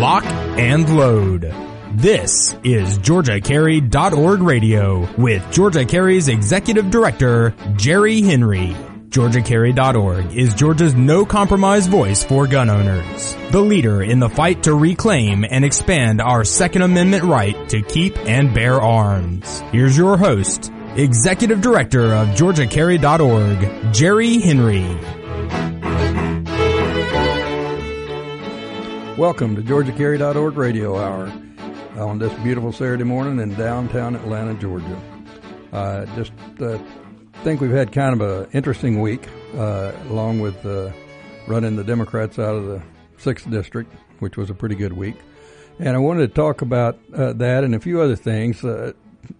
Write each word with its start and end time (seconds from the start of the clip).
lock, 0.00 0.24
and 0.58 0.96
load. 0.96 1.52
This 1.94 2.54
is 2.62 2.98
GeorgiaCarry.org 2.98 4.42
radio 4.42 5.08
with 5.16 5.50
Georgia 5.50 5.86
Carry's 5.86 6.28
Executive 6.28 6.90
Director, 6.90 7.54
Jerry 7.76 8.20
Henry. 8.20 8.76
GeorgiaCarry.org 9.08 10.36
is 10.36 10.52
Georgia's 10.52 10.94
no 10.94 11.24
compromise 11.24 11.86
voice 11.86 12.22
for 12.22 12.46
gun 12.46 12.68
owners. 12.68 13.34
The 13.50 13.60
leader 13.62 14.02
in 14.02 14.18
the 14.18 14.28
fight 14.28 14.64
to 14.64 14.74
reclaim 14.74 15.46
and 15.48 15.64
expand 15.64 16.20
our 16.20 16.44
Second 16.44 16.82
Amendment 16.82 17.24
right 17.24 17.68
to 17.70 17.80
keep 17.80 18.18
and 18.18 18.52
bear 18.52 18.78
arms. 18.78 19.60
Here's 19.72 19.96
your 19.96 20.18
host, 20.18 20.70
Executive 20.96 21.62
Director 21.62 22.12
of 22.12 22.28
GeorgiaCarry.org, 22.28 23.94
Jerry 23.94 24.40
Henry. 24.40 25.25
Welcome 29.18 29.56
to 29.56 29.62
GeorgiaCarry.org 29.62 30.58
Radio 30.58 30.98
Hour 30.98 31.32
on 31.96 32.18
this 32.18 32.34
beautiful 32.40 32.70
Saturday 32.70 33.04
morning 33.04 33.40
in 33.40 33.54
downtown 33.54 34.14
Atlanta, 34.14 34.52
Georgia. 34.52 35.00
Uh, 35.72 36.04
just 36.14 36.32
uh, 36.60 36.78
think 37.42 37.62
we've 37.62 37.70
had 37.70 37.92
kind 37.92 38.20
of 38.20 38.20
an 38.20 38.50
interesting 38.52 39.00
week, 39.00 39.26
uh, 39.56 39.92
along 40.10 40.40
with 40.40 40.66
uh, 40.66 40.92
running 41.46 41.76
the 41.76 41.82
Democrats 41.82 42.38
out 42.38 42.56
of 42.56 42.66
the 42.66 42.82
sixth 43.16 43.48
district, 43.50 43.90
which 44.18 44.36
was 44.36 44.50
a 44.50 44.54
pretty 44.54 44.74
good 44.74 44.92
week. 44.92 45.16
And 45.78 45.96
I 45.96 45.98
wanted 45.98 46.28
to 46.28 46.34
talk 46.34 46.60
about 46.60 46.98
uh, 47.14 47.32
that 47.32 47.64
and 47.64 47.74
a 47.74 47.80
few 47.80 48.02
other 48.02 48.16
things 48.16 48.62
uh, 48.62 48.92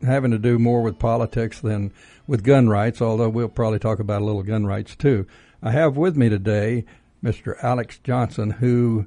having 0.03 0.31
to 0.31 0.39
do 0.39 0.59
more 0.59 0.81
with 0.81 0.99
politics 0.99 1.61
than 1.61 1.93
with 2.27 2.43
gun 2.43 2.71
rights. 2.71 3.03
Although 3.03 3.29
we'll 3.29 3.51
probably 3.51 3.79
talk 3.79 3.99
about 3.99 4.23
a 4.23 4.25
little 4.25 4.43
gun 4.43 4.65
rights 4.65 4.97
too. 4.97 5.27
I 5.63 5.73
have 5.73 5.99
with 5.99 6.17
me 6.17 6.31
today 6.31 6.87
Mr. 7.23 7.63
Alex 7.63 7.99
Johnson, 8.03 8.53
who 8.53 9.07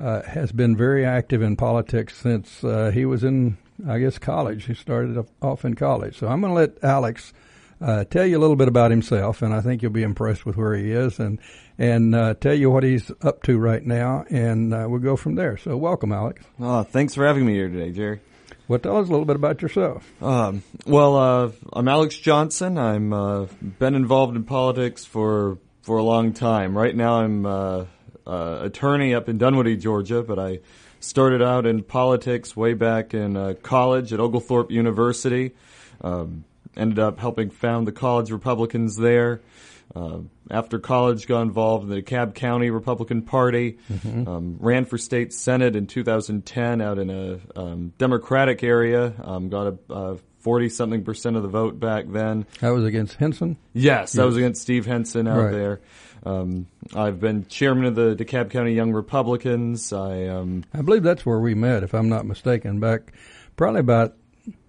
uh, 0.00 0.22
has 0.22 0.50
been 0.50 0.76
very 0.76 1.04
active 1.04 1.42
in 1.42 1.56
politics 1.56 2.16
since 2.16 2.64
uh, 2.64 2.90
he 2.92 3.04
was 3.04 3.22
in, 3.22 3.58
I 3.86 3.98
guess, 3.98 4.18
college. 4.18 4.64
He 4.64 4.74
started 4.74 5.24
off 5.42 5.64
in 5.64 5.74
college. 5.74 6.18
So 6.18 6.26
I'm 6.28 6.40
going 6.40 6.52
to 6.52 6.58
let 6.58 6.82
Alex 6.82 7.32
uh, 7.80 8.04
tell 8.04 8.26
you 8.26 8.38
a 8.38 8.40
little 8.40 8.56
bit 8.56 8.68
about 8.68 8.90
himself, 8.90 9.42
and 9.42 9.54
I 9.54 9.60
think 9.60 9.82
you'll 9.82 9.92
be 9.92 10.02
impressed 10.02 10.46
with 10.46 10.56
where 10.56 10.74
he 10.74 10.92
is, 10.92 11.18
and 11.18 11.38
and 11.78 12.14
uh, 12.14 12.34
tell 12.34 12.54
you 12.54 12.70
what 12.70 12.82
he's 12.82 13.10
up 13.22 13.42
to 13.44 13.58
right 13.58 13.84
now, 13.84 14.24
and 14.30 14.74
uh, 14.74 14.86
we'll 14.88 15.00
go 15.00 15.16
from 15.16 15.34
there. 15.34 15.56
So 15.56 15.76
welcome, 15.76 16.12
Alex. 16.12 16.44
Oh, 16.58 16.82
thanks 16.82 17.14
for 17.14 17.26
having 17.26 17.46
me 17.46 17.54
here 17.54 17.68
today, 17.68 17.90
Jerry. 17.92 18.20
Well, 18.68 18.78
tell 18.78 18.98
us 18.98 19.08
a 19.08 19.10
little 19.10 19.24
bit 19.24 19.36
about 19.36 19.62
yourself. 19.62 20.10
Um, 20.22 20.62
well, 20.86 21.16
uh, 21.16 21.50
I'm 21.72 21.88
Alex 21.88 22.16
Johnson. 22.16 22.78
I'm 22.78 23.10
been 23.78 23.94
involved 23.94 24.36
in 24.36 24.44
politics 24.44 25.04
for 25.04 25.58
for 25.82 25.96
a 25.96 26.02
long 26.02 26.34
time. 26.34 26.76
Right 26.76 26.94
now, 26.94 27.20
I'm 27.20 27.46
uh, 28.26 28.58
attorney 28.62 29.14
up 29.14 29.28
in 29.28 29.38
Dunwoody, 29.38 29.76
Georgia, 29.76 30.22
but 30.22 30.38
I 30.38 30.60
started 31.00 31.42
out 31.42 31.66
in 31.66 31.82
politics 31.82 32.56
way 32.56 32.74
back 32.74 33.14
in 33.14 33.36
uh, 33.36 33.54
college 33.62 34.12
at 34.12 34.20
Oglethorpe 34.20 34.70
University. 34.70 35.52
Um, 36.02 36.44
ended 36.76 36.98
up 36.98 37.18
helping 37.18 37.50
found 37.50 37.86
the 37.86 37.92
college 37.92 38.30
Republicans 38.30 38.96
there. 38.96 39.40
Uh, 39.94 40.18
after 40.50 40.78
college, 40.78 41.26
got 41.26 41.42
involved 41.42 41.84
in 41.84 41.90
the 41.90 42.02
DeKalb 42.02 42.34
County 42.34 42.70
Republican 42.70 43.22
Party. 43.22 43.78
Mm-hmm. 43.92 44.28
Um, 44.28 44.56
ran 44.60 44.84
for 44.84 44.98
state 44.98 45.32
senate 45.32 45.74
in 45.74 45.86
2010 45.86 46.80
out 46.80 46.98
in 46.98 47.10
a 47.10 47.40
um, 47.56 47.92
Democratic 47.98 48.62
area. 48.62 49.12
Um, 49.22 49.48
got 49.48 49.78
a 49.90 50.18
forty 50.40 50.68
something 50.68 51.04
percent 51.04 51.36
of 51.36 51.42
the 51.42 51.48
vote 51.48 51.78
back 51.78 52.06
then. 52.08 52.46
That 52.60 52.70
was 52.70 52.84
against 52.84 53.14
Henson. 53.14 53.56
Yes, 53.72 53.84
yes. 53.84 54.12
that 54.12 54.26
was 54.26 54.36
against 54.36 54.62
Steve 54.62 54.86
Henson 54.86 55.28
out 55.28 55.44
right. 55.44 55.52
there. 55.52 55.80
Um, 56.24 56.66
I've 56.94 57.18
been 57.18 57.46
chairman 57.46 57.86
of 57.86 57.94
the 57.94 58.14
DeKalb 58.14 58.50
County 58.50 58.74
Young 58.74 58.92
Republicans. 58.92 59.92
I 59.92 60.26
um, 60.26 60.64
I 60.74 60.82
believe 60.82 61.02
that's 61.02 61.24
where 61.24 61.40
we 61.40 61.54
met, 61.54 61.82
if 61.82 61.94
I'm 61.94 62.08
not 62.08 62.26
mistaken, 62.26 62.80
back 62.80 63.12
probably 63.56 63.80
about 63.80 64.16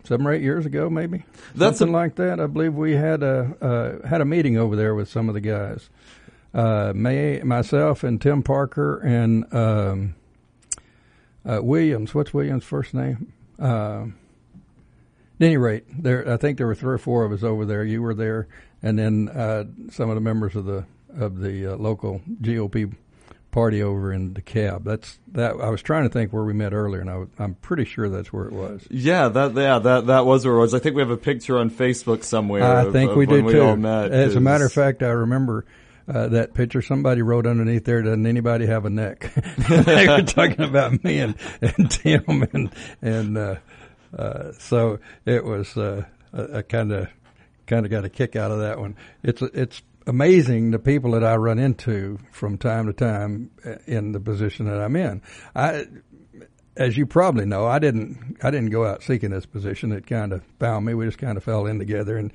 seven 0.03 0.25
or 0.25 0.33
eight 0.33 0.41
years 0.41 0.65
ago, 0.65 0.89
maybe 0.89 1.25
that's 1.55 1.79
something 1.79 1.93
a, 1.93 1.97
like 1.97 2.15
that. 2.15 2.39
I 2.39 2.47
believe 2.47 2.73
we 2.73 2.93
had 2.93 3.23
a 3.23 4.01
uh, 4.03 4.07
had 4.07 4.21
a 4.21 4.25
meeting 4.25 4.57
over 4.57 4.75
there 4.75 4.95
with 4.95 5.09
some 5.09 5.27
of 5.27 5.33
the 5.33 5.41
guys. 5.41 5.89
Uh, 6.53 6.91
May, 6.93 7.41
myself 7.43 8.03
and 8.03 8.21
Tim 8.21 8.43
Parker 8.43 8.99
and 8.99 9.53
um, 9.53 10.15
uh, 11.45 11.59
Williams. 11.61 12.13
What's 12.13 12.33
Williams' 12.33 12.65
first 12.65 12.93
name? 12.93 13.31
At 15.41 15.45
any 15.45 15.57
rate, 15.57 15.85
there 16.03 16.31
I 16.31 16.37
think 16.37 16.59
there 16.59 16.67
were 16.67 16.75
three 16.75 16.93
or 16.93 16.99
four 16.99 17.25
of 17.25 17.31
us 17.31 17.41
over 17.41 17.65
there. 17.65 17.83
You 17.83 18.03
were 18.03 18.13
there, 18.13 18.47
and 18.83 18.99
then 18.99 19.27
uh, 19.27 19.63
some 19.89 20.09
of 20.09 20.13
the 20.15 20.21
members 20.21 20.55
of 20.55 20.65
the 20.65 20.85
of 21.17 21.39
the 21.39 21.73
uh, 21.73 21.77
local 21.77 22.21
GOP 22.41 22.93
party 23.49 23.81
over 23.81 24.13
in 24.13 24.35
DeKalb. 24.35 24.83
That's 24.83 25.17
that. 25.31 25.53
I 25.59 25.69
was 25.69 25.81
trying 25.81 26.03
to 26.03 26.09
think 26.09 26.31
where 26.31 26.43
we 26.43 26.53
met 26.53 26.73
earlier, 26.73 27.01
and 27.01 27.09
I, 27.09 27.43
am 27.43 27.55
pretty 27.55 27.85
sure 27.85 28.07
that's 28.07 28.31
where 28.31 28.45
it 28.45 28.53
was. 28.53 28.87
Yeah, 28.91 29.29
that 29.29 29.55
yeah 29.55 29.79
that 29.79 30.05
that 30.05 30.27
was 30.27 30.45
where 30.45 30.53
it 30.53 30.59
was. 30.59 30.75
I 30.75 30.79
think 30.79 30.95
we 30.95 31.01
have 31.01 31.09
a 31.09 31.17
picture 31.17 31.57
on 31.57 31.71
Facebook 31.71 32.23
somewhere. 32.23 32.63
I 32.63 32.83
of, 32.83 32.93
think 32.93 33.15
we 33.15 33.25
did 33.25 33.43
we 33.43 33.53
too. 33.53 33.75
Met, 33.77 34.11
As 34.11 34.35
a 34.35 34.39
matter 34.39 34.65
of 34.65 34.73
fact, 34.73 35.01
I 35.01 35.07
remember. 35.07 35.65
Uh, 36.07 36.27
that 36.27 36.53
picture, 36.55 36.81
somebody 36.81 37.21
wrote 37.21 37.45
underneath 37.45 37.85
there, 37.85 38.01
doesn't 38.01 38.25
anybody 38.25 38.65
have 38.65 38.85
a 38.85 38.89
neck? 38.89 39.31
they 39.69 40.07
were 40.07 40.23
talking 40.23 40.59
about 40.59 41.01
me 41.03 41.19
and, 41.19 41.35
and 41.61 41.89
Tim 41.91 42.49
and, 42.51 42.73
and, 43.01 43.37
uh, 43.37 43.55
uh, 44.17 44.51
so 44.53 44.99
it 45.25 45.43
was, 45.43 45.75
uh, 45.77 46.03
I 46.33 46.61
kind 46.61 46.91
of, 46.91 47.07
kind 47.67 47.85
of 47.85 47.91
got 47.91 48.05
a 48.05 48.09
kick 48.09 48.35
out 48.35 48.51
of 48.51 48.59
that 48.59 48.79
one. 48.79 48.95
It's, 49.23 49.41
it's 49.41 49.81
amazing 50.07 50.71
the 50.71 50.79
people 50.79 51.11
that 51.11 51.23
I 51.23 51.35
run 51.35 51.59
into 51.59 52.19
from 52.31 52.57
time 52.57 52.87
to 52.87 52.93
time 52.93 53.51
in 53.85 54.11
the 54.11 54.19
position 54.19 54.65
that 54.65 54.81
I'm 54.81 54.95
in. 54.95 55.21
I, 55.55 55.85
as 56.75 56.97
you 56.97 57.05
probably 57.05 57.45
know, 57.45 57.65
I 57.65 57.79
didn't 57.79 58.37
I 58.41 58.51
didn't 58.51 58.69
go 58.69 58.85
out 58.85 59.03
seeking 59.03 59.31
this 59.31 59.45
position. 59.45 59.91
It 59.91 60.07
kind 60.07 60.33
of 60.33 60.43
found 60.59 60.85
me. 60.85 60.93
We 60.93 61.05
just 61.05 61.17
kind 61.17 61.37
of 61.37 61.43
fell 61.43 61.65
in 61.65 61.79
together, 61.79 62.17
and 62.17 62.31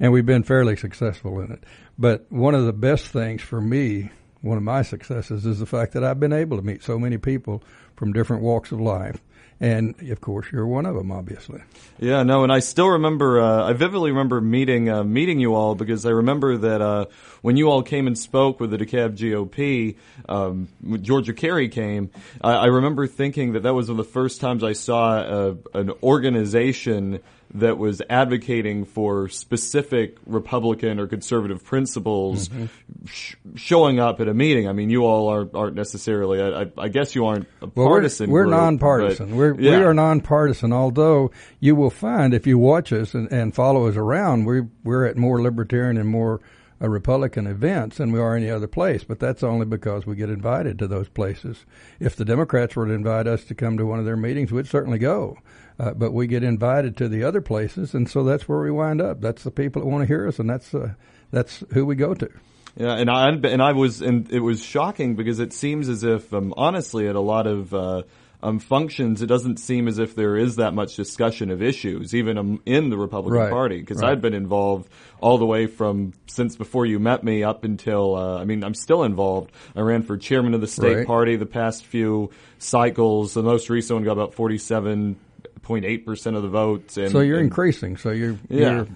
and 0.00 0.12
we've 0.12 0.26
been 0.26 0.42
fairly 0.42 0.76
successful 0.76 1.40
in 1.40 1.52
it. 1.52 1.64
But 1.98 2.26
one 2.30 2.54
of 2.54 2.64
the 2.64 2.72
best 2.72 3.06
things 3.08 3.42
for 3.42 3.60
me, 3.60 4.10
one 4.40 4.56
of 4.56 4.64
my 4.64 4.82
successes, 4.82 5.44
is 5.46 5.58
the 5.58 5.66
fact 5.66 5.92
that 5.92 6.04
I've 6.04 6.20
been 6.20 6.32
able 6.32 6.56
to 6.56 6.62
meet 6.62 6.82
so 6.82 6.98
many 6.98 7.18
people 7.18 7.62
from 7.94 8.12
different 8.12 8.42
walks 8.42 8.72
of 8.72 8.80
life 8.80 9.20
and 9.60 9.94
of 10.10 10.20
course 10.20 10.46
you're 10.52 10.66
one 10.66 10.86
of 10.86 10.94
them, 10.94 11.10
obviously. 11.10 11.62
Yeah, 11.98 12.22
no, 12.22 12.42
and 12.42 12.52
I 12.52 12.58
still 12.58 12.88
remember. 12.88 13.40
Uh, 13.40 13.68
I 13.68 13.72
vividly 13.72 14.10
remember 14.10 14.40
meeting 14.40 14.90
uh, 14.90 15.04
meeting 15.04 15.40
you 15.40 15.54
all 15.54 15.74
because 15.74 16.04
I 16.06 16.10
remember 16.10 16.56
that 16.58 16.80
uh, 16.80 17.06
when 17.42 17.56
you 17.56 17.70
all 17.70 17.82
came 17.82 18.06
and 18.06 18.18
spoke 18.18 18.60
with 18.60 18.70
the 18.70 18.78
DeKalb 18.78 19.16
GOP, 19.16 19.96
um, 20.28 20.68
Georgia 21.02 21.32
Carry 21.32 21.68
came. 21.68 22.10
I, 22.40 22.52
I, 22.52 22.66
remember 22.66 23.06
thinking 23.06 23.52
that 23.52 23.62
that 23.64 23.74
was 23.74 23.88
one 23.88 23.98
of 23.98 24.06
the 24.06 24.12
first 24.12 24.40
times 24.40 24.64
I 24.64 24.72
saw 24.72 25.18
a, 25.18 25.56
an 25.74 25.92
organization 26.02 27.20
that 27.54 27.78
was 27.78 28.02
advocating 28.10 28.84
for 28.84 29.28
specific 29.28 30.18
Republican 30.26 30.98
or 30.98 31.06
conservative 31.06 31.64
principles 31.64 32.48
mm-hmm. 32.48 32.66
sh- 33.06 33.36
showing 33.54 34.00
up 34.00 34.20
at 34.20 34.28
a 34.28 34.34
meeting. 34.34 34.68
I 34.68 34.72
mean, 34.72 34.90
you 34.90 35.04
all 35.04 35.28
aren't, 35.28 35.54
aren't 35.54 35.76
necessarily, 35.76 36.42
I, 36.42 36.66
I, 36.76 36.88
guess 36.88 37.14
you 37.14 37.26
aren't 37.26 37.46
a 37.62 37.66
well, 37.72 37.86
partisan. 37.86 38.28
We're, 38.28 38.40
we're 38.40 38.44
group, 38.46 38.56
nonpartisan. 38.56 39.36
We're, 39.36 39.54
yeah. 39.60 39.78
We 39.78 39.84
are 39.84 39.94
nonpartisan, 39.94 40.72
although 40.72 41.30
you 41.60 41.76
will 41.76 41.90
find 41.90 42.34
if 42.34 42.44
you 42.46 42.58
watch 42.58 42.92
us 42.92 43.14
and, 43.14 43.30
and 43.32 43.54
follow 43.54 43.86
us 43.86 43.96
around, 43.96 44.46
we, 44.46 44.62
we're 44.82 45.06
at 45.06 45.16
more 45.16 45.40
libertarian 45.40 45.96
and 45.96 46.08
more 46.08 46.40
uh, 46.82 46.88
Republican 46.88 47.46
events 47.46 47.98
than 47.98 48.10
we 48.10 48.18
are 48.18 48.34
any 48.34 48.50
other 48.50 48.66
place, 48.66 49.04
but 49.04 49.20
that's 49.20 49.44
only 49.44 49.64
because 49.64 50.06
we 50.06 50.16
get 50.16 50.28
invited 50.28 50.76
to 50.80 50.88
those 50.88 51.08
places. 51.08 51.64
If 52.00 52.16
the 52.16 52.24
Democrats 52.24 52.74
were 52.74 52.86
to 52.86 52.92
invite 52.92 53.28
us 53.28 53.44
to 53.44 53.54
come 53.54 53.78
to 53.78 53.86
one 53.86 54.00
of 54.00 54.04
their 54.04 54.16
meetings, 54.16 54.50
we'd 54.50 54.66
certainly 54.66 54.98
go. 54.98 55.38
Uh, 55.78 55.92
but 55.92 56.12
we 56.12 56.28
get 56.28 56.44
invited 56.44 56.96
to 56.96 57.08
the 57.08 57.24
other 57.24 57.40
places, 57.40 57.94
and 57.94 58.08
so 58.08 58.22
that's 58.22 58.48
where 58.48 58.60
we 58.60 58.70
wind 58.70 59.00
up. 59.00 59.20
That's 59.20 59.42
the 59.42 59.50
people 59.50 59.82
that 59.82 59.88
want 59.88 60.02
to 60.02 60.06
hear 60.06 60.28
us, 60.28 60.38
and 60.38 60.48
that's 60.48 60.72
uh, 60.72 60.94
that's 61.32 61.64
who 61.72 61.84
we 61.84 61.96
go 61.96 62.14
to. 62.14 62.30
Yeah, 62.76 62.94
and 62.94 63.08
I 63.10 63.28
and 63.28 63.62
I 63.62 63.72
was 63.72 64.00
and 64.00 64.30
it 64.32 64.40
was 64.40 64.62
shocking 64.62 65.14
because 65.14 65.38
it 65.38 65.52
seems 65.52 65.88
as 65.88 66.02
if 66.02 66.32
um, 66.34 66.54
honestly 66.56 67.08
at 67.08 67.14
a 67.14 67.20
lot 67.20 67.46
of 67.46 67.72
uh, 67.72 68.02
um, 68.42 68.58
functions 68.58 69.22
it 69.22 69.26
doesn't 69.26 69.58
seem 69.58 69.86
as 69.86 69.98
if 69.98 70.16
there 70.16 70.36
is 70.36 70.56
that 70.56 70.74
much 70.74 70.96
discussion 70.96 71.50
of 71.50 71.62
issues 71.62 72.14
even 72.14 72.36
um, 72.36 72.60
in 72.66 72.90
the 72.90 72.98
Republican 72.98 73.42
right, 73.42 73.50
Party 73.50 73.78
because 73.78 74.02
right. 74.02 74.10
I've 74.10 74.20
been 74.20 74.34
involved 74.34 74.88
all 75.20 75.38
the 75.38 75.46
way 75.46 75.66
from 75.66 76.14
since 76.26 76.56
before 76.56 76.84
you 76.84 76.98
met 76.98 77.22
me 77.22 77.44
up 77.44 77.62
until 77.62 78.16
uh, 78.16 78.40
I 78.40 78.44
mean 78.44 78.64
I'm 78.64 78.74
still 78.74 79.04
involved. 79.04 79.52
I 79.76 79.80
ran 79.80 80.02
for 80.02 80.16
chairman 80.16 80.54
of 80.54 80.60
the 80.60 80.66
state 80.66 80.96
right. 80.96 81.06
party 81.06 81.36
the 81.36 81.46
past 81.46 81.86
few 81.86 82.30
cycles. 82.58 83.34
The 83.34 83.42
most 83.42 83.70
recent 83.70 83.98
one 83.98 84.04
got 84.04 84.12
about 84.12 84.34
47 84.34 85.16
0.8% 85.64 86.36
of 86.36 86.42
the 86.42 86.48
votes. 86.48 86.96
And, 86.96 87.10
so 87.10 87.20
you're 87.20 87.38
and, 87.38 87.46
increasing. 87.46 87.96
So 87.96 88.10
you're, 88.10 88.38
yeah. 88.48 88.70
You're, 88.70 88.88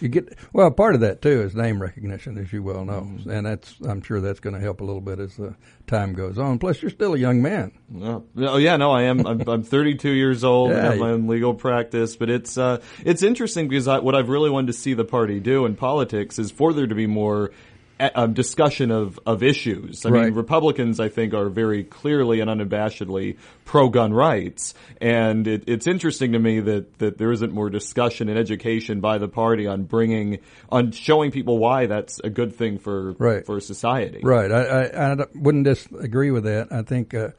you 0.00 0.08
get 0.08 0.36
well. 0.52 0.70
Part 0.70 0.94
of 0.94 1.00
that 1.02 1.22
too 1.22 1.42
is 1.42 1.54
name 1.54 1.80
recognition, 1.80 2.38
as 2.38 2.52
you 2.52 2.62
well 2.62 2.84
know, 2.84 3.02
mm-hmm. 3.02 3.30
and 3.30 3.46
that's 3.46 3.76
I'm 3.86 4.02
sure 4.02 4.20
that's 4.20 4.40
going 4.40 4.54
to 4.54 4.60
help 4.60 4.80
a 4.80 4.84
little 4.84 5.00
bit 5.00 5.18
as 5.18 5.36
the 5.36 5.54
time 5.86 6.12
goes 6.12 6.38
on. 6.38 6.58
Plus, 6.58 6.82
you're 6.82 6.90
still 6.90 7.14
a 7.14 7.18
young 7.18 7.42
man. 7.42 7.72
No, 7.88 8.24
oh, 8.36 8.56
yeah, 8.58 8.76
no, 8.76 8.92
I 8.92 9.04
am. 9.04 9.26
I'm, 9.26 9.48
I'm 9.48 9.62
32 9.62 10.10
years 10.10 10.44
old. 10.44 10.70
Yeah, 10.70 10.78
I 10.78 10.90
have 10.90 10.98
my 10.98 11.10
own 11.10 11.26
legal 11.28 11.54
practice, 11.54 12.16
but 12.16 12.30
it's 12.30 12.58
uh, 12.58 12.82
it's 13.04 13.22
interesting 13.22 13.68
because 13.68 13.88
I, 13.88 13.98
what 14.00 14.14
I've 14.14 14.28
really 14.28 14.50
wanted 14.50 14.68
to 14.68 14.72
see 14.74 14.94
the 14.94 15.04
party 15.04 15.40
do 15.40 15.64
in 15.66 15.76
politics 15.76 16.38
is 16.38 16.50
for 16.50 16.72
there 16.72 16.86
to 16.86 16.94
be 16.94 17.06
more 17.06 17.52
um, 17.98 18.34
discussion 18.34 18.90
of, 18.90 19.18
of 19.26 19.42
issues. 19.42 20.04
I 20.04 20.10
Right. 20.10 20.24
mean, 20.26 20.34
Republicans, 20.34 21.00
I 21.00 21.08
think, 21.08 21.34
are 21.34 21.48
very 21.48 21.82
clearly 21.84 22.40
and 22.40 22.50
unabashedly 22.50 23.36
pro 23.64 23.88
gun 23.88 24.12
rights. 24.12 24.74
And 25.00 25.46
it, 25.46 25.64
it's 25.66 25.86
interesting 25.86 26.32
to 26.32 26.38
me 26.38 26.60
that, 26.60 26.98
that 26.98 27.18
there 27.18 27.32
isn't 27.32 27.52
more 27.52 27.70
discussion 27.70 28.28
and 28.28 28.38
education 28.38 29.00
by 29.00 29.18
the 29.18 29.28
party 29.28 29.66
on 29.66 29.84
bringing, 29.84 30.38
on 30.70 30.92
showing 30.92 31.30
people 31.30 31.58
why 31.58 31.86
that's 31.86 32.20
a 32.20 32.30
good 32.30 32.54
thing 32.54 32.78
for, 32.78 33.12
Right. 33.12 33.44
for 33.46 33.60
society. 33.60 34.20
Right. 34.22 34.50
I, 34.52 34.62
I, 34.62 35.12
I 35.12 35.16
wouldn't 35.34 35.64
disagree 35.64 36.30
with 36.30 36.44
that. 36.44 36.68
I 36.72 36.82
think, 36.82 37.14
uh, 37.14 37.30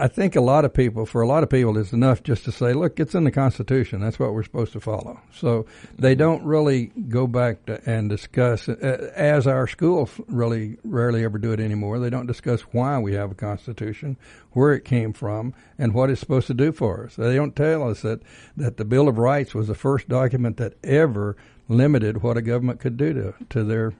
I 0.00 0.08
think 0.08 0.34
a 0.34 0.40
lot 0.40 0.64
of 0.64 0.72
people, 0.72 1.04
for 1.04 1.20
a 1.20 1.26
lot 1.26 1.42
of 1.42 1.50
people, 1.50 1.76
it's 1.76 1.92
enough 1.92 2.22
just 2.22 2.44
to 2.44 2.52
say, 2.52 2.72
look, 2.72 2.98
it's 2.98 3.14
in 3.14 3.24
the 3.24 3.30
Constitution. 3.30 4.00
That's 4.00 4.18
what 4.18 4.32
we're 4.32 4.42
supposed 4.42 4.72
to 4.72 4.80
follow. 4.80 5.20
So 5.34 5.66
they 5.98 6.14
don't 6.14 6.42
really 6.42 6.86
go 6.86 7.26
back 7.26 7.66
to, 7.66 7.82
and 7.84 8.08
discuss, 8.08 8.66
uh, 8.66 9.12
as 9.14 9.46
our 9.46 9.66
schools 9.66 10.18
really 10.26 10.78
rarely 10.84 11.22
ever 11.22 11.36
do 11.36 11.52
it 11.52 11.60
anymore. 11.60 11.98
They 11.98 12.08
don't 12.08 12.26
discuss 12.26 12.62
why 12.72 12.98
we 12.98 13.12
have 13.12 13.30
a 13.30 13.34
Constitution, 13.34 14.16
where 14.52 14.72
it 14.72 14.86
came 14.86 15.12
from, 15.12 15.52
and 15.78 15.92
what 15.92 16.08
it's 16.08 16.20
supposed 16.20 16.46
to 16.46 16.54
do 16.54 16.72
for 16.72 17.04
us. 17.04 17.16
They 17.16 17.36
don't 17.36 17.54
tell 17.54 17.86
us 17.88 18.00
that, 18.00 18.22
that 18.56 18.78
the 18.78 18.86
Bill 18.86 19.06
of 19.06 19.18
Rights 19.18 19.54
was 19.54 19.68
the 19.68 19.74
first 19.74 20.08
document 20.08 20.56
that 20.56 20.74
ever 20.82 21.36
limited 21.68 22.22
what 22.22 22.38
a 22.38 22.42
government 22.42 22.80
could 22.80 22.96
do 22.96 23.12
to, 23.12 23.34
to 23.50 23.64
their 23.64 23.92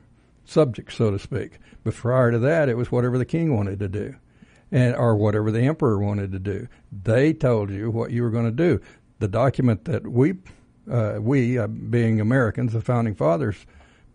subjects, 0.46 0.96
so 0.96 1.10
to 1.10 1.18
speak. 1.18 1.58
But 1.84 1.94
prior 1.94 2.32
to 2.32 2.38
that, 2.38 2.70
it 2.70 2.76
was 2.76 2.90
whatever 2.90 3.18
the 3.18 3.26
king 3.26 3.54
wanted 3.54 3.78
to 3.80 3.88
do, 3.88 4.16
and 4.72 4.94
or 4.94 5.16
whatever 5.16 5.50
the 5.50 5.62
emperor 5.62 5.98
wanted 5.98 6.32
to 6.32 6.38
do. 6.38 6.68
They 6.92 7.32
told 7.32 7.70
you 7.70 7.90
what 7.90 8.10
you 8.10 8.22
were 8.22 8.30
going 8.30 8.44
to 8.44 8.50
do. 8.50 8.80
The 9.18 9.28
document 9.28 9.84
that 9.84 10.06
we, 10.06 10.34
uh, 10.90 11.18
we 11.20 11.58
uh, 11.58 11.66
being 11.66 12.20
Americans, 12.20 12.72
the 12.72 12.80
founding 12.80 13.14
fathers, 13.14 13.66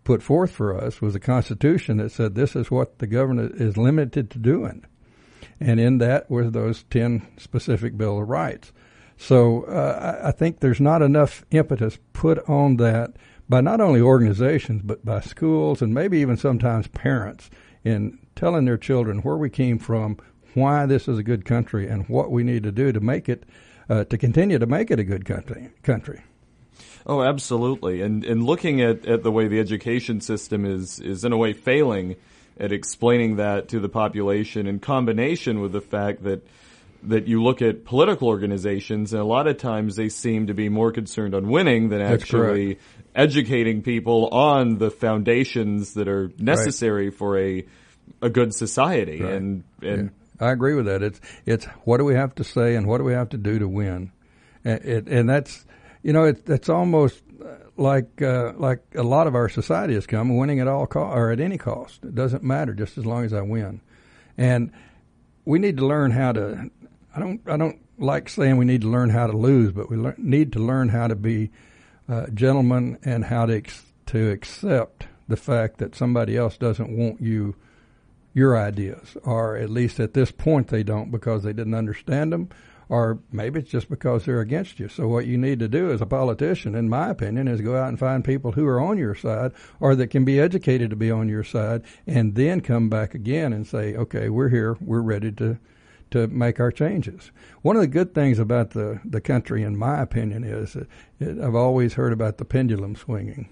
put 0.04 0.22
forth 0.22 0.50
for 0.52 0.76
us 0.76 1.00
was 1.00 1.14
a 1.14 1.20
constitution 1.20 1.96
that 1.98 2.10
said 2.10 2.34
this 2.34 2.54
is 2.56 2.70
what 2.70 2.98
the 2.98 3.06
government 3.06 3.60
is 3.60 3.76
limited 3.76 4.30
to 4.30 4.38
doing, 4.38 4.84
and 5.60 5.80
in 5.80 5.98
that 5.98 6.30
were 6.30 6.48
those 6.48 6.84
ten 6.84 7.26
specific 7.38 7.96
Bill 7.96 8.20
of 8.20 8.28
Rights. 8.28 8.72
So 9.16 9.64
uh, 9.64 10.20
I 10.24 10.30
think 10.30 10.60
there's 10.60 10.80
not 10.80 11.02
enough 11.02 11.44
impetus 11.50 11.98
put 12.12 12.38
on 12.48 12.76
that 12.76 13.16
by 13.48 13.60
not 13.60 13.80
only 13.80 14.00
organizations 14.00 14.82
but 14.84 15.04
by 15.04 15.20
schools 15.20 15.80
and 15.80 15.94
maybe 15.94 16.18
even 16.18 16.36
sometimes 16.36 16.88
parents 16.88 17.48
in 17.82 18.18
telling 18.34 18.64
their 18.64 18.76
children 18.76 19.20
where 19.20 19.36
we 19.36 19.48
came 19.48 19.78
from, 19.78 20.18
why 20.56 20.86
this 20.86 21.06
is 21.08 21.18
a 21.18 21.22
good 21.22 21.44
country, 21.44 21.88
and 21.88 22.08
what 22.08 22.30
we 22.30 22.42
need 22.42 22.62
to 22.64 22.72
do 22.72 22.92
to 22.92 23.00
make 23.00 23.28
it 23.28 23.44
uh, 23.88 24.04
to 24.04 24.18
continue 24.18 24.58
to 24.58 24.66
make 24.66 24.90
it 24.90 24.98
a 24.98 25.04
good 25.04 25.24
country. 25.24 25.68
Country. 25.82 26.22
Oh, 27.06 27.22
absolutely. 27.22 28.02
And 28.02 28.24
and 28.24 28.42
looking 28.42 28.80
at, 28.82 29.06
at 29.06 29.22
the 29.22 29.30
way 29.30 29.46
the 29.48 29.60
education 29.60 30.20
system 30.20 30.64
is 30.64 30.98
is 30.98 31.24
in 31.24 31.32
a 31.32 31.36
way 31.36 31.52
failing 31.52 32.16
at 32.58 32.72
explaining 32.72 33.36
that 33.36 33.68
to 33.68 33.80
the 33.80 33.88
population 33.88 34.66
in 34.66 34.80
combination 34.80 35.60
with 35.60 35.72
the 35.72 35.80
fact 35.80 36.24
that 36.24 36.46
that 37.02 37.28
you 37.28 37.42
look 37.42 37.62
at 37.62 37.84
political 37.84 38.26
organizations 38.26 39.12
and 39.12 39.22
a 39.22 39.24
lot 39.24 39.46
of 39.46 39.58
times 39.58 39.94
they 39.94 40.08
seem 40.08 40.48
to 40.48 40.54
be 40.54 40.68
more 40.68 40.90
concerned 40.90 41.34
on 41.34 41.48
winning 41.48 41.90
than 41.90 42.00
That's 42.00 42.22
actually 42.22 42.78
educating 43.14 43.82
people 43.82 44.28
on 44.28 44.78
the 44.78 44.90
foundations 44.90 45.94
that 45.94 46.08
are 46.08 46.32
necessary 46.38 47.10
for 47.10 47.38
a 47.38 47.64
a 48.22 48.30
good 48.30 48.54
society 48.54 49.22
Right. 49.22 49.34
and 49.34 49.64
and 49.82 50.10
I 50.40 50.50
agree 50.50 50.74
with 50.74 50.86
that. 50.86 51.02
It's 51.02 51.20
it's 51.44 51.64
what 51.84 51.98
do 51.98 52.04
we 52.04 52.14
have 52.14 52.34
to 52.36 52.44
say 52.44 52.76
and 52.76 52.86
what 52.86 52.98
do 52.98 53.04
we 53.04 53.12
have 53.12 53.30
to 53.30 53.38
do 53.38 53.58
to 53.58 53.68
win, 53.68 54.12
and, 54.64 54.84
it, 54.84 55.08
and 55.08 55.28
that's 55.28 55.64
you 56.02 56.12
know 56.12 56.24
it, 56.24 56.48
it's 56.48 56.68
almost 56.68 57.22
uh, 57.44 57.56
like 57.76 58.20
uh, 58.22 58.52
like 58.56 58.82
a 58.94 59.02
lot 59.02 59.26
of 59.26 59.34
our 59.34 59.48
society 59.48 59.94
has 59.94 60.06
come 60.06 60.36
winning 60.36 60.60
at 60.60 60.68
all 60.68 60.86
cost 60.86 61.16
or 61.16 61.30
at 61.30 61.40
any 61.40 61.58
cost. 61.58 62.04
It 62.04 62.14
doesn't 62.14 62.42
matter 62.42 62.74
just 62.74 62.98
as 62.98 63.06
long 63.06 63.24
as 63.24 63.32
I 63.32 63.42
win, 63.42 63.80
and 64.36 64.72
we 65.44 65.58
need 65.58 65.78
to 65.78 65.86
learn 65.86 66.10
how 66.10 66.32
to. 66.32 66.70
I 67.14 67.20
don't 67.20 67.40
I 67.46 67.56
don't 67.56 67.80
like 67.98 68.28
saying 68.28 68.56
we 68.56 68.64
need 68.64 68.82
to 68.82 68.88
learn 68.88 69.10
how 69.10 69.26
to 69.26 69.36
lose, 69.36 69.72
but 69.72 69.88
we 69.88 69.96
lear, 69.96 70.14
need 70.18 70.52
to 70.52 70.58
learn 70.58 70.90
how 70.90 71.06
to 71.06 71.16
be 71.16 71.50
uh, 72.08 72.26
gentlemen 72.28 72.98
and 73.04 73.24
how 73.24 73.46
to 73.46 73.56
ex- 73.56 73.84
to 74.06 74.30
accept 74.30 75.06
the 75.28 75.36
fact 75.36 75.78
that 75.78 75.94
somebody 75.94 76.36
else 76.36 76.56
doesn't 76.56 76.90
want 76.90 77.20
you 77.20 77.54
your 78.36 78.54
ideas, 78.54 79.16
or 79.24 79.56
at 79.56 79.70
least 79.70 79.98
at 79.98 80.12
this 80.12 80.30
point 80.30 80.68
they 80.68 80.82
don't 80.82 81.10
because 81.10 81.42
they 81.42 81.54
didn't 81.54 81.72
understand 81.72 82.30
them, 82.30 82.50
or 82.86 83.18
maybe 83.32 83.60
it's 83.60 83.70
just 83.70 83.88
because 83.88 84.26
they're 84.26 84.42
against 84.42 84.78
you. 84.78 84.88
So 84.88 85.08
what 85.08 85.24
you 85.24 85.38
need 85.38 85.58
to 85.60 85.68
do 85.68 85.90
as 85.90 86.02
a 86.02 86.06
politician, 86.06 86.74
in 86.74 86.90
my 86.90 87.08
opinion, 87.08 87.48
is 87.48 87.62
go 87.62 87.78
out 87.78 87.88
and 87.88 87.98
find 87.98 88.22
people 88.22 88.52
who 88.52 88.66
are 88.66 88.78
on 88.78 88.98
your 88.98 89.14
side 89.14 89.52
or 89.80 89.94
that 89.94 90.08
can 90.08 90.26
be 90.26 90.38
educated 90.38 90.90
to 90.90 90.96
be 90.96 91.10
on 91.10 91.30
your 91.30 91.44
side, 91.44 91.82
and 92.06 92.34
then 92.34 92.60
come 92.60 92.90
back 92.90 93.14
again 93.14 93.54
and 93.54 93.66
say, 93.66 93.96
okay, 93.96 94.28
we're 94.28 94.50
here, 94.50 94.76
we're 94.82 95.00
ready 95.00 95.32
to 95.32 95.58
to 96.10 96.26
make 96.28 96.60
our 96.60 96.70
changes. 96.70 97.32
One 97.62 97.74
of 97.76 97.82
the 97.82 97.88
good 97.88 98.14
things 98.14 98.38
about 98.38 98.72
the 98.72 99.00
the 99.02 99.22
country, 99.22 99.62
in 99.62 99.78
my 99.78 100.02
opinion, 100.02 100.44
is 100.44 100.74
that 100.74 100.88
it, 101.20 101.40
I've 101.40 101.54
always 101.54 101.94
heard 101.94 102.12
about 102.12 102.36
the 102.36 102.44
pendulum 102.44 102.96
swinging. 102.96 103.48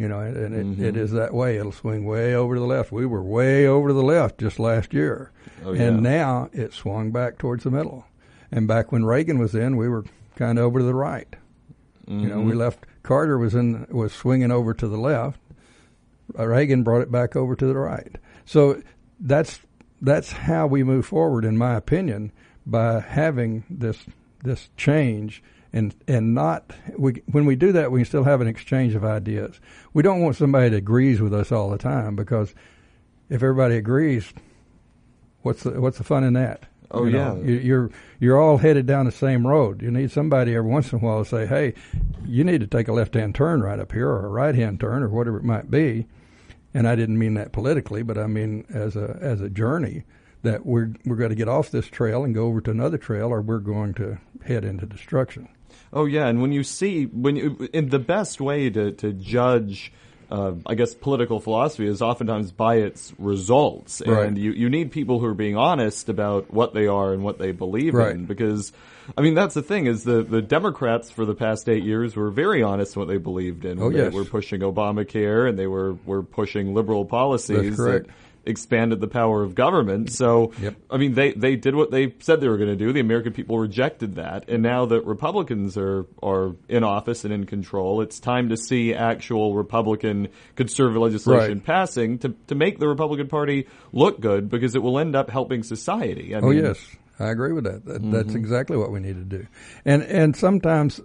You 0.00 0.08
know, 0.08 0.20
and 0.20 0.78
it, 0.80 0.82
it 0.82 0.96
is 0.96 1.12
that 1.12 1.34
way. 1.34 1.58
It'll 1.58 1.72
swing 1.72 2.06
way 2.06 2.34
over 2.34 2.54
to 2.54 2.60
the 2.60 2.66
left. 2.66 2.90
We 2.90 3.04
were 3.04 3.22
way 3.22 3.66
over 3.66 3.88
to 3.88 3.94
the 3.94 4.02
left 4.02 4.38
just 4.38 4.58
last 4.58 4.94
year, 4.94 5.30
Oh, 5.62 5.74
and 5.74 6.02
now 6.02 6.48
it 6.54 6.72
swung 6.72 7.10
back 7.12 7.36
towards 7.36 7.64
the 7.64 7.70
middle. 7.70 8.06
And 8.50 8.66
back 8.66 8.92
when 8.92 9.04
Reagan 9.04 9.38
was 9.38 9.54
in, 9.54 9.76
we 9.76 9.90
were 9.90 10.04
kind 10.36 10.58
of 10.58 10.64
over 10.64 10.78
to 10.78 10.84
the 10.86 10.94
right. 10.94 11.28
You 12.08 12.28
know, 12.28 12.40
we 12.40 12.54
left. 12.54 12.86
Carter 13.02 13.36
was 13.38 13.54
in 13.54 13.86
was 13.90 14.12
swinging 14.14 14.50
over 14.50 14.72
to 14.72 14.88
the 14.88 14.96
left. 14.96 15.38
Uh, 16.38 16.46
Reagan 16.46 16.82
brought 16.82 17.02
it 17.02 17.12
back 17.12 17.36
over 17.36 17.54
to 17.54 17.66
the 17.66 17.76
right. 17.76 18.16
So 18.46 18.82
that's 19.20 19.60
that's 20.00 20.32
how 20.32 20.66
we 20.66 20.82
move 20.82 21.04
forward, 21.04 21.44
in 21.44 21.58
my 21.58 21.74
opinion, 21.76 22.32
by 22.64 23.00
having 23.00 23.64
this 23.68 23.98
this 24.42 24.70
change 24.78 25.42
and 25.72 25.94
and 26.08 26.34
not 26.34 26.72
we 26.98 27.22
when 27.30 27.44
we 27.46 27.54
do 27.56 27.70
that 27.72 27.92
we 27.92 28.00
can 28.00 28.04
still 28.06 28.24
have 28.24 28.40
an 28.40 28.48
exchange 28.48 28.94
of 28.94 29.04
ideas. 29.04 29.60
We 29.92 30.02
don't 30.02 30.20
want 30.20 30.36
somebody 30.36 30.68
that 30.70 30.76
agrees 30.76 31.20
with 31.20 31.32
us 31.34 31.52
all 31.52 31.70
the 31.70 31.78
time 31.78 32.16
because 32.16 32.54
if 33.28 33.42
everybody 33.42 33.76
agrees, 33.76 34.32
what's 35.42 35.62
the, 35.62 35.80
what's 35.80 35.98
the 35.98 36.04
fun 36.04 36.24
in 36.24 36.32
that? 36.34 36.64
Oh, 36.90 37.04
You 37.04 37.12
know, 37.12 37.40
yeah. 37.44 37.48
you- 37.50 37.58
you're 37.58 37.90
you're 38.18 38.40
all 38.40 38.58
headed 38.58 38.86
down 38.86 39.06
the 39.06 39.12
same 39.12 39.46
road. 39.46 39.80
You 39.80 39.90
need 39.92 40.10
somebody 40.10 40.54
every 40.56 40.68
once 40.68 40.92
in 40.92 40.98
a 40.98 41.02
while 41.02 41.22
to 41.24 41.28
say, 41.28 41.46
"Hey, 41.46 41.74
you 42.26 42.42
need 42.42 42.60
to 42.62 42.66
take 42.66 42.88
a 42.88 42.92
left-hand 42.92 43.34
turn 43.36 43.62
right 43.62 43.78
up 43.78 43.92
here, 43.92 44.08
or 44.08 44.26
a 44.26 44.28
right-hand 44.30 44.80
turn, 44.80 45.02
or 45.04 45.08
whatever 45.08 45.36
it 45.38 45.44
might 45.44 45.70
be." 45.70 46.06
And 46.74 46.88
I 46.88 46.96
didn't 46.96 47.18
mean 47.18 47.34
that 47.34 47.52
politically, 47.52 48.02
but 48.02 48.18
I 48.18 48.26
mean 48.26 48.64
as 48.74 48.96
a 48.96 49.16
as 49.20 49.40
a 49.40 49.48
journey 49.48 50.02
that 50.42 50.66
we're 50.66 50.90
we're 51.06 51.16
going 51.16 51.30
to 51.30 51.36
get 51.36 51.48
off 51.48 51.70
this 51.70 51.86
trail 51.86 52.24
and 52.24 52.34
go 52.34 52.46
over 52.46 52.60
to 52.62 52.70
another 52.72 52.98
trail, 52.98 53.28
or 53.28 53.40
we're 53.40 53.58
going 53.58 53.94
to 53.94 54.18
head 54.44 54.64
into 54.64 54.84
destruction. 54.86 55.48
Oh 55.92 56.04
yeah, 56.04 56.26
and 56.28 56.40
when 56.40 56.52
you 56.52 56.62
see 56.62 57.04
when 57.06 57.36
you, 57.36 57.68
in 57.72 57.88
the 57.88 57.98
best 57.98 58.40
way 58.40 58.70
to 58.70 58.92
to 58.92 59.12
judge, 59.12 59.92
uh, 60.30 60.52
I 60.66 60.74
guess 60.76 60.94
political 60.94 61.40
philosophy 61.40 61.86
is 61.88 62.00
oftentimes 62.00 62.52
by 62.52 62.76
its 62.76 63.12
results, 63.18 64.00
Right. 64.06 64.26
and 64.26 64.38
you 64.38 64.52
you 64.52 64.68
need 64.70 64.92
people 64.92 65.18
who 65.18 65.26
are 65.26 65.34
being 65.34 65.56
honest 65.56 66.08
about 66.08 66.52
what 66.54 66.74
they 66.74 66.86
are 66.86 67.12
and 67.12 67.24
what 67.24 67.38
they 67.38 67.52
believe 67.52 67.94
Right. 67.94 68.14
in, 68.14 68.26
because. 68.26 68.72
I 69.18 69.22
mean, 69.22 69.34
that's 69.34 69.54
the 69.54 69.62
thing 69.62 69.86
is 69.86 70.04
the, 70.04 70.22
the 70.22 70.40
Democrats 70.40 71.10
for 71.10 71.24
the 71.24 71.34
past 71.34 71.68
eight 71.68 71.82
years 71.82 72.14
were 72.14 72.30
very 72.30 72.62
honest 72.62 72.94
in 72.94 73.00
what 73.00 73.08
they 73.08 73.16
believed 73.16 73.64
in. 73.64 73.82
Oh, 73.82 73.90
They 73.90 74.04
yes. 74.04 74.12
were 74.12 74.24
pushing 74.24 74.60
Obamacare 74.60 75.48
and 75.48 75.58
they 75.58 75.66
were, 75.66 75.94
were 76.06 76.22
pushing 76.22 76.74
liberal 76.74 77.04
policies 77.04 77.74
correct. 77.74 78.06
that 78.06 78.12
expanded 78.46 79.00
the 79.00 79.06
power 79.08 79.42
of 79.42 79.54
government. 79.54 80.12
So, 80.12 80.52
Yep. 80.60 80.74
I 80.90 80.96
mean, 80.96 81.14
they, 81.14 81.32
they 81.32 81.56
did 81.56 81.74
what 81.74 81.90
they 81.90 82.14
said 82.20 82.40
they 82.40 82.48
were 82.48 82.56
going 82.56 82.70
to 82.70 82.76
do. 82.76 82.92
The 82.92 83.00
American 83.00 83.32
people 83.32 83.58
rejected 83.58 84.16
that. 84.16 84.48
And 84.48 84.62
now 84.62 84.86
that 84.86 85.04
Republicans 85.04 85.76
are, 85.76 86.06
are 86.22 86.54
in 86.68 86.84
office 86.84 87.24
and 87.24 87.32
in 87.34 87.46
control, 87.46 88.00
it's 88.00 88.18
time 88.20 88.48
to 88.48 88.56
see 88.56 88.94
actual 88.94 89.54
Republican 89.54 90.28
conservative 90.56 91.02
legislation 91.02 91.58
Right. 91.58 91.64
passing 91.64 92.18
to, 92.20 92.34
to 92.48 92.54
make 92.54 92.78
the 92.78 92.88
Republican 92.88 93.28
Party 93.28 93.66
look 93.92 94.20
good 94.20 94.48
because 94.48 94.74
it 94.74 94.82
will 94.82 94.98
end 94.98 95.14
up 95.14 95.30
helping 95.30 95.62
society. 95.62 96.34
I 96.34 96.38
Oh 96.40 96.48
mean, 96.48 96.64
yes, 96.64 96.78
I 97.18 97.28
agree 97.28 97.52
with 97.52 97.64
that. 97.64 97.84
that 97.84 98.02
That's 98.10 98.28
mm-hmm. 98.28 98.36
exactly 98.36 98.76
what 98.76 98.90
we 98.90 99.00
need 99.00 99.16
to 99.16 99.38
do. 99.38 99.46
And 99.84 100.02
and 100.02 100.34
sometimes 100.36 101.00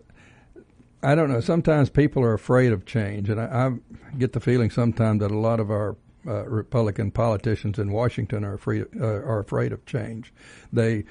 I 1.04 1.14
don't 1.14 1.30
know. 1.30 1.40
Sometimes 1.40 1.90
people 1.90 2.24
are 2.24 2.34
afraid 2.34 2.72
of 2.72 2.86
change, 2.86 3.30
and 3.30 3.40
I, 3.40 3.46
I 3.68 3.72
get 4.18 4.34
the 4.34 4.40
feeling 4.40 4.72
sometimes 4.72 5.20
that 5.20 5.30
a 5.30 5.38
lot 5.38 5.60
of 5.60 5.70
our 5.70 5.96
uh, 6.28 6.46
Republican 6.46 7.12
politicians 7.12 7.78
in 7.80 7.92
Washington 7.92 8.44
are 8.44 8.54
afraid 8.54 8.86
uh, 9.00 9.06
are 9.06 9.40
afraid 9.40 9.72
of 9.72 9.86
change. 9.86 10.34
They 10.72 11.06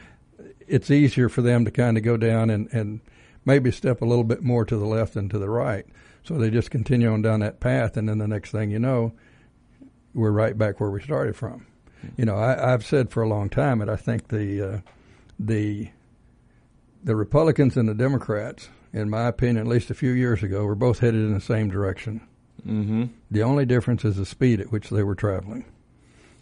it's 0.66 0.90
easier 0.90 1.28
for 1.28 1.42
them 1.42 1.64
to 1.64 1.70
kind 1.70 1.96
of 1.96 2.02
go 2.02 2.16
down 2.16 2.50
and 2.50 2.68
and 2.72 3.00
maybe 3.44 3.70
step 3.70 4.02
a 4.02 4.06
little 4.06 4.24
bit 4.24 4.42
more 4.42 4.64
to 4.64 4.76
the 4.76 4.86
left 4.86 5.14
than 5.14 5.28
to 5.28 5.38
the 5.38 5.50
right. 5.50 5.86
So 6.24 6.38
they 6.38 6.50
just 6.50 6.70
continue 6.70 7.12
on 7.12 7.22
down 7.22 7.40
that 7.40 7.60
path, 7.60 7.96
and 7.96 8.08
then 8.08 8.18
the 8.18 8.28
next 8.28 8.50
thing 8.50 8.70
you 8.70 8.78
know, 8.78 9.12
we're 10.14 10.30
right 10.30 10.56
back 10.56 10.80
where 10.80 10.90
we 10.90 11.02
started 11.02 11.36
from. 11.36 11.66
You 12.16 12.24
know, 12.24 12.36
I, 12.36 12.72
I've 12.72 12.84
said 12.84 13.10
for 13.10 13.22
a 13.22 13.28
long 13.28 13.50
time 13.50 13.78
that 13.78 13.88
I 13.88 13.96
think 13.96 14.28
the 14.28 14.62
uh, 14.62 14.78
the 15.38 15.90
the 17.02 17.16
Republicans 17.16 17.76
and 17.76 17.88
the 17.88 17.94
Democrats, 17.94 18.68
in 18.92 19.10
my 19.10 19.26
opinion, 19.26 19.58
at 19.58 19.66
least 19.66 19.90
a 19.90 19.94
few 19.94 20.12
years 20.12 20.42
ago, 20.42 20.64
were 20.64 20.74
both 20.74 21.00
headed 21.00 21.20
in 21.20 21.34
the 21.34 21.40
same 21.40 21.68
direction. 21.68 22.26
Mm-hmm. 22.66 23.04
The 23.30 23.42
only 23.42 23.66
difference 23.66 24.04
is 24.04 24.16
the 24.16 24.26
speed 24.26 24.60
at 24.60 24.72
which 24.72 24.90
they 24.90 25.02
were 25.02 25.14
traveling. 25.14 25.64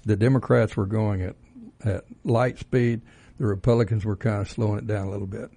The 0.05 0.17
Democrats 0.17 0.76
were 0.76 0.87
going 0.87 1.23
at 1.23 1.37
at 1.85 2.05
light 2.25 2.59
speed. 2.59 3.00
The 3.38 3.47
Republicans 3.47 4.05
were 4.05 4.17
kind 4.17 4.41
of 4.43 4.49
slowing 4.49 4.79
it 4.79 4.87
down 4.87 5.09
a 5.09 5.11
little 5.11 5.26
bit. 5.26 5.50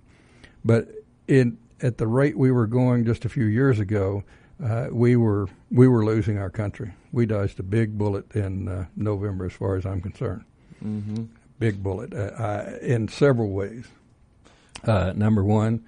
But 0.64 0.90
in 1.28 1.58
at 1.82 1.98
the 1.98 2.08
rate 2.08 2.38
we 2.38 2.52
were 2.52 2.68
going 2.68 3.06
just 3.06 3.26
a 3.26 3.30
few 3.30 3.46
years 3.46 3.80
ago, 3.80 4.24
uh, 4.64 4.88
we 4.92 5.16
were 5.16 5.48
we 5.72 5.88
were 5.88 6.06
losing 6.06 6.38
our 6.38 6.50
country. 6.50 6.94
We 7.12 7.26
dodged 7.26 7.60
a 7.60 7.64
big 7.64 7.98
bullet 7.98 8.36
in 8.36 8.68
uh, 8.68 8.86
November, 8.96 9.46
as 9.46 9.54
far 9.54 9.76
as 9.76 9.86
I'm 9.86 10.02
concerned. 10.02 10.46
Mm-hmm. 10.84 11.26
Big 11.60 11.82
bullet 11.82 12.14
uh, 12.14 12.32
I, 12.38 12.78
in 12.82 13.08
several 13.08 13.52
ways. 13.52 13.88
Uh, 14.84 15.14
number 15.16 15.44
one, 15.44 15.86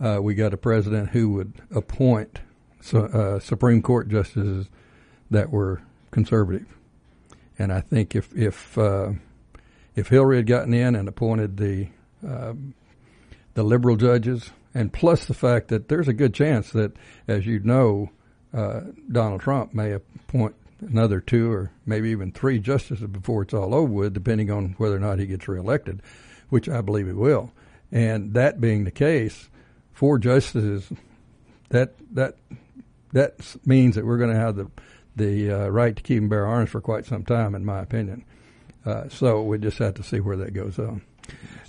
uh, 0.00 0.18
we 0.20 0.34
got 0.34 0.54
a 0.54 0.56
president 0.56 1.10
who 1.10 1.30
would 1.30 1.54
appoint 1.74 2.40
so, 2.80 3.04
uh, 3.04 3.40
Supreme 3.40 3.82
Court 3.82 4.08
justices 4.08 4.68
that 5.30 5.50
were 5.50 5.82
conservative, 6.10 6.66
and 7.58 7.72
I 7.72 7.80
think 7.80 8.14
if 8.14 8.34
if 8.36 8.78
if 9.96 10.08
Hillary 10.08 10.36
had 10.36 10.46
gotten 10.46 10.74
in 10.74 10.94
and 10.96 11.08
appointed 11.08 11.56
the 11.56 11.88
um, 12.26 12.74
the 13.54 13.62
liberal 13.62 13.96
judges, 13.96 14.50
and 14.74 14.92
plus 14.92 15.26
the 15.26 15.34
fact 15.34 15.68
that 15.68 15.88
there's 15.88 16.08
a 16.08 16.12
good 16.12 16.34
chance 16.34 16.70
that, 16.70 16.92
as 17.26 17.46
you 17.46 17.60
know, 17.60 18.10
uh, 18.54 18.80
Donald 19.10 19.40
Trump 19.40 19.74
may 19.74 19.92
appoint 19.92 20.54
another 20.80 21.20
two 21.20 21.52
or 21.52 21.70
maybe 21.84 22.10
even 22.10 22.32
three 22.32 22.58
justices 22.58 23.06
before 23.06 23.42
it's 23.42 23.54
all 23.54 23.74
over 23.74 23.92
with, 23.92 24.14
depending 24.14 24.50
on 24.50 24.74
whether 24.78 24.96
or 24.96 25.00
not 25.00 25.18
he 25.18 25.26
gets 25.26 25.48
reelected, 25.48 26.00
which 26.48 26.68
I 26.68 26.80
believe 26.80 27.06
he 27.06 27.12
will. 27.12 27.52
And 27.92 28.34
that 28.34 28.60
being 28.60 28.84
the 28.84 28.90
case, 28.90 29.48
four 29.92 30.18
justices, 30.18 30.90
that 31.70 31.94
that 32.12 32.36
that 33.12 33.56
means 33.66 33.94
that 33.96 34.06
we're 34.06 34.18
going 34.18 34.32
to 34.32 34.38
have 34.38 34.56
the 34.56 34.70
the 35.16 35.50
uh, 35.50 35.68
right 35.68 35.96
to 35.96 36.02
keep 36.02 36.18
and 36.18 36.30
bear 36.30 36.46
arms 36.46 36.70
for 36.70 36.80
quite 36.80 37.04
some 37.04 37.24
time, 37.24 37.54
in 37.54 37.64
my 37.64 37.80
opinion. 37.80 38.24
Uh, 38.86 39.08
so 39.08 39.42
we 39.42 39.58
just 39.58 39.78
have 39.78 39.94
to 39.94 40.02
see 40.02 40.20
where 40.20 40.36
that 40.36 40.54
goes 40.54 40.78
on. 40.78 41.02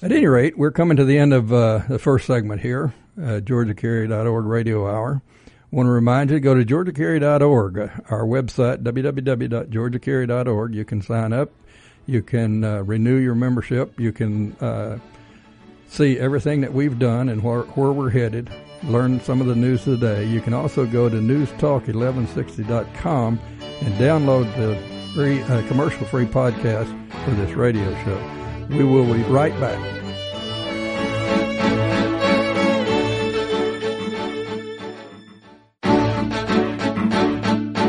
At 0.02 0.12
any 0.12 0.28
rate, 0.28 0.58
we're 0.58 0.72
coming 0.72 0.98
to 0.98 1.06
the 1.06 1.18
end 1.18 1.34
of 1.34 1.54
uh, 1.54 1.82
the 1.88 2.00
first 2.00 2.26
segment 2.26 2.62
here, 2.62 2.94
uh, 3.18 3.42
GeorgiaCarry.org 3.42 4.46
radio 4.46 4.88
hour. 4.88 5.22
want 5.70 5.88
to 5.88 5.92
remind 5.92 6.30
you 6.30 6.38
to 6.38 6.40
go 6.40 6.54
to 6.56 6.64
GeorgiaCarry.org, 6.64 7.78
our 8.10 8.24
website, 8.24 8.84
www.georgiacarry.org. 8.84 10.76
You 10.76 10.86
can 10.86 11.02
sign 11.02 11.34
up. 11.34 11.52
You 12.06 12.22
can 12.24 12.64
uh, 12.64 12.84
renew 12.84 13.18
your 13.18 13.36
membership. 13.36 14.00
You 14.00 14.12
can 14.12 14.54
uh, 14.54 14.98
see 15.88 16.18
everything 16.18 16.62
that 16.62 16.74
we've 16.74 16.98
done 16.98 17.30
and 17.30 17.44
where, 17.44 17.62
where 17.62 17.92
we're 17.92 18.10
headed, 18.10 18.50
learn 18.84 19.20
some 19.22 19.42
of 19.42 19.48
the 19.48 19.56
news 19.56 19.88
of 19.88 20.00
the 20.00 20.16
day. 20.16 20.26
You 20.26 20.42
can 20.42 20.54
also 20.54 20.86
go 20.86 21.10
to 21.10 21.18
newstalk1160.com 21.18 23.40
and 23.82 23.94
download 23.96 24.56
the 24.58 24.78
free 25.14 25.42
uh, 25.44 25.66
commercial 25.68 26.06
free 26.06 26.26
podcast 26.26 26.88
for 27.26 27.32
this 27.32 27.52
radio 27.52 27.94
show. 28.04 28.20
We 28.70 28.84
will 28.84 29.06
be 29.14 29.24
right 29.24 29.58
back. 29.60 29.80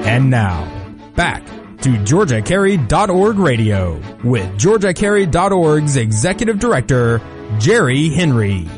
And 0.07 0.29
now, 0.29 0.69
back 1.15 1.47
to 1.83 1.91
GeorgiaCarry.org 1.91 3.39
radio 3.39 3.95
with 4.23 4.45
GeorgiaCarry.org's 4.61 5.97
Executive 5.97 6.59
Director, 6.59 7.21
Jerry 7.59 8.11
Henry. 8.11 8.69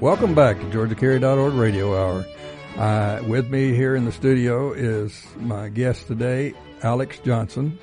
Welcome 0.00 0.34
back 0.34 0.58
to 0.60 0.64
GeorgiaCarry.org 0.64 1.52
radio 1.52 1.94
hour. 1.94 2.24
Uh, 2.78 3.22
with 3.28 3.50
me 3.50 3.74
here 3.74 3.94
in 3.94 4.06
the 4.06 4.12
studio 4.12 4.72
is 4.72 5.26
my 5.36 5.68
guest 5.68 6.06
today, 6.06 6.54
Alex 6.82 7.18
Johnson. 7.22 7.78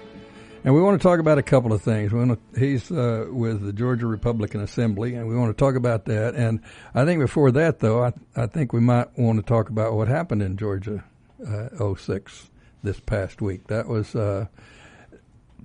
And 0.63 0.73
we 0.73 0.81
want 0.81 0.99
to 0.99 1.07
talk 1.07 1.19
about 1.19 1.37
a 1.37 1.43
couple 1.43 1.73
of 1.73 1.83
things. 1.83 2.09
To, 2.09 2.39
he's 2.57 2.91
uh, 2.91 3.27
with 3.29 3.63
the 3.63 3.71
Georgia 3.71 4.07
Republican 4.07 4.61
Assembly, 4.61 5.13
and 5.13 5.27
we 5.27 5.35
want 5.35 5.55
to 5.55 5.63
talk 5.63 5.75
about 5.75 6.05
that. 6.05 6.33
And 6.33 6.61
I 6.95 7.05
think 7.05 7.21
before 7.21 7.51
that, 7.51 7.81
though, 7.81 8.03
I, 8.03 8.13
I 8.35 8.47
think 8.47 8.73
we 8.73 8.79
might 8.79 9.15
want 9.15 9.37
to 9.37 9.45
talk 9.45 9.69
about 9.69 9.93
what 9.93 10.07
happened 10.07 10.41
in 10.41 10.57
Georgia 10.57 11.03
uh, 11.47 11.93
06 11.93 12.49
this 12.81 12.99
past 12.99 13.43
week. 13.43 13.67
That 13.67 13.87
was, 13.87 14.15
uh, 14.15 14.47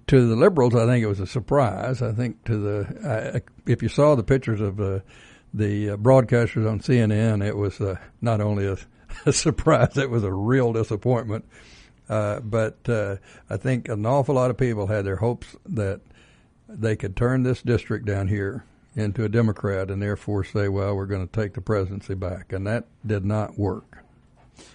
to 0.09 0.29
the 0.29 0.37
liberals, 0.37 0.75
I 0.75 0.85
think 0.85 1.03
it 1.03 1.09
was 1.09 1.21
a 1.21 1.27
surprise. 1.27 2.03
I 2.03 2.13
think 2.13 2.45
to 2.45 2.59
the, 2.59 3.35
uh, 3.35 3.41
if 3.67 3.83
you 3.83 3.89
saw 3.89 4.17
the 4.17 4.23
pictures 4.23 4.61
of 4.61 4.79
the 5.55 5.91
uh, 5.91 5.97
broadcasters 5.97 6.69
on 6.69 6.81
CNN, 6.81 7.47
it 7.47 7.57
was 7.57 7.81
uh, 7.81 7.97
not 8.21 8.41
only 8.41 8.67
a 8.67 8.77
a 9.27 9.33
surprise. 9.33 9.97
It 9.97 10.11
was 10.11 10.25
a 10.25 10.33
real 10.33 10.73
disappointment. 10.73 11.45
Uh, 12.09 12.41
but 12.41 12.89
uh, 12.89 13.17
I 13.49 13.57
think 13.57 13.89
an 13.89 14.05
awful 14.05 14.35
lot 14.35 14.51
of 14.51 14.57
people 14.57 14.87
had 14.89 15.05
their 15.05 15.17
hopes 15.17 15.57
that 15.67 16.01
they 16.69 16.97
could 16.97 17.17
turn 17.17 17.43
this 17.43 17.63
district 17.63 18.07
down 18.07 18.29
here 18.29 18.65
into 18.95 19.25
a 19.25 19.29
Democrat 19.29 19.91
and 19.91 20.03
therefore 20.03 20.45
say, 20.45 20.69
well, 20.69 20.95
we're 20.95 21.07
going 21.07 21.27
to 21.27 21.41
take 21.41 21.55
the 21.55 21.61
presidency 21.61 22.15
back. 22.15 22.53
And 22.53 22.67
that 22.67 22.87
did 23.07 23.25
not 23.25 23.59
work. 23.59 23.99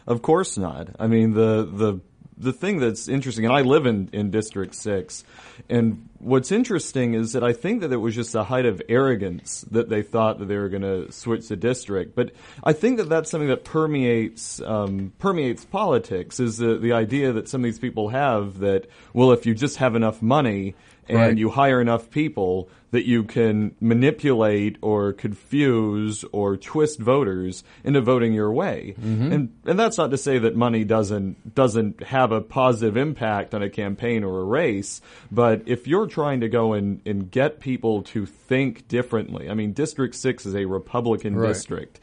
Of 0.08 0.22
course 0.22 0.58
not. 0.58 0.90
I 1.00 1.08
mean, 1.08 1.34
the, 1.34 1.70
the 1.72 2.00
the 2.40 2.54
thing 2.54 2.78
that's 2.80 3.08
interesting, 3.08 3.46
and 3.46 3.54
I 3.54 3.62
live 3.62 3.88
in, 3.88 4.10
in 4.14 4.30
District 4.30 4.76
6, 4.76 5.24
and 5.70 6.08
what's 6.20 6.52
interesting 6.52 7.14
is 7.14 7.34
that 7.34 7.44
I 7.44 7.54
think 7.54 7.82
that 7.82 7.92
it 7.92 7.98
was 7.98 8.16
just 8.16 8.36
a 8.36 8.44
height 8.44 8.66
of 8.66 8.82
arrogance 8.90 9.62
that 9.72 9.90
they 9.90 10.02
thought 10.02 10.40
that 10.40 10.46
they 10.46 10.58
were 10.58 10.70
going 10.70 10.82
to 10.82 11.12
switch 11.12 11.48
the 11.48 11.56
district. 11.56 12.16
But 12.16 12.32
I 12.64 12.74
think 12.74 12.98
that 12.98 13.10
that's 13.10 13.30
something 13.30 13.50
that 13.50 13.64
permeates 13.64 14.62
um, 14.62 15.14
permeates 15.20 15.66
politics. 15.66 16.40
Is 16.40 16.58
the 16.58 16.78
the 16.78 16.94
idea 16.94 17.34
that 17.34 17.50
some 17.50 17.62
of 17.62 17.66
these 17.66 17.80
people 17.80 18.10
have 18.10 18.60
that 18.60 18.88
well, 19.14 19.32
if 19.32 19.46
you 19.46 19.54
just 19.54 19.78
have 19.78 19.96
enough 19.96 20.22
money 20.22 20.76
and 21.10 21.18
right. 21.18 21.38
you 21.38 21.50
hire 21.50 21.82
enough 21.82 22.10
people 22.10 22.70
that 22.92 23.06
you 23.06 23.24
can 23.24 23.76
manipulate 23.82 24.78
or 24.82 25.12
confuse 25.14 26.24
or 26.32 26.56
twist 26.56 27.00
voters 27.00 27.64
into 27.84 28.00
voting 28.00 28.34
your 28.34 28.52
way. 28.52 28.96
Mm-hmm. 29.00 29.32
And 29.32 29.58
and 29.66 29.80
that's 29.80 29.98
not 29.98 30.12
to 30.12 30.18
say 30.18 30.40
that 30.40 30.56
money 30.56 30.84
doesn't 30.84 31.54
doesn't 31.54 32.04
have 32.04 32.32
a 32.32 32.42
positive 32.42 32.96
impact 32.96 33.54
on 33.54 33.62
a 33.62 33.70
campaign 33.70 34.24
or 34.24 34.40
a 34.40 34.44
race, 34.44 35.02
but 35.32 35.64
if 35.66 35.88
you're 35.88 36.07
trying 36.08 36.42
to 36.42 36.50
go 36.50 36.74
and, 36.74 37.02
and 37.06 37.30
get 37.30 37.60
people 37.60 38.02
to 38.04 38.26
think 38.26 38.88
differently, 38.88 39.50
I 39.50 39.54
mean 39.54 39.74
District 39.74 40.16
6 40.16 40.46
is 40.46 40.56
a 40.56 40.66
Republican 40.66 41.36
right. 41.36 41.50
district 41.50 42.00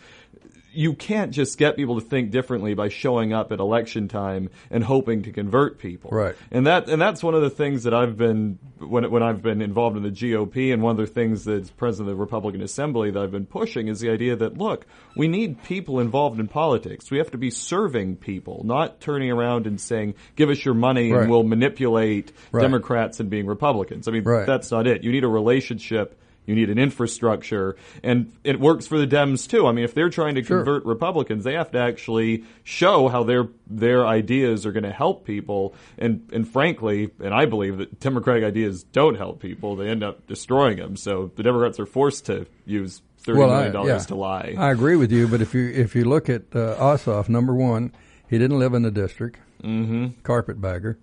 you 0.74 0.94
can't 0.94 1.32
just 1.32 1.58
get 1.58 1.76
people 1.76 2.00
to 2.00 2.06
think 2.06 2.30
differently 2.30 2.74
by 2.74 2.88
showing 2.88 3.32
up 3.32 3.52
at 3.52 3.60
election 3.60 4.08
time 4.08 4.50
and 4.70 4.82
hoping 4.84 5.22
to 5.22 5.32
convert 5.32 5.78
people. 5.78 6.10
Right. 6.10 6.34
And 6.50 6.66
that 6.66 6.88
and 6.88 7.00
that's 7.00 7.22
one 7.22 7.34
of 7.34 7.42
the 7.42 7.50
things 7.50 7.84
that 7.84 7.94
I've 7.94 8.16
been 8.16 8.58
when 8.78 9.10
when 9.10 9.22
I've 9.22 9.42
been 9.42 9.62
involved 9.62 9.96
in 9.96 10.02
the 10.02 10.10
GOP 10.10 10.72
and 10.72 10.82
one 10.82 10.92
of 10.92 10.96
the 10.96 11.06
things 11.06 11.44
that's 11.44 11.70
president 11.70 12.10
of 12.10 12.16
the 12.16 12.20
Republican 12.20 12.60
Assembly 12.62 13.10
that 13.10 13.22
I've 13.22 13.30
been 13.30 13.46
pushing 13.46 13.88
is 13.88 14.00
the 14.00 14.10
idea 14.10 14.36
that 14.36 14.58
look, 14.58 14.86
we 15.16 15.28
need 15.28 15.62
people 15.64 16.00
involved 16.00 16.40
in 16.40 16.48
politics. 16.48 17.10
We 17.10 17.18
have 17.18 17.30
to 17.30 17.38
be 17.38 17.50
serving 17.50 18.16
people, 18.16 18.62
not 18.64 19.00
turning 19.00 19.30
around 19.30 19.66
and 19.66 19.80
saying, 19.80 20.14
"Give 20.36 20.50
us 20.50 20.64
your 20.64 20.74
money 20.74 21.12
right. 21.12 21.22
and 21.22 21.30
we'll 21.30 21.44
manipulate 21.44 22.32
right. 22.52 22.62
Democrats 22.62 23.20
and 23.20 23.30
being 23.30 23.46
Republicans." 23.46 24.08
I 24.08 24.12
mean, 24.12 24.24
right. 24.24 24.46
that's 24.46 24.70
not 24.70 24.86
it. 24.86 25.04
You 25.04 25.12
need 25.12 25.24
a 25.24 25.28
relationship 25.28 26.18
you 26.46 26.54
need 26.54 26.70
an 26.70 26.78
infrastructure, 26.78 27.76
and 28.02 28.32
it 28.44 28.60
works 28.60 28.86
for 28.86 28.98
the 28.98 29.06
Dems 29.06 29.48
too. 29.48 29.66
I 29.66 29.72
mean, 29.72 29.84
if 29.84 29.94
they're 29.94 30.10
trying 30.10 30.34
to 30.34 30.42
sure. 30.42 30.58
convert 30.58 30.84
Republicans, 30.84 31.44
they 31.44 31.54
have 31.54 31.70
to 31.72 31.78
actually 31.78 32.44
show 32.62 33.08
how 33.08 33.24
their 33.24 33.48
their 33.66 34.06
ideas 34.06 34.66
are 34.66 34.72
going 34.72 34.84
to 34.84 34.92
help 34.92 35.24
people. 35.24 35.74
And 35.98 36.28
and 36.32 36.46
frankly, 36.46 37.10
and 37.20 37.32
I 37.32 37.46
believe 37.46 37.78
that 37.78 38.00
Democratic 38.00 38.44
ideas 38.44 38.84
don't 38.84 39.16
help 39.16 39.40
people; 39.40 39.76
they 39.76 39.88
end 39.88 40.02
up 40.02 40.26
destroying 40.26 40.78
them. 40.78 40.96
So 40.96 41.30
the 41.34 41.42
Democrats 41.42 41.80
are 41.80 41.86
forced 41.86 42.26
to 42.26 42.46
use 42.66 43.00
thirty 43.18 43.38
well, 43.38 43.48
million 43.48 43.72
dollars 43.72 44.02
yeah, 44.02 44.06
to 44.06 44.14
lie. 44.14 44.54
I 44.58 44.70
agree 44.70 44.96
with 44.96 45.10
you, 45.12 45.26
but 45.28 45.40
if 45.40 45.54
you 45.54 45.68
if 45.70 45.94
you 45.94 46.04
look 46.04 46.28
at 46.28 46.42
uh, 46.54 46.76
Ossoff, 46.76 47.28
number 47.28 47.54
one, 47.54 47.92
he 48.28 48.38
didn't 48.38 48.58
live 48.58 48.74
in 48.74 48.82
the 48.82 48.90
district. 48.90 49.38
Mm-hmm. 49.62 50.20
Carpetbagger. 50.22 50.98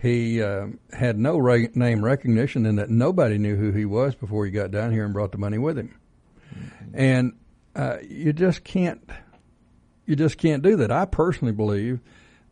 He 0.00 0.42
uh, 0.42 0.66
had 0.92 1.18
no 1.18 1.38
re- 1.38 1.70
name 1.74 2.04
recognition, 2.04 2.66
and 2.66 2.78
that 2.78 2.90
nobody 2.90 3.38
knew 3.38 3.56
who 3.56 3.72
he 3.72 3.84
was 3.84 4.14
before 4.14 4.44
he 4.44 4.50
got 4.50 4.70
down 4.70 4.92
here 4.92 5.04
and 5.04 5.14
brought 5.14 5.32
the 5.32 5.38
money 5.38 5.58
with 5.58 5.78
him. 5.78 5.98
Mm-hmm. 6.54 6.90
And 6.94 7.32
uh, 7.74 7.98
you 8.06 8.32
just 8.32 8.62
can't, 8.62 9.02
you 10.04 10.14
just 10.14 10.38
can't 10.38 10.62
do 10.62 10.76
that. 10.76 10.92
I 10.92 11.06
personally 11.06 11.52
believe 11.52 12.00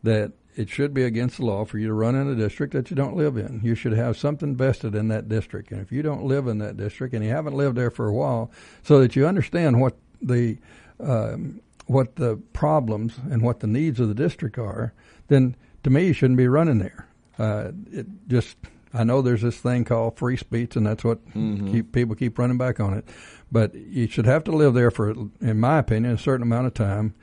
that 0.03 0.33
it 0.55 0.69
should 0.69 0.93
be 0.93 1.03
against 1.03 1.37
the 1.37 1.45
law 1.45 1.65
for 1.65 1.77
you 1.77 1.87
to 1.87 1.93
run 1.93 2.15
in 2.15 2.27
a 2.27 2.35
district 2.35 2.73
that 2.73 2.89
you 2.89 2.95
don't 2.95 3.15
live 3.15 3.37
in. 3.37 3.61
You 3.63 3.75
should 3.75 3.93
have 3.93 4.17
something 4.17 4.55
vested 4.55 4.95
in 4.95 5.09
that 5.09 5.29
district, 5.29 5.71
and 5.71 5.81
if 5.81 5.91
you 5.91 6.01
don't 6.01 6.23
live 6.23 6.47
in 6.47 6.57
that 6.59 6.77
district 6.77 7.13
and 7.13 7.23
you 7.23 7.29
haven't 7.29 7.55
lived 7.55 7.77
there 7.77 7.91
for 7.91 8.07
a 8.07 8.13
while, 8.13 8.51
so 8.81 8.99
that 8.99 9.15
you 9.15 9.27
understand 9.27 9.81
what 9.81 9.97
the 10.21 10.57
um, 10.99 11.61
what 11.87 12.15
the 12.15 12.37
problems 12.53 13.19
and 13.29 13.43
what 13.43 13.59
the 13.59 13.67
needs 13.67 13.99
of 13.99 14.07
the 14.07 14.15
district 14.15 14.57
are, 14.57 14.93
then 15.27 15.55
to 15.83 15.91
me 15.91 16.07
you 16.07 16.13
shouldn't 16.13 16.37
be 16.37 16.47
running 16.47 16.79
there 16.79 17.07
uh, 17.39 17.71
it 17.91 18.07
just 18.27 18.57
I 18.95 19.03
know 19.03 19.21
there's 19.21 19.41
this 19.41 19.57
thing 19.57 19.83
called 19.83 20.17
free 20.17 20.37
speech, 20.37 20.75
and 20.75 20.85
that's 20.85 21.03
what 21.03 21.25
mm-hmm. 21.29 21.71
keep, 21.71 21.91
people 21.91 22.15
keep 22.15 22.39
running 22.39 22.57
back 22.57 22.79
on 22.79 22.93
it. 22.93 23.05
But 23.51 23.75
you 23.75 24.07
should 24.07 24.25
have 24.25 24.45
to 24.45 24.51
live 24.51 24.73
there 24.73 24.89
for, 24.89 25.11
in 25.41 25.59
my 25.59 25.79
opinion, 25.79 26.13
a 26.13 26.17
certain 26.17 26.43
amount 26.43 26.67
of 26.67 26.73
time. 26.73 27.13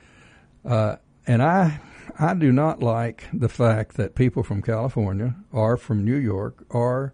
Uh, 0.63 0.97
and 1.25 1.41
I, 1.41 1.79
I 2.19 2.35
do 2.35 2.51
not 2.51 2.81
like 2.81 3.25
the 3.33 3.49
fact 3.49 3.97
that 3.97 4.13
people 4.13 4.43
from 4.43 4.61
California 4.61 5.35
or 5.51 5.77
from 5.77 6.05
New 6.05 6.15
York 6.15 6.63
or 6.69 7.13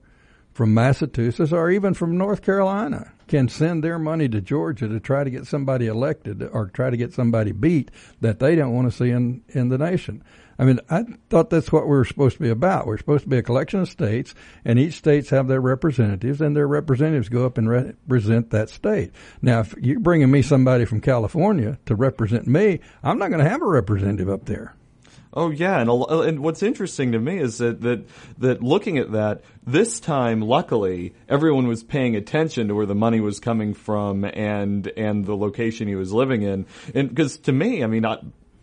from 0.51 0.73
Massachusetts 0.73 1.53
or 1.53 1.69
even 1.69 1.93
from 1.93 2.17
North 2.17 2.41
Carolina 2.41 3.13
can 3.29 3.47
send 3.47 3.83
their 3.83 3.97
money 3.97 4.27
to 4.27 4.41
Georgia 4.41 4.89
to 4.89 4.99
try 4.99 5.23
to 5.23 5.29
get 5.29 5.47
somebody 5.47 5.87
elected 5.87 6.43
or 6.43 6.67
try 6.67 6.89
to 6.89 6.97
get 6.97 7.13
somebody 7.13 7.53
beat 7.53 7.91
that 8.19 8.39
they 8.39 8.55
don't 8.55 8.73
want 8.73 8.91
to 8.91 8.97
see 8.97 9.09
in, 9.09 9.41
in 9.49 9.69
the 9.69 9.77
nation. 9.77 10.21
I 10.59 10.65
mean, 10.65 10.81
I 10.89 11.05
thought 11.29 11.49
that's 11.49 11.71
what 11.71 11.85
we 11.85 11.91
were 11.91 12.03
supposed 12.03 12.35
to 12.35 12.43
be 12.43 12.49
about. 12.49 12.85
We're 12.85 12.97
supposed 12.97 13.23
to 13.23 13.29
be 13.29 13.37
a 13.37 13.43
collection 13.43 13.79
of 13.79 13.87
states, 13.87 14.35
and 14.65 14.77
each 14.77 14.95
states 14.95 15.29
have 15.29 15.47
their 15.47 15.61
representatives, 15.61 16.41
and 16.41 16.53
their 16.53 16.67
representatives 16.67 17.29
go 17.29 17.45
up 17.45 17.57
and 17.57 17.69
represent 17.69 18.49
that 18.49 18.69
state. 18.69 19.13
Now, 19.41 19.61
if 19.61 19.73
you're 19.79 20.01
bringing 20.01 20.29
me 20.29 20.41
somebody 20.41 20.83
from 20.83 20.99
California 20.99 21.79
to 21.85 21.95
represent 21.95 22.45
me, 22.45 22.81
I'm 23.01 23.17
not 23.17 23.29
going 23.29 23.41
to 23.41 23.49
have 23.49 23.61
a 23.61 23.67
representative 23.67 24.29
up 24.29 24.45
there. 24.45 24.75
Oh 25.31 25.51
yeah, 25.51 25.79
and 25.79 25.89
and 25.89 26.39
what's 26.39 26.63
interesting 26.63 27.11
to 27.11 27.19
me 27.19 27.37
is 27.37 27.59
that 27.59 27.81
that 27.81 28.05
that 28.39 28.63
looking 28.63 28.97
at 28.97 29.11
that 29.11 29.43
this 29.63 29.99
time, 29.99 30.41
luckily, 30.41 31.13
everyone 31.27 31.67
was 31.67 31.83
paying 31.83 32.15
attention 32.15 32.67
to 32.67 32.75
where 32.75 32.87
the 32.87 32.95
money 32.95 33.19
was 33.19 33.39
coming 33.39 33.75
from 33.75 34.25
and 34.25 34.87
and 34.97 35.25
the 35.25 35.37
location 35.37 35.87
he 35.87 35.95
was 35.95 36.11
living 36.11 36.41
in, 36.41 36.65
and 36.95 37.09
because 37.09 37.37
to 37.41 37.51
me, 37.51 37.83
I 37.83 37.87
mean, 37.87 38.07
I, 38.07 38.17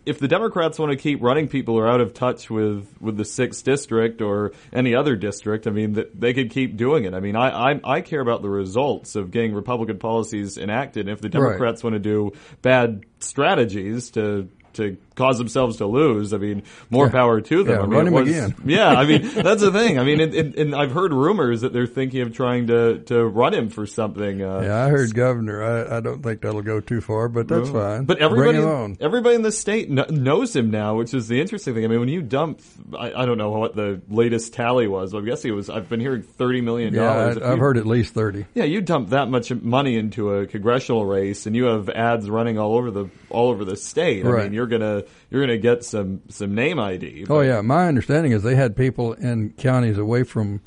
if 0.06 0.20
the 0.20 0.28
Democrats 0.28 0.78
want 0.78 0.92
to 0.92 0.96
keep 0.96 1.20
running 1.20 1.48
people 1.48 1.74
who 1.74 1.80
are 1.80 1.88
out 1.88 2.00
of 2.00 2.14
touch 2.14 2.48
with, 2.48 2.86
with 3.00 3.16
the 3.16 3.24
sixth 3.24 3.64
district 3.64 4.22
or 4.22 4.52
any 4.72 4.94
other 4.94 5.16
district, 5.16 5.66
I 5.66 5.70
mean, 5.70 5.94
that 5.94 6.18
they 6.18 6.32
could 6.32 6.50
keep 6.50 6.76
doing 6.76 7.04
it. 7.04 7.12
I 7.12 7.18
mean, 7.18 7.34
I, 7.34 7.72
I, 7.72 7.80
I 7.82 8.00
care 8.02 8.20
about 8.20 8.40
the 8.40 8.48
results 8.48 9.16
of 9.16 9.32
getting 9.32 9.52
Republican 9.52 9.98
policies 9.98 10.58
enacted. 10.58 11.08
And 11.08 11.10
if 11.10 11.20
the 11.20 11.28
Democrats 11.28 11.82
right. 11.82 11.90
want 11.90 12.02
to 12.02 12.08
do 12.08 12.32
bad 12.62 13.04
strategies 13.18 14.12
to 14.12 14.48
to 14.76 14.96
cause 15.16 15.38
themselves 15.38 15.78
to 15.78 15.86
lose. 15.86 16.32
I 16.32 16.38
mean, 16.38 16.62
more 16.90 17.06
yeah. 17.06 17.12
power 17.12 17.40
to 17.40 17.64
them. 17.64 17.74
Yeah, 17.74 17.80
I 17.80 17.86
mean, 17.86 17.90
run 17.90 18.06
him 18.06 18.12
was, 18.12 18.28
again. 18.28 18.54
yeah, 18.64 18.88
I 18.90 19.06
mean, 19.06 19.22
that's 19.34 19.62
the 19.62 19.72
thing. 19.72 19.98
I 19.98 20.04
mean, 20.04 20.20
and, 20.20 20.34
and, 20.34 20.54
and, 20.54 20.74
I've 20.74 20.92
heard 20.92 21.12
rumors 21.12 21.62
that 21.62 21.72
they're 21.72 21.86
thinking 21.86 22.20
of 22.20 22.34
trying 22.34 22.68
to, 22.68 22.98
to 23.06 23.24
run 23.24 23.54
him 23.54 23.70
for 23.70 23.86
something. 23.86 24.42
Uh, 24.42 24.60
yeah, 24.60 24.84
I 24.84 24.88
heard 24.88 25.14
governor. 25.14 25.62
I, 25.62 25.96
I 25.96 26.00
don't 26.00 26.22
think 26.22 26.42
that'll 26.42 26.62
go 26.62 26.80
too 26.80 27.00
far, 27.00 27.28
but 27.28 27.48
that's 27.48 27.70
fine. 27.70 28.04
But 28.04 28.18
everybody, 28.18 28.96
everybody 29.00 29.34
in 29.34 29.42
the 29.42 29.52
state 29.52 29.90
knows 29.90 30.54
him 30.54 30.70
now, 30.70 30.96
which 30.96 31.14
is 31.14 31.28
the 31.28 31.40
interesting 31.40 31.74
thing. 31.74 31.84
I 31.84 31.88
mean, 31.88 32.00
when 32.00 32.08
you 32.08 32.22
dump, 32.22 32.60
I, 32.96 33.12
I 33.12 33.26
don't 33.26 33.38
know 33.38 33.50
what 33.50 33.74
the 33.74 34.00
latest 34.08 34.52
tally 34.52 34.86
was. 34.86 35.14
I'm 35.14 35.24
guessing 35.24 35.50
it 35.50 35.54
was. 35.54 35.70
I've 35.70 35.88
been 35.88 36.00
hearing 36.00 36.22
thirty 36.22 36.60
million 36.60 36.94
dollars. 36.94 37.38
Yeah, 37.38 37.46
I, 37.46 37.50
have 37.50 37.58
heard 37.58 37.78
at 37.78 37.86
least 37.86 38.14
thirty. 38.14 38.46
Yeah, 38.54 38.64
you 38.64 38.80
dump 38.80 39.10
that 39.10 39.28
much 39.28 39.50
money 39.52 39.96
into 39.96 40.34
a 40.34 40.46
congressional 40.46 41.06
race, 41.06 41.46
and 41.46 41.56
you 41.56 41.64
have 41.64 41.88
ads 41.88 42.28
running 42.28 42.58
all 42.58 42.76
over 42.76 42.90
the 42.90 43.08
all 43.30 43.48
over 43.50 43.64
the 43.64 43.76
state. 43.76 44.24
I 44.24 44.28
right. 44.28 44.44
mean, 44.44 44.52
you're 44.52 44.65
gonna 44.66 45.04
you're 45.30 45.40
gonna 45.40 45.58
get 45.58 45.84
some 45.84 46.22
some 46.28 46.54
name 46.54 46.78
ID. 46.78 47.22
Oh, 47.22 47.26
but. 47.26 47.34
Oh 47.34 47.40
yeah, 47.40 47.60
my 47.60 47.86
understanding 47.88 48.32
is 48.32 48.42
they 48.42 48.56
had 48.56 48.76
people 48.76 49.12
in 49.14 49.50
counties 49.50 49.98
away 49.98 50.24
from 50.24 50.60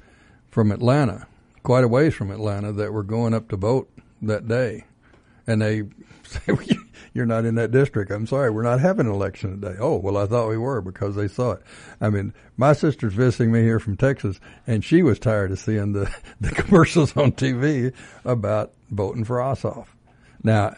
from 0.50 0.72
Atlanta, 0.72 1.28
quite 1.64 1.84
a 1.84 1.88
ways 1.88 2.14
from 2.14 2.32
Atlanta, 2.32 2.72
that 2.74 2.94
were 2.94 3.04
going 3.04 3.34
up 3.34 3.50
to 3.50 3.58
vote 3.58 3.90
that 4.22 4.48
day, 4.48 4.86
and 5.48 5.62
they 5.62 5.84
say, 6.24 6.58
"You're 7.14 7.26
not 7.26 7.46
in 7.46 7.56
that 7.56 7.72
district. 7.72 8.12
I'm 8.12 8.28
sorry, 8.28 8.50
we're 8.50 8.64
not 8.64 8.80
having 8.80 9.08
an 9.08 9.14
election 9.14 9.60
today." 9.60 9.78
Oh 9.80 9.98
well, 9.98 10.18
I 10.18 10.26
thought 10.26 10.50
we 10.50 10.58
were 10.58 10.82
because 10.82 11.16
they 11.16 11.28
saw 11.28 11.52
it. 11.52 11.62
I 12.02 12.10
mean, 12.10 12.34
my 12.58 12.74
sister's 12.74 13.14
visiting 13.14 13.52
me 13.52 13.62
here 13.62 13.80
from 13.80 13.98
Texas, 13.98 14.40
and 14.68 14.84
she 14.84 15.04
was 15.04 15.20
tired 15.20 15.52
of 15.52 15.60
seeing 15.60 15.94
the 15.94 16.14
the 16.42 16.52
commercials 16.52 17.16
on 17.16 17.32
TV 17.32 17.94
about 18.26 18.74
voting 18.90 19.24
for 19.24 19.38
Ossoff. 19.38 19.88
Now 20.44 20.76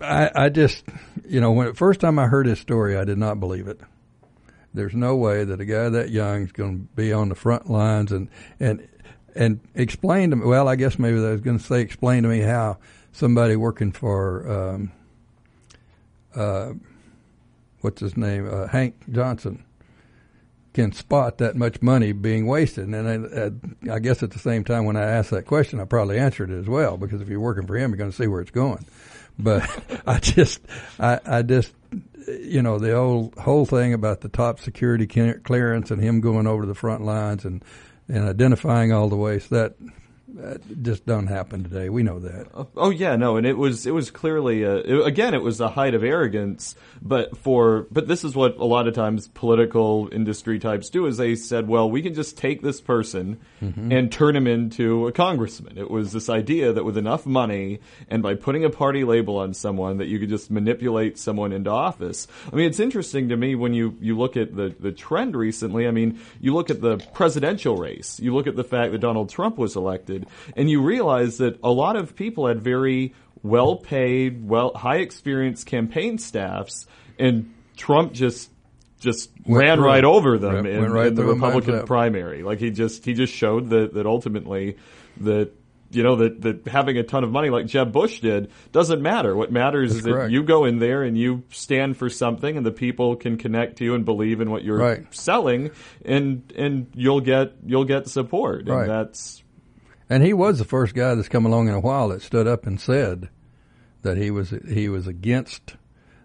I, 0.00 0.30
I 0.34 0.48
just, 0.48 0.84
you 1.30 1.40
know, 1.40 1.52
when 1.52 1.68
the 1.68 1.74
first 1.74 2.00
time 2.00 2.18
I 2.18 2.26
heard 2.26 2.46
his 2.46 2.58
story, 2.58 2.96
I 2.96 3.04
did 3.04 3.16
not 3.16 3.38
believe 3.38 3.68
it. 3.68 3.80
There's 4.74 4.94
no 4.94 5.14
way 5.14 5.44
that 5.44 5.60
a 5.60 5.64
guy 5.64 5.88
that 5.88 6.10
young 6.10 6.42
is 6.42 6.52
going 6.52 6.78
to 6.78 6.84
be 6.96 7.12
on 7.12 7.28
the 7.28 7.34
front 7.36 7.70
lines 7.70 8.10
and 8.10 8.28
and 8.58 8.86
and 9.36 9.60
explain 9.74 10.30
to 10.30 10.36
me. 10.36 10.46
Well, 10.46 10.66
I 10.66 10.74
guess 10.74 10.98
maybe 10.98 11.18
I 11.18 11.30
was 11.30 11.40
going 11.40 11.58
to 11.58 11.64
say 11.64 11.80
explain 11.80 12.24
to 12.24 12.28
me 12.28 12.40
how 12.40 12.78
somebody 13.12 13.54
working 13.54 13.92
for 13.92 14.50
um, 14.50 14.92
uh, 16.34 16.72
what's 17.80 18.00
his 18.00 18.16
name, 18.16 18.48
uh, 18.52 18.66
Hank 18.66 18.96
Johnson, 19.10 19.64
can 20.72 20.92
spot 20.92 21.38
that 21.38 21.56
much 21.56 21.82
money 21.82 22.12
being 22.12 22.46
wasted. 22.46 22.88
And 22.88 23.08
I, 23.08 23.12
I, 23.12 23.92
uh, 23.92 23.96
I 23.96 23.98
guess 23.98 24.22
at 24.22 24.30
the 24.30 24.38
same 24.38 24.64
time, 24.64 24.84
when 24.84 24.96
I 24.96 25.02
asked 25.02 25.30
that 25.30 25.46
question, 25.46 25.80
I 25.80 25.84
probably 25.84 26.18
answered 26.18 26.50
it 26.50 26.58
as 26.58 26.68
well 26.68 26.96
because 26.96 27.20
if 27.20 27.28
you're 27.28 27.40
working 27.40 27.66
for 27.66 27.76
him, 27.76 27.90
you're 27.90 27.98
going 27.98 28.10
to 28.10 28.16
see 28.16 28.28
where 28.28 28.40
it's 28.40 28.50
going. 28.50 28.84
But 29.38 29.68
I 30.06 30.18
just, 30.18 30.60
I, 30.98 31.20
I 31.26 31.42
just, 31.42 31.72
you 32.28 32.62
know, 32.62 32.78
the 32.78 32.94
old 32.94 33.34
whole 33.36 33.66
thing 33.66 33.94
about 33.94 34.20
the 34.20 34.28
top 34.28 34.60
security 34.60 35.06
clearance 35.06 35.90
and 35.90 36.00
him 36.00 36.20
going 36.20 36.46
over 36.46 36.62
to 36.62 36.68
the 36.68 36.74
front 36.74 37.04
lines 37.04 37.44
and 37.44 37.64
and 38.08 38.28
identifying 38.28 38.92
all 38.92 39.08
the 39.08 39.16
waste 39.16 39.50
that 39.50 39.76
that 40.36 40.82
just 40.82 41.06
doesn't 41.06 41.28
happen 41.28 41.62
today. 41.62 41.88
We 41.88 42.02
know 42.02 42.18
that. 42.20 42.48
Oh, 42.54 42.68
oh 42.76 42.90
yeah, 42.90 43.16
no, 43.16 43.36
and 43.36 43.46
it 43.46 43.56
was 43.56 43.86
it 43.86 43.92
was 43.92 44.10
clearly 44.10 44.62
a, 44.62 44.76
it, 44.76 45.06
again 45.06 45.34
it 45.34 45.42
was 45.42 45.60
a 45.60 45.68
height 45.68 45.94
of 45.94 46.04
arrogance. 46.04 46.74
But 47.02 47.36
for 47.36 47.86
but 47.90 48.08
this 48.08 48.24
is 48.24 48.34
what 48.34 48.56
a 48.56 48.64
lot 48.64 48.86
of 48.86 48.94
times 48.94 49.28
political 49.28 50.08
industry 50.12 50.58
types 50.58 50.90
do 50.90 51.06
is 51.06 51.16
they 51.16 51.34
said, 51.34 51.68
well, 51.68 51.90
we 51.90 52.02
can 52.02 52.14
just 52.14 52.36
take 52.36 52.62
this 52.62 52.80
person 52.80 53.40
mm-hmm. 53.62 53.92
and 53.92 54.12
turn 54.12 54.36
him 54.36 54.46
into 54.46 55.06
a 55.06 55.12
congressman. 55.12 55.78
It 55.78 55.90
was 55.90 56.12
this 56.12 56.28
idea 56.28 56.72
that 56.72 56.84
with 56.84 56.96
enough 56.96 57.26
money 57.26 57.80
and 58.08 58.22
by 58.22 58.34
putting 58.34 58.64
a 58.64 58.70
party 58.70 59.04
label 59.04 59.38
on 59.38 59.54
someone 59.54 59.98
that 59.98 60.06
you 60.06 60.18
could 60.18 60.28
just 60.28 60.50
manipulate 60.50 61.18
someone 61.18 61.52
into 61.52 61.70
office. 61.70 62.26
I 62.52 62.56
mean, 62.56 62.66
it's 62.66 62.80
interesting 62.80 63.28
to 63.30 63.36
me 63.36 63.54
when 63.54 63.74
you 63.74 63.96
you 64.00 64.16
look 64.16 64.36
at 64.36 64.54
the 64.54 64.74
the 64.78 64.92
trend 64.92 65.36
recently. 65.36 65.86
I 65.86 65.90
mean, 65.90 66.20
you 66.40 66.54
look 66.54 66.70
at 66.70 66.80
the 66.80 66.98
presidential 67.14 67.76
race. 67.76 68.20
You 68.20 68.34
look 68.34 68.46
at 68.46 68.56
the 68.56 68.64
fact 68.64 68.92
that 68.92 68.98
Donald 68.98 69.30
Trump 69.30 69.58
was 69.58 69.76
elected 69.76 70.19
and 70.56 70.70
you 70.70 70.82
realize 70.82 71.38
that 71.38 71.58
a 71.62 71.70
lot 71.70 71.96
of 71.96 72.16
people 72.16 72.46
had 72.46 72.62
very 72.62 73.14
well 73.42 73.76
paid, 73.76 74.46
well 74.46 74.72
high 74.74 74.98
experienced 74.98 75.66
campaign 75.66 76.18
staffs, 76.18 76.86
and 77.18 77.52
Trump 77.76 78.12
just 78.12 78.50
just 79.00 79.30
went 79.46 79.64
ran 79.64 79.80
right 79.80 80.04
over 80.04 80.38
them 80.38 80.66
in, 80.66 80.90
right 80.90 81.08
in 81.08 81.14
the 81.14 81.24
Republican 81.24 81.86
primary. 81.86 82.42
Like 82.42 82.58
he 82.58 82.70
just 82.70 83.04
he 83.04 83.14
just 83.14 83.32
showed 83.32 83.70
that 83.70 83.94
that 83.94 84.06
ultimately 84.06 84.76
that 85.18 85.52
you 85.90 86.02
know 86.02 86.16
that 86.16 86.40
that 86.42 86.68
having 86.68 86.96
a 86.98 87.02
ton 87.02 87.24
of 87.24 87.30
money 87.30 87.50
like 87.50 87.66
Jeb 87.66 87.92
Bush 87.92 88.20
did 88.20 88.50
doesn't 88.72 89.02
matter. 89.02 89.34
What 89.34 89.50
matters 89.50 89.90
That's 89.90 90.00
is 90.00 90.06
correct. 90.06 90.28
that 90.28 90.32
you 90.32 90.42
go 90.42 90.64
in 90.64 90.78
there 90.78 91.02
and 91.02 91.18
you 91.18 91.42
stand 91.50 91.96
for 91.96 92.08
something, 92.08 92.56
and 92.56 92.64
the 92.64 92.70
people 92.70 93.16
can 93.16 93.36
connect 93.36 93.78
to 93.78 93.84
you 93.84 93.94
and 93.94 94.04
believe 94.04 94.40
in 94.40 94.50
what 94.50 94.62
you're 94.62 94.78
right. 94.78 95.14
selling, 95.14 95.70
and 96.04 96.52
and 96.56 96.88
you'll 96.94 97.20
get 97.20 97.54
you'll 97.66 97.84
get 97.84 98.08
support, 98.08 98.68
and 98.68 98.88
that's 98.88 99.39
and 100.10 100.24
he 100.24 100.32
was 100.32 100.58
the 100.58 100.64
first 100.64 100.94
guy 100.94 101.14
that's 101.14 101.28
come 101.28 101.46
along 101.46 101.68
in 101.68 101.74
a 101.74 101.80
while 101.80 102.08
that 102.08 102.20
stood 102.20 102.48
up 102.48 102.66
and 102.66 102.80
said 102.80 103.30
that 104.02 104.16
he 104.16 104.30
was 104.30 104.52
he 104.68 104.88
was 104.88 105.06
against 105.06 105.76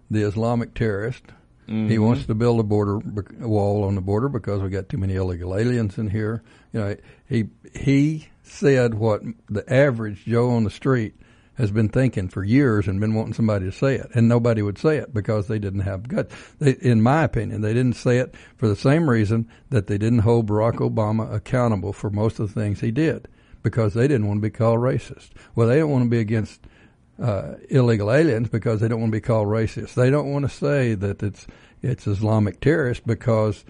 the 0.10 0.24
Islamic 0.24 0.74
terrorist. 0.74 1.24
Mm-hmm. 1.68 1.90
He 1.90 2.00
wants 2.00 2.26
to 2.26 2.36
build 2.36 2.60
a 2.60 2.64
border 2.64 3.00
a 3.42 3.48
wall 3.48 3.84
on 3.84 3.96
the 3.96 4.02
border 4.02 4.28
because 4.28 4.62
we 4.62 4.70
got 4.70 4.90
too 4.90 4.98
many 4.98 5.16
illegal 5.16 5.56
aliens 5.56 5.98
in 5.98 6.10
here. 6.10 6.44
You 6.74 6.80
know, 6.80 6.96
he 7.30 7.46
he 7.74 8.28
said 8.44 8.96
what 8.96 9.22
the 9.50 9.72
average 9.72 10.26
Joe 10.26 10.52
on 10.52 10.64
the 10.64 10.70
street 10.70 11.16
has 11.56 11.72
been 11.72 11.88
thinking 11.88 12.28
for 12.28 12.44
years 12.44 12.88
and 12.88 13.00
been 13.00 13.14
wanting 13.14 13.34
somebody 13.34 13.66
to 13.66 13.72
say 13.72 13.96
it, 13.96 14.10
and 14.14 14.28
nobody 14.28 14.62
would 14.62 14.78
say 14.78 14.98
it 14.98 15.14
because 15.14 15.48
they 15.48 15.58
didn't 15.58 15.82
have 15.82 16.08
guts. 16.08 16.36
They, 16.60 16.72
in 16.72 17.02
my 17.02 17.24
opinion, 17.24 17.62
they 17.62 17.74
didn't 17.74 17.96
say 17.96 18.18
it 18.18 18.36
for 18.58 18.68
the 18.68 18.76
same 18.76 19.10
reason 19.10 19.48
that 19.70 19.88
they 19.88 19.98
didn't 19.98 20.20
hold 20.20 20.48
Barack 20.48 20.78
Obama 20.78 21.34
accountable 21.34 21.94
for 21.94 22.10
most 22.10 22.40
of 22.40 22.54
the 22.54 22.60
things 22.60 22.82
he 22.82 22.92
did 22.92 23.28
because 23.66 23.96
they 23.96 24.08
didn't 24.08 24.28
want 24.28 24.38
to 24.38 24.42
be 24.44 24.52
called 24.52 24.80
racist. 24.80 25.32
Well, 25.56 25.68
they 25.68 25.80
don't 25.80 25.90
want 25.90 26.04
to 26.04 26.10
be 26.10 26.20
against 26.20 26.62
uh, 27.20 27.56
illegal 27.72 28.12
aliens 28.12 28.48
because 28.48 28.80
they 28.80 28.88
don't 28.88 29.02
want 29.02 29.12
to 29.12 29.18
be 29.18 29.22
called 29.22 29.48
racist. 29.48 29.96
They 29.96 30.12
don't 30.12 30.32
want 30.32 30.46
to 30.46 30.56
say 30.56 30.94
that 30.94 31.24
it's 31.24 31.48
it's 31.82 32.06
Islamic 32.06 32.62
terrorists 32.62 33.04
because 33.06 33.66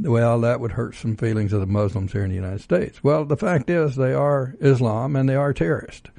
well, 0.00 0.40
that 0.40 0.58
would 0.58 0.72
hurt 0.72 0.96
some 0.96 1.16
feelings 1.16 1.52
of 1.52 1.60
the 1.60 1.66
Muslims 1.66 2.10
here 2.10 2.24
in 2.24 2.30
the 2.30 2.34
United 2.34 2.62
States. 2.62 3.02
Well, 3.04 3.24
the 3.24 3.36
fact 3.36 3.70
is 3.70 3.94
they 3.94 4.12
are 4.12 4.56
Islam 4.60 5.14
and 5.14 5.28
they 5.28 5.36
are 5.36 5.52
terrorists. 5.52 6.10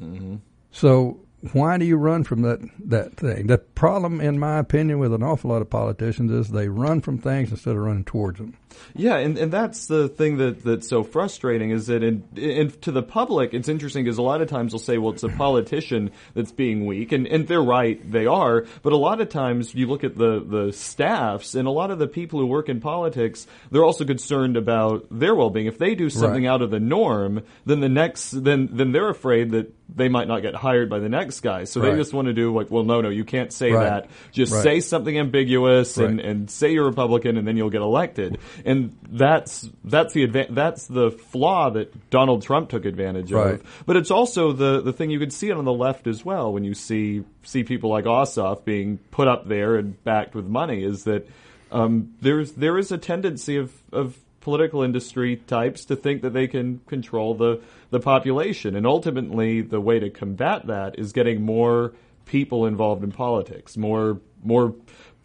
Mm-hmm. 0.00 0.36
So 0.72 1.20
why 1.52 1.76
do 1.78 1.84
you 1.84 1.96
run 1.96 2.24
from 2.24 2.42
that 2.42 2.60
that 2.86 3.16
thing? 3.16 3.46
The 3.46 3.58
problem, 3.58 4.20
in 4.20 4.38
my 4.38 4.58
opinion, 4.58 4.98
with 4.98 5.12
an 5.12 5.22
awful 5.22 5.50
lot 5.50 5.62
of 5.62 5.70
politicians 5.70 6.32
is 6.32 6.48
they 6.48 6.68
run 6.68 7.00
from 7.00 7.18
things 7.18 7.50
instead 7.50 7.76
of 7.76 7.82
running 7.82 8.04
towards 8.04 8.38
them. 8.38 8.54
Yeah, 8.94 9.16
and, 9.16 9.38
and 9.38 9.52
that's 9.52 9.86
the 9.86 10.08
thing 10.08 10.38
that, 10.38 10.62
that's 10.62 10.88
so 10.88 11.02
frustrating 11.02 11.70
is 11.70 11.86
that 11.86 12.02
in, 12.02 12.24
in 12.36 12.70
to 12.82 12.92
the 12.92 13.02
public, 13.02 13.54
it's 13.54 13.68
interesting 13.68 14.04
because 14.04 14.18
a 14.18 14.22
lot 14.22 14.42
of 14.42 14.48
times 14.48 14.72
they'll 14.72 14.78
say, 14.78 14.98
well, 14.98 15.12
it's 15.12 15.22
a 15.22 15.28
politician 15.28 16.10
that's 16.34 16.52
being 16.52 16.86
weak, 16.86 17.12
and, 17.12 17.26
and 17.26 17.48
they're 17.48 17.62
right, 17.62 18.10
they 18.10 18.26
are. 18.26 18.66
But 18.82 18.92
a 18.92 18.96
lot 18.96 19.20
of 19.20 19.28
times 19.28 19.74
you 19.74 19.86
look 19.86 20.04
at 20.04 20.16
the, 20.16 20.40
the 20.40 20.72
staffs 20.72 21.54
and 21.54 21.66
a 21.66 21.70
lot 21.70 21.90
of 21.90 21.98
the 21.98 22.06
people 22.06 22.40
who 22.40 22.46
work 22.46 22.68
in 22.68 22.80
politics, 22.80 23.46
they're 23.70 23.84
also 23.84 24.04
concerned 24.04 24.56
about 24.56 25.06
their 25.10 25.34
well 25.34 25.50
being. 25.50 25.66
If 25.66 25.78
they 25.78 25.94
do 25.94 26.10
something 26.10 26.44
right. 26.44 26.50
out 26.52 26.62
of 26.62 26.70
the 26.70 26.80
norm, 26.80 27.42
then 27.64 27.80
the 27.80 27.88
next, 27.88 28.30
then 28.30 28.68
then 28.72 28.92
they're 28.92 29.08
afraid 29.08 29.52
that 29.52 29.72
they 29.94 30.08
might 30.08 30.26
not 30.26 30.42
get 30.42 30.54
hired 30.54 30.90
by 30.90 30.98
the 30.98 31.08
next 31.08 31.40
guy. 31.40 31.64
So 31.64 31.80
Right. 31.80 31.92
they 31.92 31.96
just 31.98 32.12
want 32.12 32.26
to 32.26 32.32
do 32.34 32.52
like, 32.54 32.70
well, 32.70 32.82
no, 32.84 33.00
no, 33.00 33.08
you 33.08 33.24
can't 33.24 33.52
say 33.52 33.70
Right. 33.70 33.84
that. 33.84 34.10
Just 34.32 34.52
Right. 34.52 34.62
say 34.62 34.80
something 34.80 35.16
ambiguous 35.18 35.96
and, 35.96 36.18
and 36.20 36.50
say 36.50 36.72
you're 36.72 36.84
Republican 36.86 37.36
and 37.36 37.46
then 37.46 37.56
you'll 37.56 37.70
get 37.70 37.82
elected. 37.82 38.38
And 38.64 38.96
that's, 39.10 39.68
that's 39.84 40.12
the 40.12 40.26
adva- 40.26 40.52
that's 40.54 40.86
the 40.88 41.12
flaw 41.12 41.70
that 41.70 42.10
Donald 42.10 42.42
Trump 42.42 42.68
took 42.70 42.84
advantage 42.84 43.30
Right. 43.30 43.54
of. 43.54 43.82
But 43.86 43.96
it's 43.96 44.10
also 44.10 44.52
the, 44.52 44.80
the 44.82 44.92
thing 44.92 45.10
you 45.10 45.20
can 45.20 45.30
see 45.30 45.50
it 45.50 45.56
on 45.56 45.64
the 45.64 45.72
left 45.72 46.06
as 46.08 46.24
well 46.24 46.52
when 46.52 46.64
you 46.64 46.74
see, 46.74 47.22
see 47.44 47.62
people 47.62 47.88
like 47.88 48.06
Ossoff 48.06 48.64
being 48.64 48.98
put 49.12 49.28
up 49.28 49.46
there 49.48 49.76
and 49.76 50.02
backed 50.02 50.34
with 50.34 50.46
money 50.46 50.82
is 50.82 51.04
that, 51.04 51.28
um, 51.70 52.12
there's, 52.20 52.52
there 52.52 52.76
is 52.78 52.90
a 52.92 52.98
tendency 52.98 53.56
of, 53.56 53.72
of 53.92 54.16
political 54.46 54.80
industry 54.84 55.34
types 55.48 55.84
to 55.86 55.96
think 55.96 56.22
that 56.22 56.32
they 56.32 56.46
can 56.46 56.78
control 56.86 57.34
the, 57.34 57.60
the 57.90 57.98
population. 57.98 58.76
And 58.76 58.86
ultimately, 58.86 59.60
the 59.60 59.80
way 59.80 59.98
to 59.98 60.08
combat 60.08 60.68
that 60.68 61.00
is 61.00 61.12
getting 61.12 61.42
more 61.42 61.92
people 62.26 62.64
involved 62.64 63.02
in 63.02 63.10
politics, 63.10 63.76
more, 63.76 64.20
more 64.44 64.72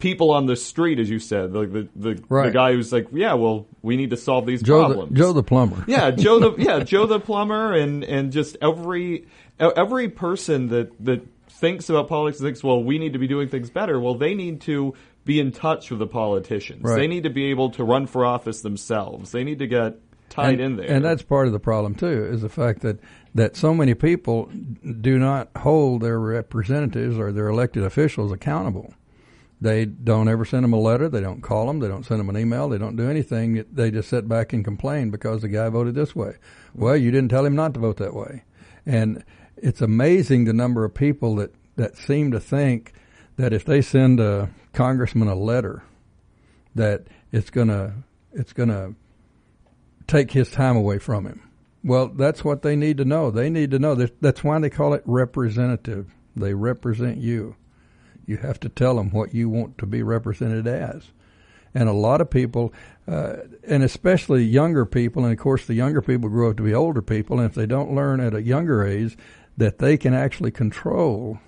people 0.00 0.32
on 0.32 0.46
the 0.46 0.56
street, 0.56 0.98
as 0.98 1.08
you 1.08 1.20
said, 1.20 1.52
like 1.52 1.72
the, 1.72 1.88
the, 1.94 2.14
the 2.14 2.22
Right. 2.28 2.52
guy 2.52 2.72
who's 2.72 2.92
like, 2.92 3.06
yeah, 3.12 3.34
well, 3.34 3.68
we 3.80 3.96
need 3.96 4.10
to 4.10 4.16
solve 4.16 4.44
these 4.44 4.60
Joe 4.60 4.80
the, 4.88 4.94
problems. 4.94 5.16
Joe 5.16 5.32
the 5.32 5.44
plumber. 5.44 5.84
yeah, 5.88 6.10
Joe 6.10 6.40
the 6.40 6.60
yeah 6.60 6.80
Joe 6.92 7.06
the 7.06 7.20
plumber 7.20 7.72
and 7.74 8.02
and 8.02 8.32
just 8.32 8.56
every 8.60 9.26
every 9.60 10.08
person 10.08 10.66
that 10.70 10.90
that 11.04 11.24
thinks 11.48 11.88
about 11.88 12.08
politics 12.08 12.40
and 12.40 12.48
thinks, 12.48 12.64
well, 12.64 12.82
we 12.82 12.98
need 12.98 13.12
to 13.12 13.20
be 13.20 13.28
doing 13.28 13.48
things 13.48 13.70
better. 13.70 14.00
Well, 14.00 14.16
they 14.16 14.34
need 14.34 14.62
to 14.62 14.94
be 15.24 15.40
in 15.40 15.52
touch 15.52 15.90
with 15.90 15.98
the 15.98 16.06
politicians. 16.06 16.82
Right. 16.82 16.96
They 16.96 17.06
need 17.06 17.24
to 17.24 17.30
be 17.30 17.50
able 17.50 17.70
to 17.72 17.84
run 17.84 18.06
for 18.06 18.24
office 18.24 18.62
themselves. 18.62 19.32
They 19.32 19.44
need 19.44 19.60
to 19.60 19.66
get 19.66 19.98
tied 20.30 20.54
and, 20.54 20.60
in 20.60 20.76
there. 20.76 20.90
And 20.90 21.04
that's 21.04 21.22
part 21.22 21.46
of 21.46 21.52
the 21.52 21.60
problem 21.60 21.94
too, 21.94 22.26
is 22.26 22.42
the 22.42 22.48
fact 22.48 22.80
that 22.82 22.98
that 23.34 23.56
so 23.56 23.72
many 23.72 23.94
people 23.94 24.50
do 25.00 25.18
not 25.18 25.48
hold 25.56 26.02
their 26.02 26.18
representatives 26.18 27.18
or 27.18 27.32
their 27.32 27.48
elected 27.48 27.82
officials 27.82 28.32
accountable. 28.32 28.92
They 29.60 29.84
don't 29.84 30.28
ever 30.28 30.44
send 30.44 30.64
them 30.64 30.72
a 30.72 30.80
letter. 30.80 31.08
They 31.08 31.20
don't 31.20 31.40
call 31.40 31.66
them. 31.66 31.78
They 31.78 31.86
don't 31.86 32.04
send 32.04 32.18
them 32.18 32.28
an 32.28 32.36
email. 32.36 32.68
They 32.68 32.78
don't 32.78 32.96
do 32.96 33.08
anything. 33.08 33.64
They 33.72 33.92
just 33.92 34.08
sit 34.08 34.28
back 34.28 34.52
and 34.52 34.64
complain 34.64 35.10
because 35.10 35.40
the 35.42 35.48
guy 35.48 35.68
voted 35.68 35.94
this 35.94 36.16
way. 36.16 36.34
Well, 36.74 36.96
you 36.96 37.12
didn't 37.12 37.30
tell 37.30 37.46
him 37.46 37.54
not 37.54 37.72
to 37.74 37.80
vote 37.80 37.98
that 37.98 38.12
way. 38.12 38.42
And 38.84 39.24
it's 39.56 39.80
amazing 39.80 40.44
the 40.44 40.52
number 40.52 40.84
of 40.84 40.92
people 40.92 41.36
that, 41.36 41.54
that 41.76 41.96
seem 41.96 42.32
to 42.32 42.40
think 42.40 42.92
that 43.36 43.52
if 43.52 43.64
they 43.64 43.82
send 43.82 44.18
a 44.18 44.50
congressman 44.72 45.28
a 45.28 45.34
letter, 45.34 45.82
that 46.74 47.06
it's 47.30 47.50
gonna 47.50 47.94
it's 48.32 48.52
gonna 48.52 48.94
take 50.06 50.32
his 50.32 50.50
time 50.50 50.76
away 50.76 50.98
from 50.98 51.26
him. 51.26 51.48
Well, 51.84 52.08
that's 52.08 52.44
what 52.44 52.62
they 52.62 52.76
need 52.76 52.98
to 52.98 53.04
know. 53.04 53.30
They 53.30 53.50
need 53.50 53.70
to 53.72 53.78
know 53.78 53.94
that 53.96 54.20
that's 54.20 54.44
why 54.44 54.58
they 54.58 54.70
call 54.70 54.94
it 54.94 55.02
representative. 55.04 56.14
They 56.36 56.54
represent 56.54 57.18
you. 57.18 57.56
You 58.24 58.36
have 58.38 58.60
to 58.60 58.68
tell 58.68 58.96
them 58.96 59.10
what 59.10 59.34
you 59.34 59.48
want 59.48 59.78
to 59.78 59.86
be 59.86 60.02
represented 60.02 60.66
as. 60.66 61.10
And 61.74 61.88
a 61.88 61.92
lot 61.92 62.20
of 62.20 62.30
people, 62.30 62.72
uh, 63.08 63.36
and 63.66 63.82
especially 63.82 64.44
younger 64.44 64.84
people, 64.84 65.24
and 65.24 65.32
of 65.32 65.38
course 65.38 65.66
the 65.66 65.74
younger 65.74 66.02
people 66.02 66.28
grow 66.28 66.50
up 66.50 66.56
to 66.58 66.62
be 66.62 66.74
older 66.74 67.02
people, 67.02 67.38
and 67.38 67.48
if 67.48 67.54
they 67.54 67.66
don't 67.66 67.94
learn 67.94 68.20
at 68.20 68.34
a 68.34 68.42
younger 68.42 68.84
age 68.84 69.16
that 69.56 69.78
they 69.78 69.96
can 69.96 70.14
actually 70.14 70.50
control, 70.50 71.40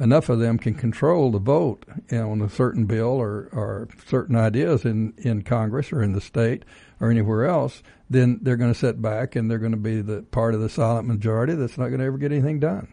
enough 0.00 0.28
of 0.30 0.40
them 0.40 0.58
can 0.58 0.74
control 0.74 1.30
the 1.30 1.38
vote 1.38 1.84
on 2.10 2.40
a 2.40 2.48
certain 2.48 2.86
bill 2.86 3.20
or, 3.20 3.48
or 3.52 3.88
certain 4.06 4.34
ideas 4.34 4.84
in, 4.84 5.12
in 5.18 5.42
Congress 5.42 5.92
or 5.92 6.02
in 6.02 6.12
the 6.12 6.20
state 6.20 6.64
or 7.00 7.10
anywhere 7.10 7.46
else, 7.46 7.82
then 8.08 8.38
they're 8.42 8.56
going 8.56 8.72
to 8.72 8.78
sit 8.78 9.00
back 9.00 9.36
and 9.36 9.50
they're 9.50 9.58
going 9.58 9.70
to 9.72 9.78
be 9.78 10.00
the 10.00 10.22
part 10.22 10.54
of 10.54 10.60
the 10.60 10.68
silent 10.68 11.06
majority 11.06 11.54
that's 11.54 11.78
not 11.78 11.88
going 11.88 12.00
to 12.00 12.06
ever 12.06 12.18
get 12.18 12.32
anything 12.32 12.58
done. 12.58 12.92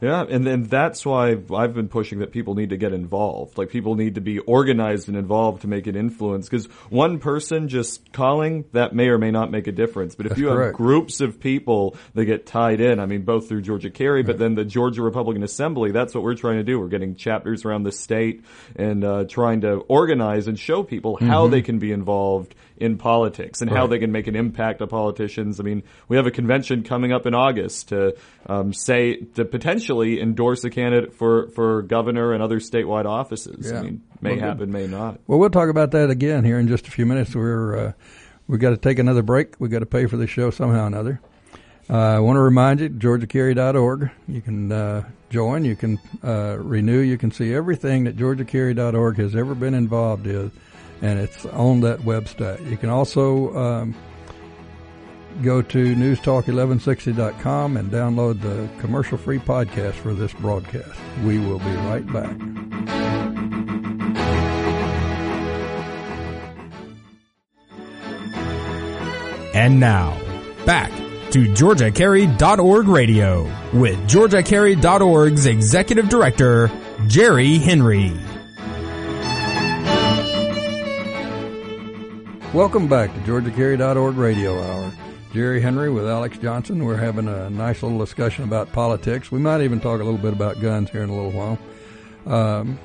Yeah, 0.00 0.24
and 0.28 0.46
then 0.46 0.62
that's 0.64 1.04
why 1.04 1.30
I've 1.30 1.74
been 1.74 1.88
pushing 1.88 2.20
that 2.20 2.30
people 2.30 2.54
need 2.54 2.70
to 2.70 2.76
get 2.76 2.92
involved. 2.92 3.58
Like 3.58 3.70
people 3.70 3.96
need 3.96 4.14
to 4.14 4.20
be 4.20 4.38
organized 4.38 5.08
and 5.08 5.16
involved 5.16 5.62
to 5.62 5.68
make 5.68 5.88
an 5.88 5.96
influence. 5.96 6.48
Because 6.48 6.66
one 6.88 7.18
person 7.18 7.68
just 7.68 8.12
calling 8.12 8.64
that 8.72 8.94
may 8.94 9.08
or 9.08 9.18
may 9.18 9.32
not 9.32 9.50
make 9.50 9.66
a 9.66 9.72
difference. 9.72 10.14
But 10.14 10.26
if 10.26 10.30
That's 10.30 10.40
you 10.40 10.48
have 10.48 10.72
groups 10.72 11.20
of 11.20 11.40
people 11.40 11.96
that 12.14 12.26
get 12.26 12.46
tied 12.46 12.80
in, 12.80 13.00
I 13.00 13.06
mean, 13.06 13.22
both 13.22 13.48
through 13.48 13.62
Georgia 13.62 13.90
Carry, 13.90 14.22
but 14.22 14.38
then 14.38 14.54
the 14.54 14.64
Georgia 14.64 15.02
Republican 15.02 15.42
Assembly, 15.42 15.90
that's 15.90 16.14
what 16.14 16.22
we're 16.22 16.36
trying 16.36 16.58
to 16.58 16.64
do. 16.64 16.78
We're 16.78 16.88
getting 16.88 17.16
chapters 17.16 17.64
around 17.64 17.82
the 17.82 17.92
state 17.92 18.44
and 18.76 19.02
uh, 19.02 19.24
trying 19.24 19.62
to 19.62 19.78
organize 19.88 20.46
and 20.46 20.56
show 20.56 20.84
people 20.84 21.16
how 21.16 21.48
they 21.48 21.62
can 21.62 21.80
be 21.80 21.90
involved 21.90 22.54
in 22.80 22.96
politics 22.96 23.60
and 23.60 23.70
how 23.70 23.86
they 23.86 23.98
can 23.98 24.12
make 24.12 24.26
an 24.26 24.36
impact 24.36 24.80
on 24.80 24.88
politicians. 24.88 25.60
I 25.60 25.62
mean, 25.62 25.82
we 26.08 26.16
have 26.16 26.26
a 26.26 26.30
convention 26.30 26.82
coming 26.82 27.12
up 27.12 27.26
in 27.26 27.34
August 27.34 27.88
to 27.88 28.16
um, 28.46 28.72
say 28.72 29.16
to 29.34 29.44
potentially 29.44 30.20
endorse 30.20 30.64
a 30.64 30.70
candidate 30.70 31.14
for 31.14 31.48
for 31.48 31.82
governor 31.82 32.32
and 32.32 32.42
other 32.42 32.60
statewide 32.60 33.06
offices. 33.06 33.70
Yeah. 33.70 33.80
I 33.80 33.82
mean, 33.82 34.02
may 34.20 34.36
Well, 34.36 34.40
happen, 34.40 34.72
may 34.72 34.86
not. 34.86 35.20
Well, 35.26 35.38
we'll 35.38 35.50
talk 35.50 35.68
about 35.68 35.90
that 35.92 36.10
again 36.10 36.44
here 36.44 36.58
in 36.58 36.68
just 36.68 36.88
a 36.88 36.90
few 36.90 37.06
minutes. 37.06 37.34
We're 37.34 37.76
uh, 37.76 37.92
we've 38.46 38.60
got 38.60 38.70
to 38.70 38.76
take 38.76 38.98
another 38.98 39.22
break. 39.22 39.54
We've 39.58 39.70
got 39.70 39.80
to 39.80 39.86
pay 39.86 40.06
for 40.06 40.16
this 40.16 40.30
show 40.30 40.50
somehow 40.50 40.84
or 40.84 40.86
another. 40.86 41.20
Uh, 41.90 41.96
I 41.96 42.18
want 42.20 42.36
to 42.36 42.42
remind 42.42 42.80
you, 42.80 42.90
georgiacarry.org. 42.90 44.10
You 44.26 44.40
can 44.42 44.70
uh, 44.70 45.08
join. 45.30 45.64
You 45.64 45.74
can 45.74 45.98
uh, 46.22 46.58
renew. 46.58 47.00
You 47.00 47.16
can 47.16 47.30
see 47.30 47.54
everything 47.54 48.04
that 48.04 48.16
georgiacarry.org 48.16 49.16
has 49.16 49.34
ever 49.34 49.54
been 49.54 49.74
involved 49.74 50.26
in, 50.26 50.52
and 51.02 51.18
it's 51.18 51.46
on 51.46 51.80
that 51.80 52.00
website. 52.00 52.68
You 52.68 52.76
can 52.76 52.90
also 52.90 53.54
um, 53.56 53.94
go 55.42 55.62
to 55.62 55.94
newstalk1160.com 55.94 57.76
and 57.76 57.90
download 57.90 58.40
the 58.40 58.68
commercial-free 58.80 59.40
podcast 59.40 59.94
for 59.94 60.14
this 60.14 60.32
broadcast. 60.34 60.98
We 61.24 61.38
will 61.38 61.58
be 61.60 61.74
right 61.74 62.06
back. 62.12 62.36
And 69.54 69.80
now, 69.80 70.16
back 70.64 70.92
to 71.32 71.44
GeorgiaCarry.org 71.44 72.88
radio 72.88 73.42
with 73.72 73.98
GeorgiaCarry.org's 74.08 75.46
Executive 75.46 76.08
Director, 76.08 76.70
Jerry 77.06 77.58
Henry. 77.58 78.16
Welcome 82.54 82.88
back 82.88 83.12
to 83.12 83.20
GeorgiaCarry.org 83.20 84.16
Radio 84.16 84.58
Hour. 84.58 84.90
Jerry 85.34 85.60
Henry 85.60 85.90
with 85.90 86.08
Alex 86.08 86.38
Johnson. 86.38 86.82
We're 86.82 86.96
having 86.96 87.28
a 87.28 87.50
nice 87.50 87.82
little 87.82 87.98
discussion 87.98 88.42
about 88.42 88.72
politics. 88.72 89.30
We 89.30 89.38
might 89.38 89.60
even 89.60 89.80
talk 89.80 90.00
a 90.00 90.04
little 90.04 90.18
bit 90.18 90.32
about 90.32 90.58
guns 90.58 90.88
here 90.88 91.02
in 91.02 91.10
a 91.10 91.14
little 91.14 91.30
while. 91.30 91.58
Um, 92.26 92.78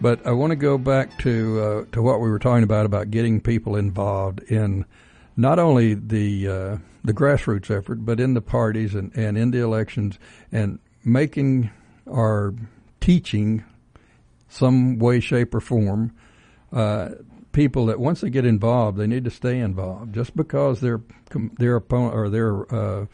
but 0.00 0.26
I 0.26 0.32
want 0.32 0.52
to 0.52 0.56
go 0.56 0.78
back 0.78 1.18
to 1.18 1.60
uh, 1.60 1.84
to 1.92 2.00
what 2.00 2.22
we 2.22 2.30
were 2.30 2.38
talking 2.38 2.64
about 2.64 2.86
about 2.86 3.10
getting 3.10 3.38
people 3.38 3.76
involved 3.76 4.40
in 4.44 4.86
not 5.36 5.58
only 5.58 5.92
the 5.92 6.48
uh, 6.48 6.78
the 7.04 7.12
grassroots 7.12 7.70
effort, 7.70 8.06
but 8.06 8.18
in 8.18 8.32
the 8.32 8.40
parties 8.40 8.94
and, 8.94 9.14
and 9.14 9.36
in 9.36 9.50
the 9.50 9.60
elections, 9.60 10.18
and 10.50 10.78
making 11.04 11.70
our 12.10 12.54
teaching 13.00 13.62
some 14.48 14.98
way, 14.98 15.20
shape, 15.20 15.54
or 15.54 15.60
form 15.60 16.16
uh, 16.72 17.10
people 17.56 17.86
that 17.86 17.98
once 17.98 18.20
they 18.20 18.28
get 18.28 18.44
involved, 18.44 18.98
they 18.98 19.06
need 19.06 19.24
to 19.24 19.30
stay 19.30 19.58
involved. 19.58 20.14
Just 20.14 20.36
because 20.36 20.82
their 20.82 21.00
their 21.58 21.76
opponent 21.76 22.14
or 22.14 22.28
their 22.28 22.72
uh, 22.72 23.06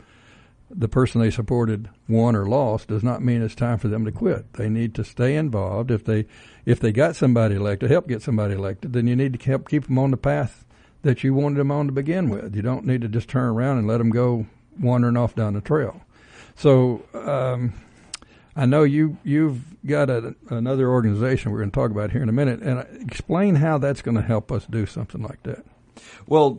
the 0.69 0.89
person 0.89 1.21
they 1.21 1.31
supported 1.31 1.89
won 2.09 2.35
or 2.35 2.47
lost 2.47 2.89
does 2.89 3.05
not 3.05 3.23
mean 3.23 3.41
it's 3.41 3.55
time 3.55 3.79
for 3.79 3.87
them 3.87 4.05
to 4.05 4.11
quit. 4.11 4.53
They 4.55 4.69
need 4.69 4.97
to 4.97 5.05
stay 5.05 5.37
involved. 5.37 5.93
If 5.93 6.05
they 6.05 6.27
if 6.67 6.81
they 6.81 6.91
got 6.91 7.15
somebody 7.15 7.55
elected, 7.55 7.93
help 7.93 8.09
get 8.09 8.21
somebody 8.21 8.55
elected, 8.55 8.93
then 8.93 9.07
you 9.07 9.15
need 9.15 9.39
to 9.39 9.47
help 9.49 9.69
keep 9.69 9.87
them 9.87 9.99
on 9.99 10.11
the 10.11 10.17
path 10.17 10.65
that 11.03 11.23
you 11.23 11.35
wanted 11.35 11.59
them 11.59 11.71
on 11.71 11.87
to 11.87 11.93
begin 11.93 12.29
with. 12.29 12.57
You 12.57 12.63
don't 12.63 12.85
need 12.85 13.03
to 13.03 13.09
just 13.09 13.29
turn 13.29 13.49
around 13.49 13.79
and 13.79 13.87
let 13.87 13.99
them 13.99 14.11
go 14.11 14.47
wandering 14.79 15.17
off 15.17 15.37
down 15.37 15.55
the 15.55 15.61
trail. 15.61 16.03
So. 16.57 17.03
Um, 17.15 17.75
I 18.55 18.67
know 18.67 18.83
you 18.83 19.17
you've 19.25 19.61
got 19.87 20.11
a, 20.11 20.35
another 20.51 20.89
organization 20.89 21.53
we're 21.53 21.59
going 21.59 21.71
to 21.71 21.75
talk 21.75 21.91
about 21.91 22.11
here 22.11 22.23
in 22.23 22.29
a 22.29 22.33
minute, 22.33 22.61
and 22.61 22.87
explain 23.01 23.55
how 23.55 23.79
that's 23.79 24.03
going 24.03 24.17
to 24.17 24.23
help 24.23 24.53
us 24.53 24.67
do 24.67 24.87
something 24.87 25.23
like 25.23 25.43
that. 25.45 25.65
Well, 26.27 26.59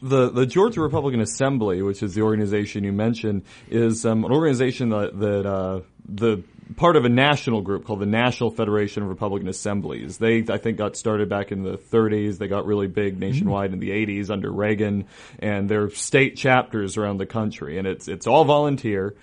the 0.00 0.30
the 0.30 0.46
Georgia 0.46 0.80
Republican 0.80 1.20
Assembly, 1.20 1.82
which 1.82 2.02
is 2.02 2.14
the 2.14 2.22
organization 2.22 2.84
you 2.84 2.92
mentioned, 2.92 3.42
is 3.68 4.06
um, 4.06 4.24
an 4.24 4.32
organization 4.32 4.90
that 4.90 5.18
that 5.18 5.46
uh, 5.46 5.80
the 6.04 6.42
part 6.76 6.96
of 6.96 7.04
a 7.04 7.08
national 7.08 7.60
group 7.60 7.84
called 7.84 8.00
the 8.00 8.06
National 8.06 8.50
Federation 8.50 9.02
of 9.02 9.08
Republican 9.08 9.48
Assemblies. 9.48 10.18
They, 10.18 10.44
I 10.48 10.58
think, 10.58 10.78
got 10.78 10.96
started 10.96 11.28
back 11.28 11.52
in 11.52 11.62
the 11.62 11.76
30s. 11.76 12.38
They 12.38 12.48
got 12.48 12.66
really 12.66 12.86
big 12.86 13.18
nationwide 13.18 13.72
in 13.72 13.78
the 13.78 13.90
80s 13.90 14.30
under 14.30 14.50
Reagan, 14.50 15.06
and 15.38 15.68
they're 15.68 15.90
state 15.90 16.36
chapters 16.36 16.96
around 16.96 17.18
the 17.18 17.26
country. 17.26 17.78
And 17.78 17.86
it's 17.86 18.08
it's 18.08 18.26
all 18.26 18.44
volunteer, 18.44 19.14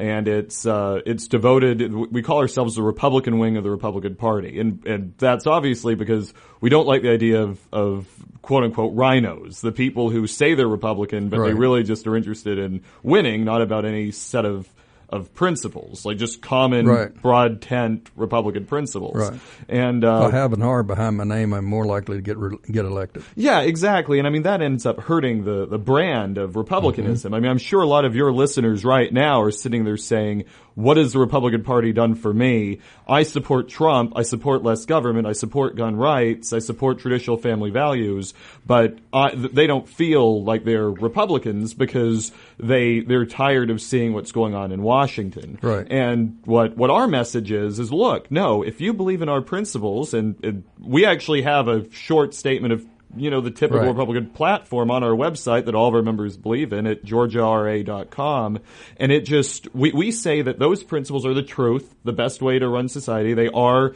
and 0.00 0.28
it's 0.28 0.66
uh, 0.66 1.00
it's 1.06 1.28
devoted. 1.28 1.94
We 1.94 2.22
call 2.22 2.38
ourselves 2.38 2.76
the 2.76 2.82
Republican 2.82 3.38
wing 3.38 3.56
of 3.56 3.64
the 3.64 3.70
Republican 3.70 4.16
Party, 4.16 4.58
and 4.58 4.84
and 4.86 5.14
that's 5.18 5.46
obviously 5.46 5.94
because 5.94 6.32
we 6.60 6.70
don't 6.70 6.86
like 6.86 7.02
the 7.02 7.10
idea 7.10 7.42
of 7.42 7.60
of 7.72 8.06
quote 8.42 8.64
unquote 8.64 8.94
RINOs, 8.94 9.60
the 9.60 9.72
people 9.72 10.10
who 10.10 10.26
say 10.26 10.54
they're 10.54 10.68
Republican, 10.68 11.28
but 11.28 11.44
they 11.44 11.54
really 11.54 11.82
just 11.82 12.06
are 12.06 12.16
interested 12.16 12.58
in 12.58 12.82
winning, 13.02 13.44
not 13.44 13.60
about 13.60 13.84
any 13.84 14.12
set 14.12 14.44
of 14.44 14.68
of 15.08 15.32
principles, 15.34 16.04
like 16.04 16.18
just 16.18 16.42
common 16.42 16.86
Right. 16.86 17.14
broad 17.22 17.62
tent 17.62 18.10
Republican 18.16 18.64
principles. 18.66 19.16
Right. 19.16 19.40
And 19.68 20.02
If 20.02 20.08
uh, 20.10 20.26
I 20.26 20.30
have 20.32 20.52
an 20.52 20.62
R 20.62 20.82
behind 20.82 21.16
my 21.16 21.24
name, 21.24 21.52
I'm 21.52 21.64
more 21.64 21.84
likely 21.84 22.16
to 22.16 22.22
get 22.22 22.36
re- 22.36 22.58
get 22.70 22.84
elected. 22.84 23.22
yeah, 23.36 23.60
exactly. 23.60 24.18
And 24.18 24.26
I 24.26 24.30
mean, 24.30 24.42
that 24.42 24.62
ends 24.62 24.84
up 24.84 25.00
hurting 25.00 25.44
the, 25.44 25.66
the 25.66 25.78
brand 25.78 26.38
of 26.38 26.56
Republicanism. 26.56 27.32
I 27.34 27.40
mean, 27.40 27.50
I'm 27.50 27.58
sure 27.58 27.82
a 27.82 27.86
lot 27.86 28.04
of 28.04 28.16
your 28.16 28.32
listeners 28.32 28.84
right 28.84 29.12
now 29.12 29.42
are 29.42 29.50
sitting 29.52 29.84
there 29.84 29.96
saying, 29.96 30.44
what 30.76 30.98
has 30.98 31.14
the 31.14 31.18
Republican 31.18 31.64
Party 31.64 31.92
done 31.92 32.14
for 32.14 32.32
me? 32.32 32.80
I 33.08 33.22
support 33.22 33.68
Trump. 33.68 34.12
I 34.14 34.22
support 34.22 34.62
less 34.62 34.84
government. 34.84 35.26
I 35.26 35.32
support 35.32 35.74
gun 35.74 35.96
rights. 35.96 36.52
I 36.52 36.58
support 36.58 36.98
traditional 36.98 37.38
family 37.38 37.70
values. 37.70 38.34
But 38.66 38.98
I, 39.10 39.34
they 39.34 39.66
don't 39.66 39.88
feel 39.88 40.44
like 40.44 40.64
they're 40.64 40.90
Republicans 40.90 41.72
because 41.72 42.30
they, 42.58 43.00
they're 43.00 43.24
tired 43.24 43.70
of 43.70 43.80
seeing 43.80 44.12
what's 44.12 44.32
going 44.32 44.54
on 44.54 44.70
in 44.70 44.82
Washington. 44.82 45.58
Right. 45.62 45.86
And 45.90 46.40
what, 46.44 46.76
what 46.76 46.90
our 46.90 47.08
message 47.08 47.50
is, 47.50 47.78
is 47.78 47.90
look, 47.90 48.30
no, 48.30 48.62
if 48.62 48.82
you 48.82 48.92
believe 48.92 49.22
in 49.22 49.30
our 49.30 49.40
principles, 49.40 50.12
and, 50.12 50.36
and 50.44 50.64
we 50.78 51.06
actually 51.06 51.40
have 51.40 51.68
a 51.68 51.90
short 51.90 52.34
statement 52.34 52.74
of 52.74 52.86
you 53.14 53.30
know, 53.30 53.40
the 53.40 53.50
typical 53.50 53.80
Right. 53.80 53.88
Republican 53.88 54.30
platform 54.30 54.90
on 54.90 55.02
our 55.04 55.10
website 55.10 55.66
that 55.66 55.74
all 55.74 55.88
of 55.88 55.94
our 55.94 56.02
members 56.02 56.36
believe 56.36 56.72
in 56.72 56.86
at 56.86 57.04
georgiara.com. 57.04 58.58
And 58.96 59.12
it 59.12 59.24
just, 59.24 59.72
we, 59.74 59.92
we 59.92 60.10
say 60.10 60.42
that 60.42 60.58
those 60.58 60.82
principles 60.82 61.24
are 61.24 61.34
the 61.34 61.42
truth, 61.42 61.94
the 62.04 62.12
best 62.12 62.42
way 62.42 62.58
to 62.58 62.68
run 62.68 62.88
society. 62.88 63.34
They 63.34 63.48
are 63.48 63.94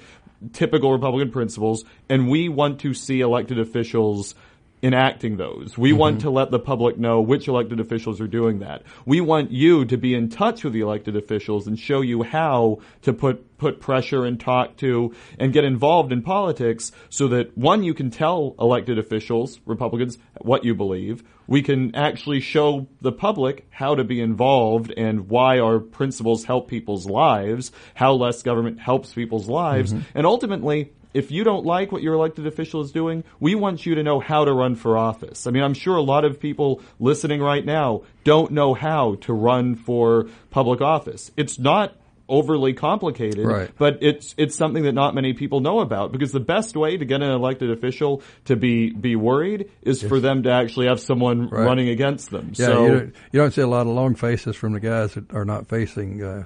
typical 0.53 0.93
Republican 0.93 1.31
principles, 1.31 1.85
and 2.09 2.29
we 2.29 2.49
want 2.49 2.81
to 2.81 2.95
see 2.95 3.21
elected 3.21 3.59
officials 3.59 4.35
enacting 4.83 5.37
those. 5.37 5.77
We 5.77 5.93
want 5.93 6.19
mm-hmm. 6.19 6.29
to 6.29 6.31
let 6.31 6.51
the 6.51 6.59
public 6.59 6.99
know 6.99 7.21
which 7.21 7.49
elected 7.49 7.81
officials 7.81 8.21
are 8.21 8.27
doing 8.27 8.61
that. 8.61 8.83
We 9.05 9.21
want 9.21 9.51
you 9.51 9.85
to 9.85 9.97
be 9.97 10.15
in 10.15 10.29
touch 10.29 10.65
with 10.65 10.73
the 10.73 10.81
elected 10.81 11.17
officials 11.17 11.67
and 11.67 11.79
show 11.79 12.01
you 12.01 12.23
how 12.23 12.79
to 13.03 13.13
put 13.13 13.47
put 13.59 13.79
pressure 13.79 14.25
and 14.25 14.41
talk 14.41 14.77
to 14.79 15.15
and 15.39 15.53
get 15.53 15.65
involved 15.65 16.13
in 16.13 16.23
politics 16.23 16.93
so 17.11 17.29
that 17.29 17.57
one 17.59 17.83
you 17.83 17.93
can 17.93 18.11
tell 18.11 18.55
elected 18.59 18.99
officials, 18.99 19.61
Republicans, 19.67 20.17
what 20.41 20.65
you 20.65 20.75
believe. 20.75 21.23
We 21.47 21.61
can 21.61 21.95
actually 21.95 22.41
show 22.41 22.87
the 23.03 23.13
public 23.13 23.67
how 23.71 23.97
to 23.97 24.05
be 24.05 24.21
involved 24.21 24.95
and 24.97 25.29
why 25.29 25.59
our 25.59 25.79
principles 25.79 26.45
help 26.45 26.69
people's 26.69 27.05
lives, 27.07 27.71
how 27.95 28.15
less 28.15 28.43
government 28.43 28.81
helps 28.81 29.13
people's 29.13 29.49
lives, 29.49 29.93
mm-hmm. 29.93 30.05
and 30.15 30.27
ultimately 30.27 30.93
if 31.13 31.31
you 31.31 31.45
don't 31.45 31.65
like 31.67 31.91
what 31.93 32.03
your 32.03 32.15
elected 32.15 32.47
official 32.47 32.81
is 32.83 32.93
doing, 32.93 33.25
we 33.41 33.55
want 33.55 33.85
you 33.85 33.95
to 33.97 34.03
know 34.03 34.21
how 34.21 34.45
to 34.45 34.53
run 34.53 34.77
for 34.77 34.97
office. 34.97 35.47
I 35.47 35.51
mean, 35.51 35.63
I'm 35.63 35.75
sure 35.75 35.97
a 35.97 36.03
lot 36.03 36.25
of 36.25 36.39
people 36.41 36.81
listening 36.99 37.41
right 37.41 37.65
now 37.65 38.03
don't 38.25 38.53
know 38.53 38.75
how 38.75 39.17
to 39.23 39.33
run 39.33 39.75
for 39.75 40.29
public 40.51 40.81
office. 40.81 41.31
It's 41.37 41.59
not 41.59 41.95
overly 42.29 42.73
complicated, 42.75 43.45
Right. 43.45 43.71
but 43.77 43.99
it's 44.03 44.37
it's 44.39 44.55
something 44.55 44.85
that 44.85 44.93
not 44.93 45.17
many 45.17 45.33
people 45.33 45.59
know 45.59 45.81
about 45.81 46.13
because 46.13 46.31
the 46.31 46.39
best 46.39 46.77
way 46.77 46.97
to 46.97 47.05
get 47.05 47.23
an 47.23 47.29
elected 47.31 47.73
official 47.73 48.23
to 48.45 48.55
be 48.55 48.91
be 48.91 49.17
worried 49.17 49.69
is 49.83 50.01
for 50.01 50.21
them 50.21 50.45
to 50.45 50.51
actually 50.53 50.87
have 50.87 51.01
someone 51.01 51.49
Right. 51.49 51.65
running 51.65 51.89
against 51.89 52.31
them. 52.31 52.53
Yeah, 52.55 52.67
so 52.67 52.85
you, 52.87 52.91
don't, 52.93 53.15
you 53.33 53.41
don't 53.41 53.53
see 53.53 53.63
a 53.63 53.67
lot 53.67 53.81
of 53.89 53.95
long 53.95 54.15
faces 54.15 54.55
from 54.55 54.75
the 54.75 54.81
guys 54.81 55.15
that 55.15 55.33
are 55.35 55.45
not 55.45 55.67
facing 55.67 56.23
uh, 56.23 56.45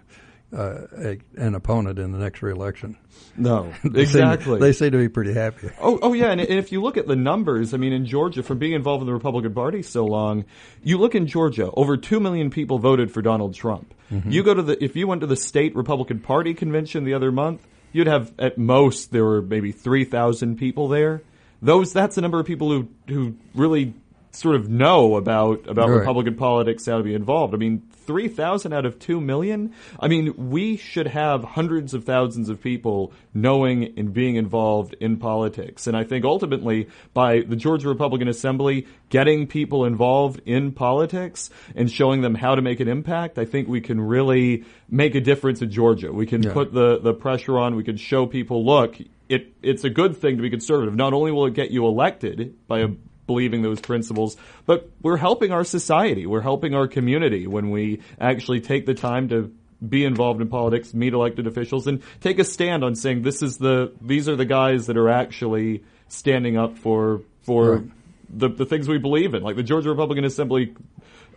uh, 0.55 0.87
a, 0.97 1.19
an 1.37 1.55
opponent 1.55 1.99
in 1.99 2.13
the 2.13 2.19
next 2.19 2.43
reelection. 2.43 2.97
no, 3.37 3.73
They 3.85 4.05
seem- 4.07 4.23
exactly. 4.23 4.61
they 4.61 4.73
seem 4.73 4.93
to 4.93 4.99
be 4.99 5.09
pretty 5.09 5.33
happy. 5.35 5.71
Oh, 5.81 5.99
oh 6.03 6.13
yeah, 6.13 6.31
and, 6.31 6.41
and 6.41 6.59
if 6.59 6.71
you 6.73 6.81
look 6.83 6.97
at 6.97 7.07
the 7.07 7.17
numbers, 7.17 7.75
I 7.75 7.77
mean, 7.77 7.93
in 7.93 8.07
Georgia, 8.07 8.43
from 8.43 8.59
being 8.59 8.73
involved 8.73 9.03
in 9.03 9.07
the 9.07 9.13
Republican 9.13 9.53
Party 9.55 9.83
so 9.83 10.05
long, 10.05 10.45
you 10.83 10.99
look 10.99 11.15
in 11.15 11.27
Georgia, 11.27 11.71
over 11.73 11.97
two 11.97 12.21
million 12.21 12.51
people 12.51 12.79
voted 12.79 13.11
for 13.11 13.21
Donald 13.23 13.55
Trump. 13.55 13.93
You 14.29 14.45
go 14.45 14.55
to 14.55 14.63
the, 14.63 14.85
if 14.85 14.95
you 14.95 15.09
went 15.09 15.23
to 15.23 15.27
the 15.27 15.35
state 15.37 15.75
Republican 15.75 16.21
Party 16.21 16.55
convention 16.55 17.03
the 17.03 17.15
other 17.15 17.33
month, 17.33 17.67
you'd 17.93 18.07
have 18.07 18.33
at 18.39 18.57
most 18.57 19.11
there 19.11 19.25
were 19.25 19.43
maybe 19.43 19.73
three 19.73 20.05
thousand 20.05 20.57
people 20.57 20.87
there. 20.87 21.23
Those, 21.61 21.93
that's 21.93 22.15
the 22.15 22.21
number 22.21 22.39
of 22.39 22.47
people 22.47 22.71
who 22.71 22.89
who 23.09 23.35
really 23.57 23.93
sort 24.35 24.57
of 24.57 24.69
know 24.69 25.17
about 25.17 25.67
about 25.69 25.89
Right. 25.89 25.99
Republican 26.01 26.35
politics, 26.35 26.87
how 26.87 26.99
to 26.99 27.05
be 27.05 27.15
involved. 27.15 27.55
I 27.55 27.57
mean, 27.57 27.83
three 28.07 28.29
thousand 28.29 28.73
out 28.73 28.85
of 28.85 28.99
two 28.99 29.21
million. 29.21 29.73
I 29.99 30.09
mean, 30.09 30.51
we 30.51 30.77
should 30.77 31.07
have 31.07 31.45
hundreds 31.45 31.95
of 31.95 32.05
thousands 32.05 32.49
of 32.49 32.61
people 32.61 33.13
knowing 33.33 33.95
and 33.97 34.13
being 34.13 34.37
involved 34.37 34.95
in 35.01 35.17
politics. 35.19 35.87
And 35.87 35.97
I 35.97 36.05
think 36.05 36.25
ultimately, 36.25 36.89
by 37.13 37.41
the 37.41 37.57
Georgia 37.57 37.89
Republican 37.89 38.29
Assembly 38.29 38.87
getting 39.09 39.47
people 39.47 39.85
involved 39.85 40.41
in 40.47 40.73
politics 40.73 41.51
and 41.75 41.91
showing 41.91 42.21
them 42.21 42.35
how 42.35 42.55
to 42.55 42.63
make 42.63 42.81
an 42.81 42.89
impact, 42.89 43.39
I 43.39 43.45
think 43.45 43.69
we 43.69 43.81
can 43.81 44.01
really 44.01 44.65
make 44.91 45.15
a 45.15 45.21
difference 45.21 45.63
in 45.63 45.71
Georgia. 45.71 46.13
We 46.13 46.27
can 46.27 46.43
Yeah. 46.43 46.53
put 46.53 46.73
the 46.73 46.99
the 46.99 47.15
pressure 47.15 47.59
on. 47.59 47.77
We 47.77 47.85
can 47.85 47.97
show 47.97 48.27
people, 48.27 48.65
look, 48.65 48.97
it 49.29 49.53
it's 49.63 49.85
a 49.85 49.91
good 49.91 50.17
thing 50.17 50.37
to 50.37 50.43
be 50.43 50.51
conservative. 50.51 50.95
Not 50.95 51.13
only 51.13 51.31
will 51.31 51.47
it 51.47 51.55
get 51.55 51.71
you 51.71 51.87
elected 51.87 52.55
by 52.69 52.81
a 52.81 52.89
believing 53.27 53.63
those 53.63 53.81
principles, 53.81 54.37
but 54.67 54.91
we're 55.03 55.17
helping 55.17 55.51
our 55.53 55.65
society. 55.65 56.27
We're 56.27 56.43
helping 56.43 56.75
our 56.75 56.87
community 56.89 57.47
when 57.47 57.71
we 57.71 58.01
actually 58.21 58.61
take 58.61 58.87
the 58.87 58.95
time 58.95 59.29
to 59.29 59.53
be 59.87 60.05
involved 60.05 60.41
in 60.41 60.49
politics, 60.49 60.95
meet 60.95 61.13
elected 61.13 61.47
officials, 61.47 61.87
and 61.87 62.03
take 62.21 62.39
a 62.39 62.45
stand 62.45 62.85
on 62.85 62.95
saying 62.95 63.23
this 63.23 63.43
is 63.43 63.59
the 63.59 63.93
these 64.01 64.29
are 64.29 64.37
the 64.37 64.45
guys 64.47 64.87
that 64.87 64.97
are 64.97 65.09
actually 65.11 65.83
standing 66.09 66.57
up 66.57 66.79
for 66.79 67.23
for 67.43 67.77
Right. 67.77 67.91
the 68.31 68.49
the 68.49 68.67
things 68.67 68.89
we 68.89 68.99
believe 68.99 69.35
in. 69.35 69.43
Like 69.43 69.57
the 69.57 69.63
Georgia 69.63 69.91
Republican 69.91 70.25
Assembly 70.25 70.75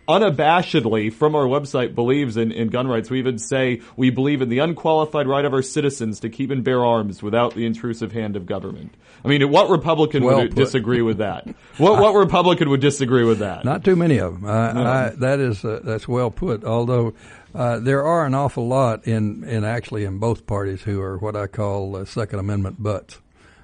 unabashedly 0.08 1.12
from 1.12 1.34
our 1.34 1.44
website 1.44 1.94
believes 1.94 2.36
in, 2.36 2.50
in 2.50 2.68
gun 2.68 2.88
rights. 2.88 3.10
We 3.10 3.18
even 3.18 3.38
say 3.38 3.82
we 3.96 4.10
believe 4.10 4.42
in 4.42 4.48
the 4.48 4.60
unqualified 4.60 5.26
right 5.26 5.44
of 5.44 5.52
our 5.52 5.62
citizens 5.62 6.20
to 6.20 6.28
keep 6.28 6.50
and 6.50 6.64
bear 6.64 6.84
arms 6.84 7.22
without 7.22 7.54
the 7.54 7.66
intrusive 7.66 8.12
hand 8.12 8.34
of 8.36 8.46
government. 8.46 8.94
I 9.24 9.28
mean, 9.28 9.48
what 9.50 9.68
Republican 9.68 10.24
Well 10.24 10.38
would 10.38 10.50
put. 10.50 10.64
disagree 10.64 11.02
with 11.02 11.18
that? 11.18 11.46
What 11.76 12.00
what 12.00 12.14
Republican 12.14 12.70
would 12.70 12.80
disagree 12.80 13.24
with 13.24 13.40
that? 13.40 13.64
Not 13.64 13.84
too 13.84 13.96
many 13.96 14.18
of 14.18 14.40
them. 14.40 14.48
I, 14.48 15.06
I, 15.06 15.10
that 15.10 15.40
is 15.40 15.64
uh, 15.64 15.80
that's 15.84 16.08
well 16.08 16.30
put. 16.30 16.64
Although 16.64 17.14
uh, 17.54 17.78
there 17.80 18.04
are 18.04 18.24
an 18.24 18.34
awful 18.34 18.66
lot 18.68 19.06
in, 19.06 19.44
in 19.44 19.64
actually 19.64 20.04
in 20.04 20.18
both 20.18 20.46
parties 20.46 20.82
who 20.82 21.00
are 21.00 21.18
what 21.18 21.36
I 21.36 21.46
call 21.46 21.96
uh, 21.96 22.04
Second 22.04 22.38
Amendment 22.38 22.82
butts. 22.82 23.18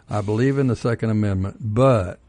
I 0.09 0.21
believe 0.21 0.59
in 0.59 0.67
the 0.67 0.77
Second 0.77 1.11
Amendment, 1.11 1.57
but 1.61 2.21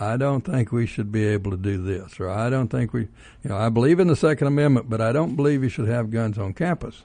I 0.00 0.16
don't 0.16 0.40
think 0.40 0.72
we 0.72 0.86
should 0.86 1.12
be 1.12 1.26
able 1.26 1.50
to 1.50 1.58
do 1.58 1.82
this, 1.82 2.18
or 2.18 2.30
I 2.30 2.48
don't 2.48 2.68
think 2.68 2.94
we, 2.94 3.02
you 3.02 3.50
know, 3.50 3.56
I 3.56 3.68
believe 3.68 4.00
in 4.00 4.08
the 4.08 4.16
Second 4.16 4.46
Amendment, 4.46 4.88
but 4.88 5.02
I 5.02 5.12
don't 5.12 5.36
believe 5.36 5.62
you 5.62 5.68
should 5.68 5.88
have 5.88 6.10
guns 6.10 6.38
on 6.38 6.54
campus. 6.54 7.02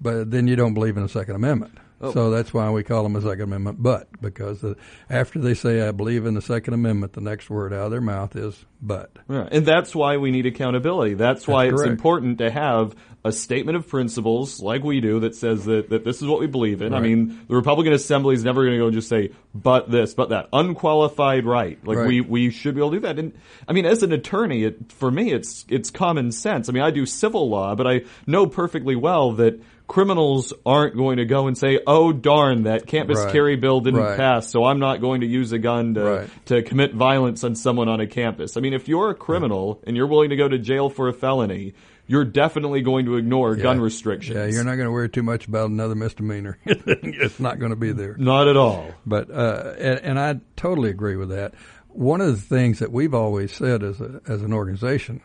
But 0.00 0.30
then 0.30 0.48
you 0.48 0.56
don't 0.56 0.72
believe 0.72 0.96
in 0.96 1.02
the 1.02 1.08
Second 1.10 1.34
Amendment. 1.36 1.76
Oh. 2.00 2.12
So 2.12 2.30
that's 2.30 2.54
why 2.54 2.70
we 2.70 2.82
call 2.82 3.02
them 3.02 3.14
a 3.14 3.20
Second 3.20 3.42
Amendment 3.42 3.82
but, 3.82 4.08
because 4.22 4.62
the, 4.62 4.74
after 5.10 5.38
they 5.38 5.52
say, 5.52 5.86
I 5.86 5.90
believe 5.90 6.24
in 6.24 6.32
the 6.32 6.40
Second 6.40 6.72
Amendment, 6.72 7.12
the 7.12 7.20
next 7.20 7.50
word 7.50 7.74
out 7.74 7.86
of 7.86 7.90
their 7.90 8.00
mouth 8.00 8.36
is 8.36 8.64
but. 8.80 9.10
Yeah, 9.28 9.46
and 9.52 9.66
that's 9.66 9.94
why 9.94 10.16
we 10.16 10.30
need 10.30 10.46
accountability. 10.46 11.12
That's 11.12 11.46
why 11.46 11.66
That's 11.68 11.82
it's 11.82 11.90
important 11.90 12.38
to 12.38 12.50
have 12.50 12.94
a 13.22 13.32
statement 13.32 13.76
of 13.76 13.86
principles 13.86 14.60
like 14.62 14.82
we 14.82 15.00
do 15.00 15.20
that 15.20 15.34
says 15.34 15.66
that, 15.66 15.90
that 15.90 16.04
this 16.04 16.22
is 16.22 16.26
what 16.28 16.40
we 16.40 16.46
believe 16.46 16.80
in. 16.80 16.94
I 16.94 17.00
mean, 17.00 17.38
the 17.48 17.54
Republican 17.54 17.92
Assembly 17.92 18.34
is 18.34 18.42
never 18.44 18.62
going 18.62 18.72
to 18.72 18.78
go 18.78 18.86
and 18.86 18.94
just 18.94 19.08
say, 19.10 19.30
but 19.54 19.90
this, 19.90 20.14
but 20.14 20.30
that. 20.30 20.48
Unqualified 20.54 21.44
right. 21.44 21.78
Like 21.86 21.98
Right. 21.98 22.08
we, 22.08 22.20
we 22.22 22.50
should 22.50 22.74
be 22.74 22.80
able 22.80 22.92
to 22.92 22.96
do 22.96 23.00
that. 23.02 23.18
And 23.18 23.32
I 23.68 23.72
mean, 23.74 23.84
as 23.84 24.02
an 24.02 24.12
attorney, 24.12 24.64
it, 24.64 24.90
for 24.92 25.10
me, 25.10 25.32
it's, 25.32 25.66
it's 25.68 25.90
common 25.90 26.32
sense. 26.32 26.68
I 26.68 26.72
mean, 26.72 26.82
I 26.82 26.90
do 26.90 27.04
civil 27.04 27.50
law, 27.50 27.74
but 27.74 27.86
I 27.86 28.02
know 28.26 28.46
perfectly 28.46 28.96
well 28.96 29.32
that 29.32 29.60
criminals 29.86 30.52
aren't 30.64 30.96
going 30.96 31.16
to 31.18 31.24
go 31.24 31.46
and 31.48 31.58
say, 31.58 31.80
oh 31.86 32.12
darn, 32.12 32.62
that 32.62 32.86
campus 32.86 33.18
Right. 33.18 33.32
carry 33.32 33.56
bill 33.56 33.80
didn't 33.80 34.00
Right. 34.00 34.16
pass, 34.16 34.48
so 34.48 34.64
I'm 34.64 34.78
not 34.78 35.00
going 35.00 35.22
to 35.22 35.26
use 35.26 35.50
a 35.52 35.58
gun 35.58 35.94
to, 35.94 36.02
Right. 36.04 36.30
to 36.46 36.62
commit 36.62 36.94
violence 36.94 37.42
on 37.44 37.54
someone 37.56 37.88
on 37.88 38.00
a 38.00 38.06
campus. 38.06 38.56
I 38.56 38.60
mean, 38.60 38.72
if 38.72 38.86
you're 38.88 39.10
a 39.10 39.14
criminal 39.14 39.82
and 39.86 39.96
you're 39.96 40.06
willing 40.06 40.30
to 40.30 40.36
go 40.36 40.48
to 40.48 40.58
jail 40.58 40.88
for 40.90 41.08
a 41.08 41.12
felony, 41.12 41.74
you're 42.10 42.24
definitely 42.24 42.80
going 42.80 43.06
to 43.06 43.14
ignore 43.14 43.54
gun 43.54 43.80
restrictions. 43.80 44.36
Yeah, 44.36 44.46
you're 44.46 44.64
not 44.64 44.74
going 44.74 44.86
to 44.86 44.90
worry 44.90 45.08
too 45.08 45.22
much 45.22 45.46
about 45.46 45.70
another 45.70 45.94
misdemeanor. 45.94 46.58
it's 46.66 47.38
not 47.38 47.60
going 47.60 47.70
to 47.70 47.76
be 47.76 47.92
there. 47.92 48.16
Not 48.18 48.48
at 48.48 48.56
all. 48.56 48.90
But 49.06 49.30
uh, 49.30 49.74
and, 49.78 50.00
and 50.00 50.18
I 50.18 50.40
totally 50.56 50.90
agree 50.90 51.14
with 51.14 51.28
that. 51.28 51.54
One 51.86 52.20
of 52.20 52.26
the 52.26 52.56
things 52.56 52.80
that 52.80 52.90
we've 52.90 53.14
always 53.14 53.52
said 53.52 53.84
as 53.84 54.00
a, 54.00 54.20
as 54.26 54.42
an 54.42 54.52
organization 54.52 55.20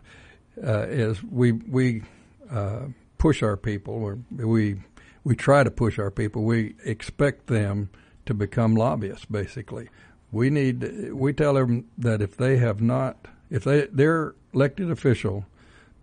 uh, 0.63 0.81
is 0.81 1.23
we 1.23 1.53
we 1.53 2.03
uh, 2.51 2.83
push 3.17 3.41
our 3.41 3.57
people. 3.57 3.95
Or 3.95 4.19
we 4.29 4.75
we 5.23 5.35
try 5.35 5.63
to 5.63 5.71
push 5.71 5.97
our 5.97 6.11
people. 6.11 6.43
We 6.43 6.75
expect 6.85 7.47
them 7.47 7.89
to 8.27 8.35
become 8.35 8.75
lobbyists. 8.75 9.25
Basically, 9.25 9.89
we 10.31 10.51
need 10.51 11.13
we 11.13 11.33
tell 11.33 11.55
them 11.55 11.85
that 11.97 12.21
if 12.21 12.37
they 12.37 12.57
have 12.57 12.79
not 12.79 13.27
if 13.49 13.63
they 13.63 13.87
their 13.87 14.35
elected 14.53 14.91
official 14.91 15.47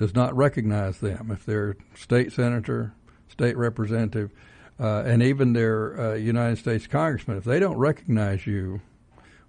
does 0.02 0.14
not 0.16 0.36
recognize 0.36 0.98
them, 0.98 1.30
if 1.30 1.46
they're 1.46 1.76
state 1.94 2.32
senator, 2.32 2.92
state 3.28 3.56
representative, 3.56 4.32
uh, 4.80 5.04
and 5.06 5.22
even 5.22 5.52
their 5.52 6.00
uh, 6.00 6.14
United 6.14 6.58
States 6.58 6.88
congressman, 6.88 7.38
if 7.38 7.44
they 7.44 7.60
don't 7.60 7.76
recognize 7.76 8.44
you 8.44 8.80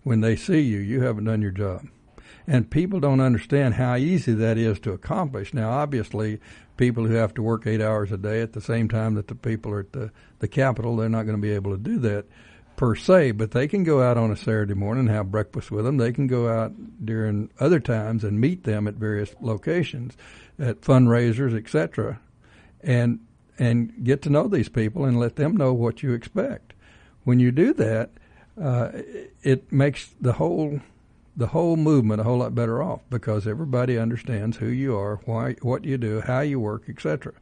when 0.03 0.21
they 0.21 0.35
see 0.35 0.61
you, 0.61 0.77
you 0.77 1.01
haven't 1.01 1.23
done 1.23 1.41
your 1.41 1.49
job. 1.51 1.87
And 2.45 2.69
people 2.69 2.99
don't 2.99 3.19
understand 3.19 3.73
how 3.73 3.95
easy 3.95 4.33
that 4.33 4.59
is 4.59 4.79
to 4.81 4.91
accomplish. 4.91 5.55
Now, 5.55 5.71
obviously, 5.71 6.39
people 6.77 7.07
who 7.07 7.15
have 7.15 7.33
to 7.33 7.41
work 7.41 7.65
eight 7.65 7.81
hours 7.81 8.11
a 8.11 8.17
day 8.17 8.41
at 8.41 8.53
the 8.53 8.61
same 8.61 8.87
time 8.87 9.15
that 9.15 9.29
the 9.29 9.35
people 9.35 9.71
are 9.71 9.79
at 9.79 9.93
the, 9.93 10.11
the 10.37 10.47
Capitol, 10.47 10.95
they're 10.95 11.09
not 11.09 11.23
going 11.23 11.37
to 11.37 11.41
be 11.41 11.51
able 11.55 11.71
to 11.71 11.81
do 11.81 11.97
that 11.99 12.25
per 12.75 12.95
se, 12.95 13.31
but 13.31 13.51
they 13.51 13.67
can 13.67 13.83
go 13.83 14.01
out 14.01 14.17
on 14.17 14.31
a 14.31 14.35
Saturday 14.35 14.73
morning 14.73 15.07
and 15.07 15.15
have 15.15 15.31
breakfast 15.31 15.71
with 15.71 15.85
them. 15.85 15.97
They 15.97 16.11
can 16.11 16.27
go 16.27 16.49
out 16.49 16.73
during 17.05 17.49
other 17.59 17.79
times 17.79 18.23
and 18.23 18.41
meet 18.41 18.63
them 18.63 18.87
at 18.87 18.95
various 18.95 19.33
locations, 19.41 20.17
at 20.59 20.81
fundraisers, 20.81 21.55
etc., 21.57 22.19
and 22.81 23.19
and 23.59 24.03
get 24.03 24.21
to 24.23 24.29
know 24.29 24.47
these 24.47 24.69
people 24.69 25.05
and 25.05 25.19
let 25.19 25.35
them 25.35 25.55
know 25.55 25.73
what 25.73 26.01
you 26.01 26.13
expect. 26.13 26.73
When 27.23 27.39
you 27.39 27.51
do 27.51 27.73
that, 27.73 28.09
uh, 28.59 28.89
it 29.43 29.71
makes 29.71 30.09
the 30.19 30.33
whole 30.33 30.81
the 31.35 31.47
whole 31.47 31.75
movement 31.75 32.21
a 32.21 32.23
whole 32.23 32.37
lot 32.39 32.53
better 32.53 32.81
off 32.81 33.01
because 33.09 33.47
everybody 33.47 33.97
understands 33.97 34.57
who 34.57 34.67
you 34.67 34.95
are, 34.95 35.15
why, 35.25 35.53
what 35.61 35.83
you 35.83 35.97
do, 35.97 36.21
how 36.21 36.41
you 36.41 36.59
work, 36.59 36.83
etc. 36.87 37.33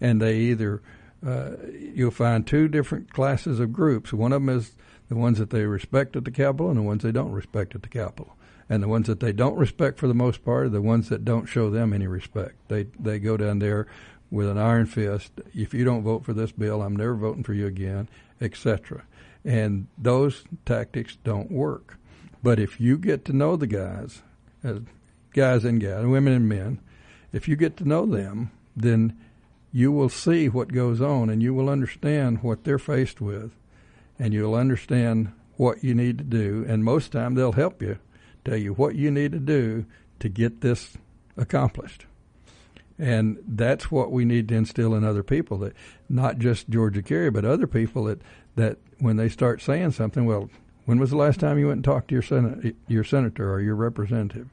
And 0.00 0.20
they 0.20 0.36
either 0.36 0.82
uh, 1.26 1.52
you'll 1.94 2.10
find 2.10 2.46
two 2.46 2.68
different 2.68 3.12
classes 3.12 3.58
of 3.58 3.72
groups. 3.72 4.12
One 4.12 4.32
of 4.32 4.42
them 4.44 4.56
is 4.56 4.72
the 5.08 5.16
ones 5.16 5.38
that 5.38 5.50
they 5.50 5.64
respect 5.64 6.14
at 6.16 6.24
the 6.24 6.30
Capitol 6.30 6.68
and 6.68 6.78
the 6.78 6.82
ones 6.82 7.02
they 7.02 7.12
don't 7.12 7.32
respect 7.32 7.74
at 7.74 7.82
the 7.82 7.88
Capitol. 7.88 8.36
And 8.70 8.82
the 8.82 8.88
ones 8.88 9.06
that 9.06 9.20
they 9.20 9.32
don't 9.32 9.56
respect 9.56 9.98
for 9.98 10.08
the 10.08 10.14
most 10.14 10.44
part 10.44 10.66
are 10.66 10.70
the 10.70 10.82
ones 10.82 11.08
that 11.08 11.24
don't 11.24 11.46
show 11.46 11.70
them 11.70 11.92
any 11.92 12.06
respect. 12.06 12.56
They 12.68 12.84
they 12.98 13.18
go 13.18 13.36
down 13.36 13.60
there 13.60 13.86
with 14.30 14.48
an 14.48 14.58
iron 14.58 14.86
fist. 14.86 15.32
If 15.54 15.72
you 15.72 15.84
don't 15.84 16.02
vote 16.02 16.24
for 16.24 16.34
this 16.34 16.52
bill, 16.52 16.82
I'm 16.82 16.96
never 16.96 17.14
voting 17.14 17.44
for 17.44 17.54
you 17.54 17.66
again, 17.66 18.08
etc. 18.40 19.04
And 19.44 19.86
those 19.96 20.44
tactics 20.66 21.16
don't 21.24 21.50
work. 21.50 21.96
But 22.42 22.58
if 22.58 22.80
you 22.80 22.98
get 22.98 23.24
to 23.26 23.32
know 23.32 23.56
the 23.56 23.66
guys, 23.66 24.22
as 24.62 24.80
guys 25.32 25.64
and 25.64 25.80
gals, 25.80 26.06
women 26.06 26.32
and 26.32 26.48
men, 26.48 26.80
if 27.32 27.48
you 27.48 27.56
get 27.56 27.76
to 27.78 27.88
know 27.88 28.06
them, 28.06 28.50
then 28.76 29.16
you 29.72 29.92
will 29.92 30.08
see 30.08 30.48
what 30.48 30.72
goes 30.72 31.00
on 31.00 31.28
and 31.28 31.42
you 31.42 31.52
will 31.52 31.68
understand 31.68 32.42
what 32.42 32.64
they're 32.64 32.78
faced 32.78 33.20
with 33.20 33.52
and 34.18 34.32
you'll 34.32 34.54
understand 34.54 35.32
what 35.56 35.82
you 35.84 35.94
need 35.94 36.18
to 36.18 36.24
do. 36.24 36.64
And 36.68 36.84
most 36.84 37.12
time 37.12 37.34
they'll 37.34 37.52
help 37.52 37.82
you, 37.82 37.98
tell 38.44 38.56
you 38.56 38.72
what 38.74 38.94
you 38.94 39.10
need 39.10 39.32
to 39.32 39.38
do 39.38 39.86
to 40.20 40.28
get 40.28 40.60
this 40.60 40.96
accomplished. 41.36 42.06
And 42.98 43.38
that's 43.46 43.90
what 43.90 44.10
we 44.10 44.24
need 44.24 44.48
to 44.48 44.56
instill 44.56 44.94
in 44.94 45.04
other 45.04 45.22
people 45.22 45.58
that 45.58 45.74
not 46.08 46.38
just 46.38 46.68
Georgia 46.68 47.02
Carry, 47.02 47.30
but 47.30 47.44
other 47.44 47.68
people 47.68 48.04
that, 48.04 48.20
that 48.56 48.78
when 48.98 49.16
they 49.16 49.28
start 49.28 49.62
saying 49.62 49.92
something, 49.92 50.26
well, 50.26 50.50
when 50.84 50.98
was 50.98 51.10
the 51.10 51.16
last 51.16 51.38
time 51.38 51.58
you 51.58 51.68
went 51.68 51.76
and 51.76 51.84
talked 51.84 52.08
to 52.08 52.14
your 52.14 52.22
sen- 52.22 52.74
your 52.88 53.04
senator 53.04 53.52
or 53.52 53.60
your 53.60 53.76
representative? 53.76 54.48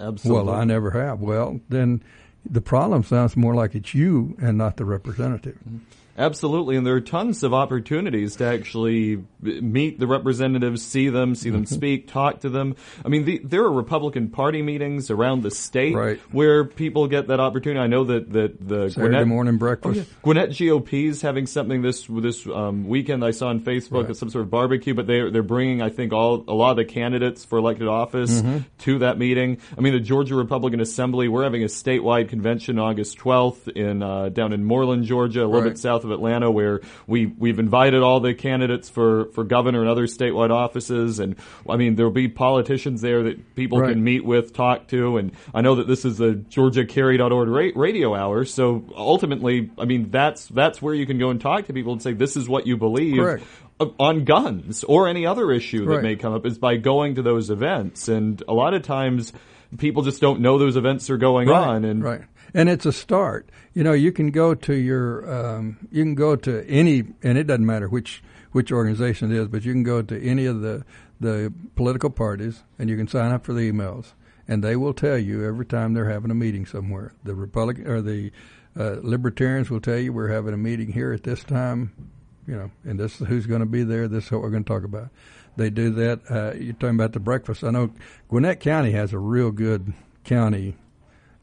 Absolutely. 0.00 0.46
Well, 0.46 0.54
I 0.54 0.64
never 0.64 0.92
have. 0.92 1.20
Well, 1.20 1.60
then 1.68 2.02
the 2.48 2.60
problem 2.60 3.04
sounds 3.04 3.36
more 3.36 3.54
like 3.54 3.74
it's 3.74 3.92
you 3.92 4.36
and 4.40 4.56
not 4.56 4.76
the 4.76 4.84
representative. 4.84 5.58
Mm-hmm. 5.68 5.78
Absolutely, 6.16 6.76
and 6.76 6.86
there 6.86 6.94
are 6.94 7.00
tons 7.00 7.42
of 7.42 7.54
opportunities 7.54 8.36
to 8.36 8.44
actually 8.44 9.24
meet 9.40 9.98
the 9.98 10.06
representatives, 10.06 10.82
see 10.82 11.08
them, 11.08 11.34
see 11.34 11.50
them 11.50 11.64
mm-hmm. 11.64 11.74
speak, 11.74 12.08
talk 12.08 12.40
to 12.40 12.48
them. 12.48 12.76
I 13.04 13.08
mean, 13.08 13.24
the, 13.24 13.40
there 13.42 13.62
are 13.62 13.72
Republican 13.72 14.28
Party 14.28 14.62
meetings 14.62 15.10
around 15.10 15.42
the 15.42 15.50
state 15.50 15.94
right. 15.94 16.20
where 16.30 16.64
people 16.64 17.08
get 17.08 17.28
that 17.28 17.40
opportunity. 17.40 17.80
I 17.80 17.86
know 17.86 18.04
that, 18.04 18.30
that 18.32 18.60
the 18.60 18.90
Saturday 18.90 19.08
Gwinnett, 19.08 19.26
morning 19.26 19.58
breakfast. 19.58 20.00
Oh, 20.00 20.00
yeah. 20.00 20.16
Gwinnett 20.22 20.50
GOP 20.50 21.08
is 21.08 21.22
having 21.22 21.46
something 21.46 21.82
this 21.82 22.06
this 22.08 22.46
um, 22.46 22.86
weekend. 22.86 23.24
I 23.24 23.30
saw 23.30 23.48
on 23.48 23.60
Facebook 23.60 24.06
right. 24.06 24.16
some 24.16 24.30
sort 24.30 24.44
of 24.44 24.50
barbecue, 24.50 24.94
but 24.94 25.06
they 25.06 25.30
they're 25.30 25.42
bringing 25.42 25.82
I 25.82 25.90
think 25.90 26.12
all 26.12 26.44
a 26.46 26.54
lot 26.54 26.70
of 26.70 26.76
the 26.76 26.84
candidates 26.84 27.44
for 27.44 27.58
elected 27.58 27.88
office 27.88 28.30
mm-hmm. 28.30 28.58
to 28.80 28.98
that 29.00 29.18
meeting. 29.18 29.58
I 29.76 29.80
mean, 29.80 29.94
the 29.94 30.00
Georgia 30.00 30.34
Republican 30.34 30.80
Assembly. 30.80 31.28
We're 31.28 31.44
having 31.44 31.62
a 31.62 31.66
statewide 31.66 32.28
convention 32.28 32.78
August 32.78 33.18
12th 33.18 33.68
in 33.68 34.02
uh, 34.02 34.28
down 34.28 34.52
in 34.52 34.64
Moreland, 34.64 35.04
Georgia, 35.04 35.40
a 35.40 35.46
little 35.46 35.62
right. 35.62 35.70
bit 35.70 35.78
south 35.78 36.04
of 36.04 36.11
Atlanta, 36.12 36.50
where 36.50 36.80
we 37.06 37.26
we've 37.26 37.58
invited 37.58 38.02
all 38.02 38.20
the 38.20 38.34
candidates 38.34 38.88
for 38.88 39.26
for 39.32 39.44
governor 39.44 39.80
and 39.80 39.88
other 39.88 40.06
statewide 40.06 40.50
offices, 40.50 41.18
and 41.18 41.36
I 41.68 41.76
mean 41.76 41.96
there'll 41.96 42.12
be 42.12 42.28
politicians 42.28 43.00
there 43.00 43.22
that 43.24 43.54
people 43.54 43.80
right. 43.80 43.90
can 43.90 44.04
meet 44.04 44.24
with, 44.24 44.52
talk 44.52 44.88
to, 44.88 45.16
and 45.16 45.32
I 45.54 45.60
know 45.60 45.76
that 45.76 45.86
this 45.86 46.04
is 46.04 46.20
a 46.20 46.34
GeorgiaCarry.org 46.34 47.48
ra- 47.48 47.80
radio 47.80 48.14
hour, 48.14 48.44
so 48.44 48.84
ultimately, 48.94 49.70
I 49.78 49.84
mean 49.84 50.10
that's 50.10 50.46
that's 50.46 50.80
where 50.80 50.94
you 50.94 51.06
can 51.06 51.18
go 51.18 51.30
and 51.30 51.40
talk 51.40 51.66
to 51.66 51.72
people 51.72 51.92
and 51.92 52.02
say 52.02 52.12
this 52.12 52.36
is 52.36 52.48
what 52.48 52.66
you 52.66 52.76
believe. 52.76 53.18
Correct 53.18 53.44
on 53.98 54.24
guns 54.24 54.84
or 54.84 55.08
any 55.08 55.26
other 55.26 55.50
issue 55.50 55.86
that 55.86 55.94
right. 55.94 56.02
may 56.02 56.14
come 56.14 56.32
up 56.32 56.46
is 56.46 56.56
by 56.56 56.76
going 56.76 57.16
to 57.16 57.22
those 57.22 57.50
events. 57.50 58.06
And 58.06 58.40
a 58.46 58.52
lot 58.52 58.74
of 58.74 58.82
times 58.82 59.32
people 59.76 60.02
just 60.02 60.20
don't 60.20 60.40
know 60.40 60.56
those 60.56 60.76
events 60.76 61.10
are 61.10 61.16
going 61.16 61.48
right. 61.48 61.66
on. 61.66 61.84
And 61.84 62.04
right 62.04 62.22
and 62.54 62.68
it's 62.68 62.86
a 62.86 62.92
start. 62.92 63.48
You 63.74 63.84
know, 63.84 63.92
you 63.92 64.12
can 64.12 64.30
go 64.30 64.54
to 64.54 64.74
your, 64.74 65.30
um, 65.32 65.88
you 65.90 66.02
can 66.02 66.14
go 66.14 66.36
to 66.36 66.66
any, 66.68 67.04
and 67.22 67.38
it 67.38 67.44
doesn't 67.44 67.66
matter 67.66 67.88
which 67.88 68.22
which 68.52 68.70
organization 68.70 69.32
it 69.32 69.38
is, 69.38 69.48
but 69.48 69.64
you 69.64 69.72
can 69.72 69.82
go 69.82 70.02
to 70.02 70.22
any 70.22 70.46
of 70.46 70.60
the 70.60 70.84
the 71.20 71.52
political 71.76 72.10
parties 72.10 72.64
and 72.78 72.90
you 72.90 72.96
can 72.96 73.06
sign 73.08 73.32
up 73.32 73.44
for 73.44 73.52
the 73.52 73.70
emails, 73.70 74.12
and 74.46 74.62
they 74.62 74.76
will 74.76 74.92
tell 74.92 75.16
you 75.16 75.44
every 75.46 75.64
time 75.64 75.94
they're 75.94 76.10
having 76.10 76.30
a 76.30 76.34
meeting 76.34 76.66
somewhere. 76.66 77.14
The 77.24 77.34
Republican 77.34 77.86
or 77.86 78.02
the 78.02 78.30
uh, 78.78 78.96
Libertarians 79.02 79.70
will 79.70 79.80
tell 79.80 79.98
you 79.98 80.12
we're 80.12 80.28
having 80.28 80.54
a 80.54 80.58
meeting 80.58 80.92
here 80.92 81.12
at 81.12 81.22
this 81.22 81.44
time, 81.44 81.92
you 82.46 82.56
know, 82.56 82.70
and 82.84 82.98
this 82.98 83.20
is 83.20 83.28
who's 83.28 83.46
going 83.46 83.60
to 83.60 83.66
be 83.66 83.84
there. 83.84 84.08
This 84.08 84.26
is 84.26 84.32
what 84.32 84.42
we're 84.42 84.50
going 84.50 84.64
to 84.64 84.68
talk 84.68 84.84
about. 84.84 85.08
They 85.56 85.70
do 85.70 85.90
that. 85.90 86.20
Uh, 86.30 86.52
you're 86.58 86.72
talking 86.74 86.96
about 86.96 87.12
the 87.12 87.20
breakfast. 87.20 87.62
I 87.62 87.70
know 87.70 87.92
Gwinnett 88.28 88.60
County 88.60 88.92
has 88.92 89.12
a 89.12 89.18
real 89.18 89.50
good 89.50 89.92
county 90.24 90.76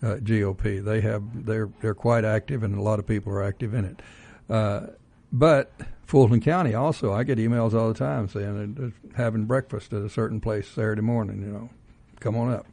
uh, 0.01 0.15
GOP. 0.15 0.83
They 0.83 1.01
have 1.01 1.45
they're 1.45 1.69
they're 1.81 1.95
quite 1.95 2.25
active, 2.25 2.63
and 2.63 2.77
a 2.77 2.81
lot 2.81 2.99
of 2.99 3.07
people 3.07 3.33
are 3.33 3.43
active 3.43 3.73
in 3.73 3.85
it. 3.85 4.01
Uh, 4.49 4.88
but 5.31 5.71
Fulton 6.05 6.41
County 6.41 6.73
also, 6.73 7.13
I 7.13 7.23
get 7.23 7.38
emails 7.38 7.73
all 7.73 7.89
the 7.89 7.99
time 7.99 8.27
saying 8.27 8.93
having 9.15 9.45
breakfast 9.45 9.93
at 9.93 10.01
a 10.01 10.09
certain 10.09 10.41
place 10.41 10.67
Saturday 10.67 11.01
morning. 11.01 11.41
You 11.41 11.51
know, 11.51 11.69
come 12.19 12.35
on 12.35 12.51
up, 12.51 12.65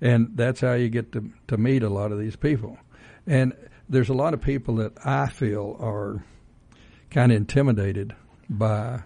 and 0.00 0.30
that's 0.34 0.60
how 0.60 0.74
you 0.74 0.88
get 0.88 1.12
to 1.12 1.30
to 1.48 1.56
meet 1.56 1.82
a 1.82 1.88
lot 1.88 2.12
of 2.12 2.18
these 2.18 2.36
people. 2.36 2.78
And 3.26 3.54
there's 3.88 4.08
a 4.08 4.14
lot 4.14 4.34
of 4.34 4.40
people 4.40 4.76
that 4.76 4.92
I 5.04 5.28
feel 5.28 5.76
are 5.80 6.24
kind 7.10 7.32
of 7.32 7.36
intimidated 7.36 8.14
by 8.48 9.02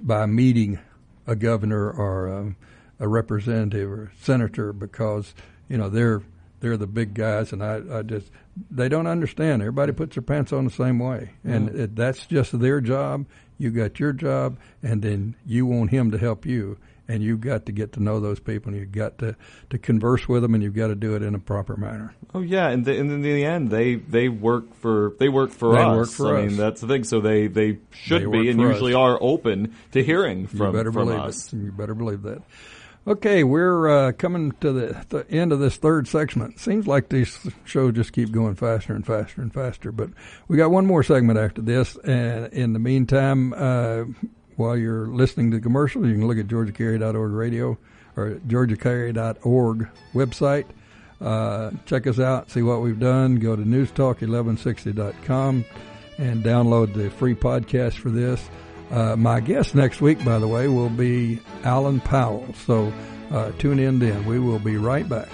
by 0.00 0.26
meeting 0.26 0.78
a 1.26 1.36
governor 1.36 1.90
or 1.90 2.26
a, 2.26 2.54
a 2.98 3.08
representative 3.08 3.90
or 3.90 4.12
senator 4.20 4.72
because 4.72 5.34
you 5.68 5.76
know 5.76 5.88
they're 5.88 6.22
they're 6.62 6.76
the 6.76 6.86
big 6.86 7.12
guys, 7.12 7.52
and 7.52 7.62
I, 7.62 7.80
I 7.90 8.02
just 8.02 8.30
they 8.70 8.88
don't 8.88 9.08
understand. 9.08 9.62
Everybody 9.62 9.92
puts 9.92 10.14
their 10.14 10.22
pants 10.22 10.52
on 10.52 10.64
the 10.64 10.70
same 10.70 11.00
way, 11.00 11.30
and 11.44 11.68
it, 11.68 11.96
that's 11.96 12.24
just 12.26 12.58
their 12.58 12.80
job. 12.80 13.26
You 13.58 13.70
got 13.70 13.98
your 13.98 14.12
job, 14.12 14.58
and 14.82 15.02
then 15.02 15.34
you 15.44 15.66
want 15.66 15.90
him 15.90 16.12
to 16.12 16.18
help 16.18 16.46
you, 16.46 16.78
and 17.08 17.20
you've 17.20 17.40
got 17.40 17.66
to 17.66 17.72
get 17.72 17.94
to 17.94 18.02
know 18.02 18.20
those 18.20 18.38
people, 18.38 18.70
and 18.70 18.80
you've 18.80 18.92
got 18.92 19.18
to 19.18 19.34
to 19.70 19.78
converse 19.78 20.28
with 20.28 20.42
them, 20.42 20.54
and 20.54 20.62
you've 20.62 20.76
got 20.76 20.86
to 20.86 20.94
do 20.94 21.16
it 21.16 21.22
in 21.22 21.34
a 21.34 21.40
proper 21.40 21.76
manner. 21.76 22.14
Oh 22.32 22.42
yeah, 22.42 22.68
and, 22.68 22.84
the, 22.84 22.96
and 22.96 23.10
in 23.10 23.22
the 23.22 23.44
end, 23.44 23.70
they 23.70 23.96
they 23.96 24.28
work 24.28 24.72
for 24.76 25.14
they 25.18 25.28
work 25.28 25.50
for 25.50 25.74
they 25.74 25.82
us. 25.82 25.96
Work 25.96 26.10
for 26.10 26.36
I 26.36 26.42
us. 26.42 26.48
mean, 26.48 26.56
that's 26.56 26.80
the 26.80 26.86
thing. 26.86 27.02
So 27.02 27.20
they 27.20 27.48
they 27.48 27.78
should 27.90 28.22
they 28.22 28.26
be, 28.26 28.50
and 28.50 28.60
usually 28.60 28.94
us. 28.94 28.98
are 28.98 29.18
open 29.20 29.74
to 29.92 30.02
hearing 30.04 30.46
from 30.46 30.68
you 30.68 30.72
better 30.78 30.92
from 30.92 31.06
believe 31.08 31.20
us. 31.22 31.52
It. 31.52 31.56
You 31.56 31.72
better 31.72 31.94
believe 31.96 32.22
that. 32.22 32.42
Okay, 33.04 33.42
we're 33.42 33.88
uh, 33.88 34.12
coming 34.12 34.52
to 34.60 34.72
the, 34.72 35.04
the, 35.08 35.28
end 35.28 35.52
of 35.52 35.58
this 35.58 35.76
third 35.76 36.06
segment. 36.06 36.60
Seems 36.60 36.86
like 36.86 37.08
these 37.08 37.36
shows 37.64 37.94
just 37.94 38.12
keep 38.12 38.30
going 38.30 38.54
faster 38.54 38.94
and 38.94 39.04
faster 39.04 39.42
and 39.42 39.52
faster, 39.52 39.90
but 39.90 40.10
we 40.46 40.56
got 40.56 40.70
one 40.70 40.86
more 40.86 41.02
segment 41.02 41.36
after 41.36 41.60
this. 41.60 41.96
And 42.04 42.46
in 42.52 42.74
the 42.74 42.78
meantime, 42.78 43.54
uh, 43.54 44.04
while 44.54 44.76
you're 44.76 45.08
listening 45.08 45.50
to 45.50 45.56
the 45.56 45.62
commercial, 45.62 46.06
you 46.06 46.14
can 46.14 46.28
look 46.28 46.38
at 46.38 46.46
GeorgiaCarry.org 46.46 47.32
radio 47.32 47.76
or 48.16 48.40
GeorgiaCarry.org 48.46 49.88
website. 50.14 50.66
Uh, 51.20 51.72
check 51.86 52.06
us 52.06 52.20
out, 52.20 52.52
see 52.52 52.62
what 52.62 52.82
we've 52.82 53.00
done. 53.00 53.34
Go 53.36 53.56
to 53.56 53.62
newstalk1160.com 53.62 55.64
and 56.18 56.44
download 56.44 56.94
the 56.94 57.10
free 57.10 57.34
podcast 57.34 57.94
for 57.94 58.10
this. 58.10 58.48
Uh, 58.92 59.16
my 59.16 59.40
guest 59.40 59.74
next 59.74 60.02
week, 60.02 60.22
by 60.22 60.38
the 60.38 60.46
way, 60.46 60.68
will 60.68 60.90
be 60.90 61.40
Alan 61.64 61.98
Powell. 61.98 62.46
So 62.66 62.92
uh, 63.30 63.50
tune 63.52 63.78
in 63.78 63.98
then. 63.98 64.26
We 64.26 64.38
will 64.38 64.58
be 64.58 64.76
right 64.76 65.08
back. 65.08 65.28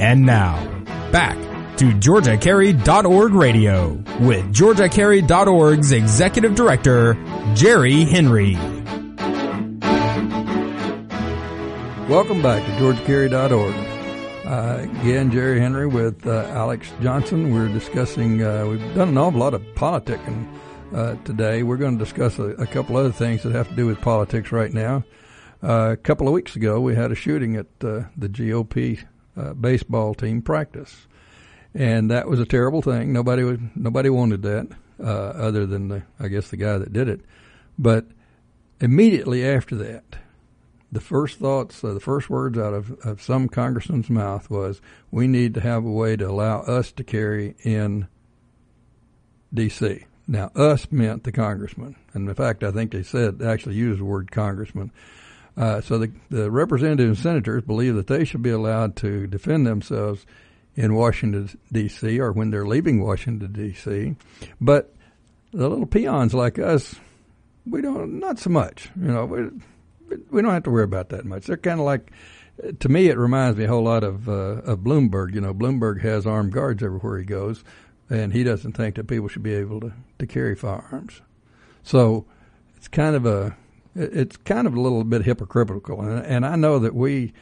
And 0.00 0.26
now, 0.26 0.56
back 1.12 1.36
to 1.76 1.92
GeorgiaCarry.org 1.92 3.32
radio 3.32 3.92
with 4.18 4.52
GeorgiaCarry.org's 4.52 5.92
Executive 5.92 6.56
Director, 6.56 7.14
Jerry 7.54 8.06
Henry. 8.06 8.54
Welcome 12.08 12.42
back 12.42 12.66
to 12.66 12.72
GeorgiaCarry.org. 12.72 13.89
Uh, 14.50 14.84
again, 14.98 15.30
Jerry 15.30 15.60
Henry 15.60 15.86
with 15.86 16.26
uh, 16.26 16.44
Alex 16.48 16.92
Johnson. 17.00 17.54
We're 17.54 17.68
discussing, 17.68 18.42
uh, 18.42 18.66
we've 18.66 18.80
done 18.96 19.10
an 19.10 19.16
awful 19.16 19.38
lot 19.38 19.54
of 19.54 19.62
politicking 19.76 20.44
uh, 20.92 21.14
today. 21.24 21.62
We're 21.62 21.76
going 21.76 21.96
to 21.96 22.04
discuss 22.04 22.36
a, 22.40 22.48
a, 22.56 22.66
couple 22.66 22.96
other 22.96 23.12
things 23.12 23.44
that 23.44 23.52
have 23.52 23.68
to 23.68 23.76
do 23.76 23.86
with 23.86 24.00
politics 24.00 24.50
right 24.50 24.74
now. 24.74 25.04
Uh, 25.62 25.90
a 25.92 25.96
couple 25.96 26.26
of 26.26 26.34
weeks 26.34 26.56
ago, 26.56 26.80
we 26.80 26.96
had 26.96 27.12
a 27.12 27.14
shooting 27.14 27.54
at 27.54 27.78
the 27.78 28.08
GOP 28.18 29.04
baseball 29.60 30.14
team 30.14 30.42
practice. 30.42 31.06
And 31.72 32.10
that 32.10 32.26
was 32.26 32.40
a 32.40 32.44
terrible 32.44 32.82
thing. 32.82 33.12
Nobody 33.12 33.44
would, 33.44 33.70
nobody 33.76 34.10
wanted 34.10 34.42
that, 34.42 34.66
other 34.98 35.64
than 35.64 35.86
the, 35.86 36.02
I 36.18 36.26
guess 36.26 36.50
the 36.50 36.56
guy 36.56 36.76
that 36.76 36.92
did 36.92 37.08
it. 37.08 37.20
But 37.78 38.06
immediately 38.80 39.46
after 39.46 39.76
that, 39.76 40.16
the 40.92 41.00
first 41.00 41.38
thoughts, 41.38 41.82
uh, 41.84 41.94
the 41.94 42.00
first 42.00 42.28
words 42.28 42.58
out 42.58 42.74
of, 42.74 42.98
of 43.04 43.22
some 43.22 43.48
congressman's 43.48 44.10
mouth 44.10 44.50
was, 44.50 44.80
"We 45.10 45.26
need 45.26 45.54
to 45.54 45.60
have 45.60 45.84
a 45.84 45.90
way 45.90 46.16
to 46.16 46.28
allow 46.28 46.60
us 46.60 46.92
to 46.92 47.04
carry 47.04 47.54
in 47.62 48.08
D.C." 49.52 50.04
Now, 50.26 50.50
us 50.54 50.90
meant 50.90 51.24
the 51.24 51.32
congressman, 51.32 51.96
and 52.14 52.28
in 52.28 52.34
fact, 52.34 52.62
I 52.62 52.70
think 52.70 52.92
they 52.92 53.02
said 53.02 53.42
actually 53.42 53.76
used 53.76 54.00
the 54.00 54.04
word 54.04 54.30
congressman. 54.30 54.92
Uh, 55.56 55.80
so 55.80 55.98
the 55.98 56.12
the 56.30 56.50
representatives 56.50 57.18
and 57.18 57.18
senators 57.18 57.62
believe 57.64 57.94
that 57.96 58.06
they 58.06 58.24
should 58.24 58.42
be 58.42 58.50
allowed 58.50 58.96
to 58.96 59.26
defend 59.26 59.66
themselves 59.66 60.24
in 60.76 60.94
Washington 60.94 61.50
D.C. 61.72 62.20
or 62.20 62.32
when 62.32 62.50
they're 62.50 62.66
leaving 62.66 63.02
Washington 63.02 63.52
D.C. 63.52 64.16
But 64.60 64.94
the 65.52 65.68
little 65.68 65.86
peons 65.86 66.32
like 66.32 66.58
us, 66.58 66.94
we 67.66 67.82
don't 67.82 68.18
not 68.20 68.38
so 68.38 68.50
much. 68.50 68.90
You 69.00 69.08
know, 69.08 69.50
we, 70.30 70.42
don't 70.42 70.52
have 70.52 70.64
to 70.64 70.70
worry 70.70 70.84
about 70.84 71.10
that 71.10 71.24
much. 71.24 71.46
They're 71.46 71.56
kind 71.56 71.80
of 71.80 71.86
like, 71.86 72.10
to 72.80 72.88
me, 72.88 73.08
it 73.08 73.16
reminds 73.16 73.56
me 73.58 73.64
a 73.64 73.68
whole 73.68 73.84
lot 73.84 74.04
of 74.04 74.28
uh, 74.28 74.62
of 74.62 74.80
Bloomberg. 74.80 75.34
You 75.34 75.40
know, 75.40 75.54
Bloomberg 75.54 76.02
has 76.02 76.26
armed 76.26 76.52
guards 76.52 76.82
everywhere 76.82 77.18
he 77.18 77.24
goes, 77.24 77.64
and 78.08 78.32
he 78.32 78.44
doesn't 78.44 78.72
think 78.72 78.96
that 78.96 79.06
people 79.06 79.28
should 79.28 79.42
be 79.42 79.54
able 79.54 79.80
to 79.80 79.92
to 80.18 80.26
carry 80.26 80.54
firearms. 80.54 81.22
So 81.82 82.26
it's 82.76 82.88
kind 82.88 83.16
of 83.16 83.24
a 83.24 83.56
it's 83.94 84.36
kind 84.36 84.66
of 84.66 84.74
a 84.74 84.80
little 84.80 85.04
bit 85.04 85.24
hypocritical, 85.24 86.00
and, 86.02 86.24
and 86.26 86.46
I 86.46 86.56
know 86.56 86.78
that 86.80 86.94
we. 86.94 87.32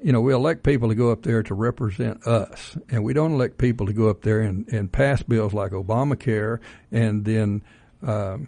You 0.00 0.12
know, 0.12 0.20
we 0.20 0.32
elect 0.32 0.62
people 0.62 0.90
to 0.90 0.94
go 0.94 1.10
up 1.10 1.22
there 1.22 1.42
to 1.42 1.54
represent 1.54 2.24
us, 2.24 2.78
and 2.88 3.02
we 3.02 3.14
don't 3.14 3.32
elect 3.32 3.58
people 3.58 3.84
to 3.86 3.92
go 3.92 4.08
up 4.08 4.22
there 4.22 4.42
and, 4.42 4.68
and 4.68 4.92
pass 4.92 5.24
bills 5.24 5.52
like 5.52 5.72
Obamacare 5.72 6.60
and 6.92 7.24
then 7.24 7.64
uh, 8.06 8.38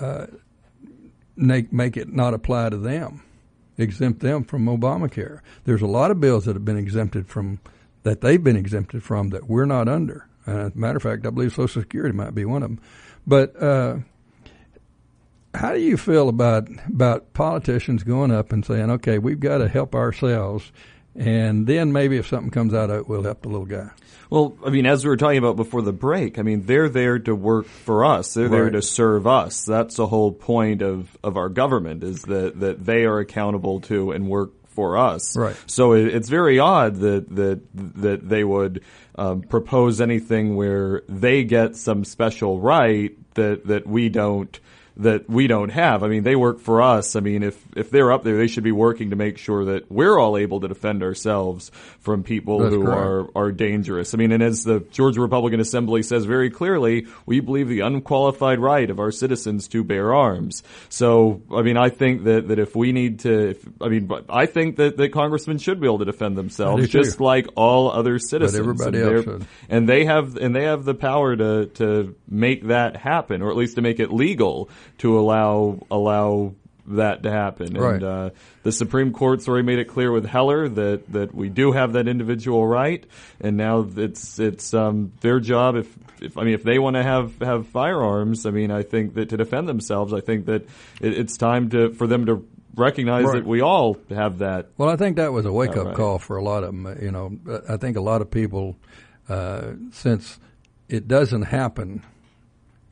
uh, 0.00 0.26
make, 1.36 1.72
make 1.72 1.96
it 1.96 2.12
not 2.12 2.34
apply 2.34 2.70
to 2.70 2.76
them, 2.76 3.22
exempt 3.78 4.20
them 4.20 4.44
from 4.44 4.66
Obamacare. 4.66 5.40
There's 5.64 5.82
a 5.82 5.86
lot 5.86 6.10
of 6.10 6.20
bills 6.20 6.44
that 6.44 6.54
have 6.56 6.64
been 6.64 6.78
exempted 6.78 7.28
from 7.28 7.60
that 8.02 8.20
they've 8.20 8.42
been 8.42 8.56
exempted 8.56 9.02
from 9.02 9.30
that 9.30 9.48
we're 9.48 9.64
not 9.64 9.88
under. 9.88 10.26
Uh, 10.46 10.66
as 10.66 10.74
a 10.74 10.78
matter 10.78 10.96
of 10.96 11.02
fact, 11.02 11.26
I 11.26 11.30
believe 11.30 11.52
Social 11.52 11.82
Security 11.82 12.16
might 12.16 12.34
be 12.34 12.44
one 12.44 12.62
of 12.62 12.70
them. 12.70 12.80
But 13.26 13.62
uh, 13.62 13.98
how 15.54 15.72
do 15.72 15.80
you 15.80 15.96
feel 15.96 16.28
about 16.28 16.68
about 16.88 17.32
politicians 17.34 18.02
going 18.02 18.32
up 18.32 18.52
and 18.52 18.64
saying, 18.64 18.90
"Okay, 18.90 19.18
we've 19.18 19.40
got 19.40 19.58
to 19.58 19.68
help 19.68 19.94
ourselves," 19.94 20.72
and 21.14 21.66
then 21.66 21.92
maybe 21.92 22.16
if 22.16 22.28
something 22.28 22.50
comes 22.50 22.74
out 22.74 22.90
of 22.90 23.00
it, 23.00 23.08
we'll 23.08 23.22
help 23.22 23.42
the 23.42 23.48
little 23.48 23.66
guy? 23.66 23.90
Well, 24.30 24.56
I 24.64 24.70
mean, 24.70 24.86
as 24.86 25.04
we 25.04 25.10
were 25.10 25.18
talking 25.18 25.38
about 25.38 25.56
before 25.56 25.82
the 25.82 25.92
break, 25.92 26.38
I 26.38 26.42
mean, 26.42 26.64
they're 26.64 26.88
there 26.88 27.18
to 27.18 27.34
work 27.34 27.66
for 27.66 28.04
us. 28.04 28.32
They're 28.32 28.44
right. 28.44 28.50
there 28.50 28.70
to 28.70 28.82
serve 28.82 29.26
us. 29.26 29.66
That's 29.66 29.96
the 29.96 30.06
whole 30.06 30.32
point 30.32 30.80
of, 30.80 31.16
of 31.22 31.36
our 31.36 31.50
government 31.50 32.02
is 32.02 32.22
that, 32.22 32.58
that 32.60 32.84
they 32.84 33.04
are 33.04 33.18
accountable 33.18 33.80
to 33.82 34.12
and 34.12 34.28
work 34.28 34.52
for 34.72 34.96
us. 34.96 35.36
Right. 35.36 35.56
So 35.66 35.92
it, 35.92 36.14
it's 36.14 36.28
very 36.28 36.58
odd 36.58 36.96
that 36.96 37.28
that 37.36 37.60
that 37.74 38.28
they 38.28 38.42
would 38.42 38.82
um, 39.14 39.42
propose 39.42 40.00
anything 40.00 40.56
where 40.56 41.02
they 41.08 41.44
get 41.44 41.76
some 41.76 42.04
special 42.04 42.60
right 42.60 43.12
that 43.34 43.66
that 43.66 43.86
we 43.86 44.08
don't 44.08 44.58
that 44.98 45.28
we 45.28 45.46
don't 45.46 45.70
have. 45.70 46.02
I 46.02 46.08
mean, 46.08 46.22
they 46.22 46.36
work 46.36 46.60
for 46.60 46.82
us. 46.82 47.16
I 47.16 47.20
mean, 47.20 47.42
if 47.42 47.58
if 47.76 47.90
they're 47.90 48.12
up 48.12 48.24
there, 48.24 48.36
they 48.36 48.46
should 48.46 48.64
be 48.64 48.72
working 48.72 49.10
to 49.10 49.16
make 49.16 49.38
sure 49.38 49.64
that 49.66 49.90
we're 49.90 50.18
all 50.18 50.36
able 50.36 50.60
to 50.60 50.68
defend 50.68 51.02
ourselves 51.02 51.70
from 52.00 52.22
people 52.22 52.58
That's 52.58 52.74
who 52.74 52.84
correct. 52.84 52.98
are 52.98 53.28
are 53.34 53.52
dangerous. 53.52 54.14
I 54.14 54.18
mean, 54.18 54.32
and 54.32 54.42
as 54.42 54.64
the 54.64 54.80
Georgia 54.90 55.20
Republican 55.20 55.60
Assembly 55.60 56.02
says 56.02 56.24
very 56.24 56.50
clearly, 56.50 57.06
we 57.24 57.40
believe 57.40 57.68
the 57.68 57.80
unqualified 57.80 58.58
right 58.58 58.88
of 58.90 59.00
our 59.00 59.10
citizens 59.10 59.68
to 59.68 59.82
bear 59.82 60.14
arms. 60.14 60.62
So, 60.88 61.42
I 61.50 61.62
mean, 61.62 61.76
I 61.76 61.88
think 61.88 62.24
that 62.24 62.48
that 62.48 62.58
if 62.58 62.76
we 62.76 62.92
need 62.92 63.20
to, 63.20 63.50
if, 63.50 63.64
I 63.80 63.88
mean, 63.88 64.10
I 64.28 64.46
think 64.46 64.76
that 64.76 64.96
that 64.98 65.12
congressmen 65.12 65.58
should 65.58 65.80
be 65.80 65.86
able 65.86 66.00
to 66.00 66.04
defend 66.04 66.36
themselves 66.36 66.88
just 66.88 67.18
too. 67.18 67.24
like 67.24 67.46
all 67.56 67.90
other 67.90 68.18
citizens. 68.18 68.58
But 68.58 68.70
everybody 68.70 69.00
and 69.00 69.16
else 69.16 69.24
should. 69.24 69.46
and 69.70 69.88
they 69.88 70.04
have 70.04 70.36
and 70.36 70.54
they 70.54 70.64
have 70.64 70.84
the 70.84 70.94
power 70.94 71.34
to 71.34 71.66
to 71.66 72.14
make 72.28 72.66
that 72.68 72.96
happen, 72.96 73.40
or 73.42 73.50
at 73.50 73.56
least 73.56 73.76
to 73.76 73.82
make 73.82 73.98
it 73.98 74.12
legal 74.12 74.68
to 74.98 75.18
allow 75.18 75.78
allow 75.90 76.54
that 76.86 77.22
to 77.22 77.30
happen. 77.30 77.74
Right. 77.74 77.94
And 77.94 78.04
uh, 78.04 78.30
the 78.62 78.72
Supreme 78.72 79.12
Court's 79.12 79.48
already 79.48 79.66
made 79.66 79.78
it 79.78 79.86
clear 79.86 80.10
with 80.10 80.26
Heller 80.26 80.68
that, 80.68 81.12
that 81.12 81.34
we 81.34 81.48
do 81.48 81.72
have 81.72 81.92
that 81.92 82.08
individual 82.08 82.66
right, 82.66 83.04
and 83.40 83.56
now 83.56 83.86
it's 83.96 84.38
it's 84.38 84.74
um, 84.74 85.12
their 85.20 85.40
job. 85.40 85.76
If, 85.76 85.94
if 86.20 86.38
I 86.38 86.44
mean 86.44 86.54
if 86.54 86.62
they 86.62 86.78
want 86.78 86.96
to 86.96 87.02
have 87.02 87.38
have 87.40 87.68
firearms, 87.68 88.46
I 88.46 88.50
mean 88.50 88.70
I 88.70 88.82
think 88.82 89.14
that 89.14 89.28
to 89.30 89.36
defend 89.36 89.68
themselves, 89.68 90.12
I 90.12 90.20
think 90.20 90.46
that 90.46 90.62
it, 91.00 91.16
it's 91.18 91.36
time 91.36 91.70
to 91.70 91.92
for 91.92 92.06
them 92.06 92.26
to 92.26 92.46
recognize 92.74 93.24
Right. 93.24 93.34
that 93.36 93.46
we 93.46 93.60
all 93.60 93.98
have 94.10 94.38
that. 94.38 94.68
Well, 94.78 94.88
I 94.88 94.96
think 94.96 95.16
that 95.16 95.32
was 95.32 95.44
a 95.46 95.52
wake 95.52 95.76
up 95.76 95.86
right. 95.86 95.96
call 95.96 96.18
for 96.18 96.36
a 96.36 96.42
lot 96.42 96.64
of 96.64 96.72
them. 96.72 96.98
You 97.00 97.10
know, 97.10 97.60
I 97.68 97.76
think 97.76 97.96
a 97.96 98.00
lot 98.00 98.22
of 98.22 98.30
people, 98.30 98.76
uh, 99.28 99.72
since 99.92 100.38
it 100.88 101.06
doesn't 101.06 101.42
happen, 101.42 102.02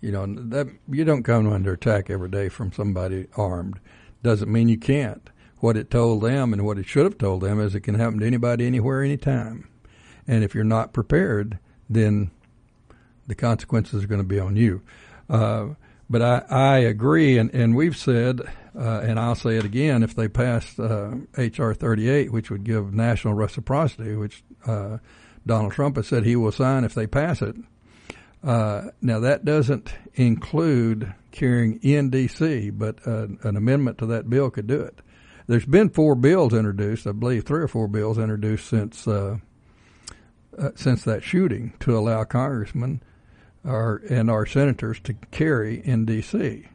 you 0.00 0.12
know, 0.12 0.26
that 0.26 0.66
you 0.88 1.04
don't 1.04 1.22
come 1.22 1.50
under 1.52 1.72
attack 1.72 2.10
every 2.10 2.28
day 2.28 2.48
from 2.48 2.72
somebody 2.72 3.26
armed. 3.36 3.80
Doesn't 4.22 4.50
mean 4.50 4.68
you 4.68 4.78
can't. 4.78 5.28
What 5.58 5.76
it 5.76 5.90
told 5.90 6.22
them 6.22 6.52
and 6.52 6.64
what 6.64 6.78
it 6.78 6.86
should 6.86 7.04
have 7.04 7.18
told 7.18 7.42
them 7.42 7.60
is 7.60 7.74
it 7.74 7.80
can 7.80 7.96
happen 7.96 8.20
to 8.20 8.26
anybody, 8.26 8.66
anywhere, 8.66 9.02
anytime. 9.02 9.68
And 10.26 10.42
if 10.42 10.54
you're 10.54 10.64
not 10.64 10.92
prepared, 10.94 11.58
then 11.88 12.30
the 13.26 13.34
consequences 13.34 14.02
are 14.02 14.06
going 14.06 14.20
to 14.20 14.26
be 14.26 14.40
on 14.40 14.56
you. 14.56 14.82
Uh, 15.28 15.68
but 16.08 16.22
I, 16.22 16.44
I 16.50 16.78
agree, 16.78 17.38
and, 17.38 17.54
and 17.54 17.76
we've 17.76 17.96
said, 17.96 18.40
uh, 18.76 19.00
and 19.00 19.18
I'll 19.20 19.36
say 19.36 19.56
it 19.56 19.64
again, 19.64 20.02
if 20.02 20.14
they 20.14 20.28
pass 20.28 20.78
uh, 20.78 21.14
H.R. 21.36 21.74
38, 21.74 22.32
which 22.32 22.50
would 22.50 22.64
give 22.64 22.92
national 22.92 23.34
reciprocity, 23.34 24.16
which 24.16 24.42
uh, 24.66 24.98
Donald 25.46 25.72
Trump 25.72 25.96
has 25.96 26.08
said 26.08 26.24
he 26.24 26.36
will 26.36 26.52
sign 26.52 26.84
if 26.84 26.94
they 26.94 27.06
pass 27.06 27.42
it. 27.42 27.54
Uh, 28.42 28.88
now, 29.02 29.20
that 29.20 29.44
doesn't 29.44 29.92
include 30.14 31.12
carrying 31.30 31.78
in 31.82 32.10
D.C., 32.10 32.70
but 32.70 33.06
uh, 33.06 33.26
an 33.42 33.56
amendment 33.56 33.98
to 33.98 34.06
that 34.06 34.30
bill 34.30 34.50
could 34.50 34.66
do 34.66 34.80
it. 34.80 35.00
There's 35.46 35.66
been 35.66 35.90
four 35.90 36.14
bills 36.14 36.54
introduced, 36.54 37.06
I 37.06 37.12
believe 37.12 37.44
three 37.44 37.62
or 37.62 37.68
four 37.68 37.88
bills 37.88 38.18
introduced 38.18 38.68
since 38.68 39.06
uh, 39.06 39.38
uh, 40.56 40.70
since 40.74 41.04
that 41.04 41.22
shooting 41.22 41.72
to 41.80 41.96
allow 41.96 42.24
congressmen 42.24 43.02
our, 43.64 43.96
and 44.08 44.30
our 44.30 44.46
senators 44.46 45.00
to 45.00 45.14
carry 45.30 45.80
in 45.84 46.04
D.C. 46.04 46.68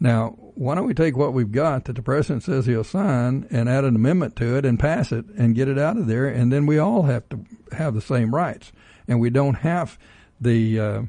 Now, 0.00 0.30
why 0.54 0.74
don't 0.74 0.86
we 0.86 0.94
take 0.94 1.16
what 1.16 1.32
we've 1.32 1.52
got 1.52 1.84
that 1.84 1.96
the 1.96 2.02
president 2.02 2.42
says 2.42 2.66
he'll 2.66 2.84
sign 2.84 3.46
and 3.50 3.68
add 3.68 3.84
an 3.84 3.96
amendment 3.96 4.36
to 4.36 4.56
it 4.56 4.64
and 4.64 4.78
pass 4.78 5.12
it 5.12 5.26
and 5.36 5.54
get 5.54 5.68
it 5.68 5.78
out 5.78 5.96
of 5.96 6.06
there, 6.06 6.26
and 6.26 6.52
then 6.52 6.66
we 6.66 6.78
all 6.78 7.02
have 7.02 7.28
to 7.30 7.44
have 7.72 7.94
the 7.94 8.00
same 8.00 8.34
rights, 8.34 8.72
and 9.08 9.20
we 9.20 9.30
don't 9.30 9.56
have 9.56 9.98
the 10.40 10.80
uh, 10.80 11.02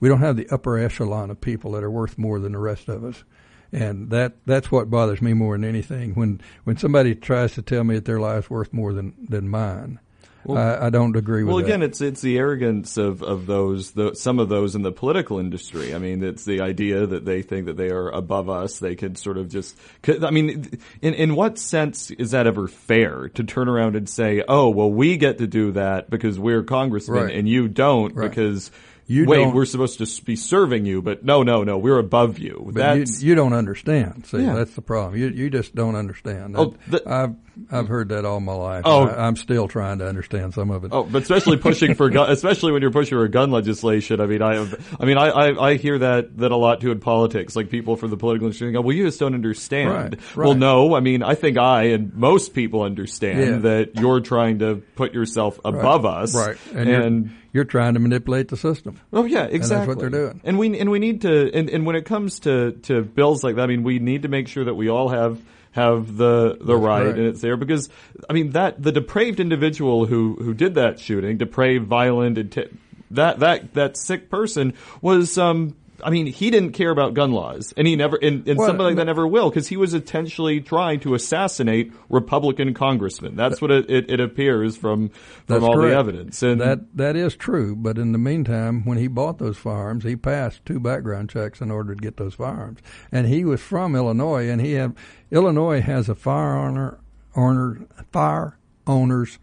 we 0.00 0.08
don't 0.08 0.20
have 0.20 0.36
the 0.36 0.48
upper 0.50 0.78
echelon 0.78 1.30
of 1.30 1.40
people 1.40 1.72
that 1.72 1.84
are 1.84 1.90
worth 1.90 2.18
more 2.18 2.38
than 2.38 2.52
the 2.52 2.58
rest 2.58 2.88
of 2.88 3.04
us. 3.04 3.24
And 3.72 4.10
that 4.10 4.34
that's 4.44 4.70
what 4.70 4.90
bothers 4.90 5.22
me 5.22 5.32
more 5.32 5.56
than 5.56 5.64
anything. 5.64 6.14
When 6.14 6.40
when 6.64 6.76
somebody 6.76 7.14
tries 7.14 7.54
to 7.54 7.62
tell 7.62 7.84
me 7.84 7.94
that 7.94 8.04
their 8.04 8.20
life's 8.20 8.50
worth 8.50 8.72
more 8.72 8.92
than 8.92 9.14
than 9.28 9.48
mine, 9.48 9.98
Well- 10.44 10.58
I, 10.58 10.86
I 10.86 10.90
don't 10.90 11.14
agree 11.16 11.44
with 11.44 11.48
Well, 11.54 11.58
that. 11.62 11.66
again, 11.66 11.82
it's 11.82 12.00
it's 12.00 12.20
the 12.20 12.38
arrogance 12.38 12.96
of 12.96 13.22
of 13.22 13.46
those 13.46 13.92
the, 13.92 14.14
some 14.14 14.38
of 14.38 14.48
those 14.48 14.74
in 14.74 14.82
the 14.82 14.92
political 14.92 15.38
industry. 15.38 15.94
I 15.94 15.98
mean, 15.98 16.22
it's 16.22 16.44
the 16.44 16.60
idea 16.60 17.06
that 17.06 17.24
they 17.24 17.42
think 17.42 17.66
that 17.66 17.76
they 17.76 17.90
are 17.90 18.08
above 18.10 18.48
us. 18.50 18.78
They 18.78 18.96
could 18.96 19.18
sort 19.18 19.38
of 19.38 19.48
just. 19.48 19.76
I 20.06 20.30
mean, 20.30 20.78
in 21.00 21.14
in 21.14 21.34
what 21.36 21.58
sense 21.58 22.10
is 22.10 22.32
that 22.32 22.46
ever 22.46 22.66
fair 22.68 23.28
to 23.30 23.44
turn 23.44 23.68
around 23.68 23.96
and 23.96 24.08
say, 24.08 24.42
"Oh, 24.48 24.68
well, 24.70 24.90
we 24.90 25.16
get 25.16 25.38
to 25.38 25.46
do 25.46 25.72
that 25.72 26.10
because 26.10 26.38
we're 26.38 26.62
congressmen 26.62 27.24
Right. 27.24 27.34
and 27.34 27.48
you 27.48 27.68
don't 27.68 28.14
Right. 28.14 28.28
because." 28.28 28.70
You 29.08 29.26
Wait, 29.26 29.52
we're 29.52 29.64
supposed 29.66 29.98
to 29.98 30.24
be 30.24 30.36
serving 30.36 30.86
you, 30.86 31.02
but 31.02 31.24
no, 31.24 31.42
no, 31.42 31.64
no, 31.64 31.76
we're 31.76 31.98
above 31.98 32.38
you. 32.38 32.62
But 32.66 32.74
That's 32.76 33.20
you, 33.20 33.30
you 33.30 33.34
don't 33.34 33.52
understand. 33.52 34.24
See, 34.26 34.38
Yeah. 34.38 34.54
that's 34.54 34.74
the 34.74 34.80
problem. 34.80 35.20
You 35.20 35.26
you 35.28 35.50
just 35.50 35.74
don't 35.74 35.96
understand. 35.96 36.54
Oh, 36.56 36.74
the- 36.86 37.02
I've 37.06 37.34
I've 37.70 37.88
heard 37.88 38.08
that 38.10 38.24
all 38.24 38.40
my 38.40 38.54
life. 38.54 38.82
Oh. 38.86 39.06
I, 39.06 39.26
I'm 39.26 39.36
still 39.36 39.68
trying 39.68 39.98
to 39.98 40.08
understand 40.08 40.54
some 40.54 40.70
of 40.70 40.84
it. 40.84 40.90
Oh, 40.92 41.04
but 41.04 41.22
especially 41.22 41.56
pushing 41.58 41.94
for 41.94 42.08
gun, 42.10 42.30
especially 42.30 42.72
when 42.72 42.82
you're 42.82 42.90
pushing 42.90 43.18
for 43.18 43.28
gun 43.28 43.50
legislation. 43.50 44.20
I 44.20 44.26
mean, 44.26 44.42
I, 44.42 44.66
I 44.98 45.04
mean, 45.04 45.18
I, 45.18 45.28
I, 45.28 45.68
I 45.70 45.76
hear 45.76 45.98
that 45.98 46.38
that 46.38 46.50
a 46.52 46.56
lot 46.56 46.80
too 46.80 46.90
in 46.90 47.00
politics. 47.00 47.54
Like 47.54 47.68
people 47.70 47.96
from 47.96 48.10
the 48.10 48.16
political 48.16 48.46
industry 48.46 48.72
go, 48.72 48.80
"Well, 48.80 48.96
you 48.96 49.04
just 49.04 49.20
don't 49.20 49.34
understand." 49.34 50.18
Right, 50.34 50.36
Well, 50.46 50.54
no, 50.54 50.94
I 50.94 51.00
mean, 51.00 51.22
I 51.22 51.34
think 51.34 51.58
I 51.58 51.84
and 51.90 52.14
most 52.14 52.54
people 52.54 52.82
understand 52.82 53.40
Yeah. 53.40 53.56
that 53.70 53.96
you're 53.96 54.20
trying 54.20 54.60
to 54.60 54.82
put 54.96 55.12
yourself 55.14 55.60
above 55.64 56.04
us, 56.06 56.34
right, 56.34 56.56
And, 56.74 56.88
and, 56.88 57.24
you're, 57.26 57.34
you're 57.52 57.64
trying 57.64 57.94
to 57.94 58.00
manipulate 58.00 58.48
the 58.48 58.56
system. 58.56 58.98
oh 59.12 59.24
yeah, 59.24 59.44
exactly. 59.44 59.76
that's 59.76 59.88
what 59.88 59.98
they're 59.98 60.08
doing. 60.10 60.40
And 60.44 60.58
we 60.58 60.78
and 60.78 60.90
we 60.90 60.98
need 60.98 61.22
to 61.22 61.52
and, 61.54 61.68
and 61.68 61.84
when 61.86 61.96
it 61.96 62.04
comes 62.06 62.40
to 62.40 62.72
to 62.84 63.02
bills 63.02 63.44
like 63.44 63.56
that, 63.56 63.62
I 63.62 63.66
mean, 63.66 63.82
we 63.82 63.98
need 63.98 64.22
to 64.22 64.28
make 64.28 64.48
sure 64.48 64.64
that 64.64 64.74
we 64.74 64.88
all 64.88 65.08
have 65.10 65.38
have 65.72 66.16
the 66.16 66.58
the 66.60 66.76
right, 66.76 67.06
right. 67.06 67.14
and 67.14 67.26
it's 67.26 67.40
there 67.40 67.56
because 67.56 67.88
I 68.28 68.32
mean 68.32 68.50
that 68.50 68.82
the 68.82 68.92
depraved 68.92 69.40
individual 69.40 70.06
who 70.06 70.36
who 70.36 70.54
did 70.54 70.74
that 70.76 71.00
shooting, 71.00 71.38
depraved, 71.38 71.86
violent, 71.86 72.38
inti- 72.38 72.74
that 73.10 73.40
that 73.40 73.74
that 73.74 73.96
sick 73.96 74.30
person 74.30 74.74
was 75.00 75.36
um. 75.36 75.76
I 76.02 76.10
mean, 76.10 76.26
he 76.26 76.50
didn't 76.50 76.72
care 76.72 76.90
about 76.90 77.14
gun 77.14 77.32
laws, 77.32 77.72
and 77.76 77.86
he 77.86 77.96
never, 77.96 78.16
and, 78.16 78.46
and 78.48 78.58
Well, 78.58 78.66
somebody 78.66 78.90
like 78.90 78.96
that 78.96 79.04
never 79.04 79.26
will, 79.26 79.50
because 79.50 79.68
he 79.68 79.76
was 79.76 79.94
intentionally 79.94 80.60
trying 80.60 81.00
to 81.00 81.14
assassinate 81.14 81.92
Republican 82.08 82.74
congressmen. 82.74 83.36
That's 83.36 83.60
what 83.60 83.70
it, 83.70 83.90
it, 83.90 84.10
it 84.10 84.20
appears 84.20 84.76
from 84.76 85.10
from 85.46 85.64
all 85.64 85.74
correct. 85.74 85.90
the 85.90 85.96
evidence. 85.96 86.42
And 86.42 86.60
That 86.60 86.96
that 86.96 87.16
is 87.16 87.36
true, 87.36 87.76
but 87.76 87.98
in 87.98 88.12
the 88.12 88.18
meantime, 88.18 88.84
when 88.84 88.98
he 88.98 89.06
bought 89.06 89.38
those 89.38 89.56
firearms, 89.56 90.04
he 90.04 90.16
passed 90.16 90.64
two 90.64 90.80
background 90.80 91.30
checks 91.30 91.60
in 91.60 91.70
order 91.70 91.94
to 91.94 92.00
get 92.00 92.16
those 92.16 92.34
firearms. 92.34 92.80
And 93.10 93.26
he 93.26 93.44
was 93.44 93.60
from 93.60 93.94
Illinois, 93.94 94.48
and 94.48 94.60
he 94.60 94.72
had 94.72 94.94
Illinois 95.30 95.80
has 95.80 96.08
a 96.08 96.14
fire 96.14 96.56
owner, 96.56 96.98
owner 97.36 97.86
fire 98.10 98.58
owner's 98.86 99.38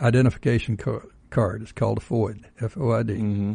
identification 0.00 0.76
card. 0.76 1.62
It's 1.62 1.72
called 1.72 1.98
a 1.98 2.00
FOID, 2.00 2.44
F 2.60 2.76
O 2.76 2.92
I 2.92 3.02
D, 3.02 3.14
Mm-hmm. 3.14 3.54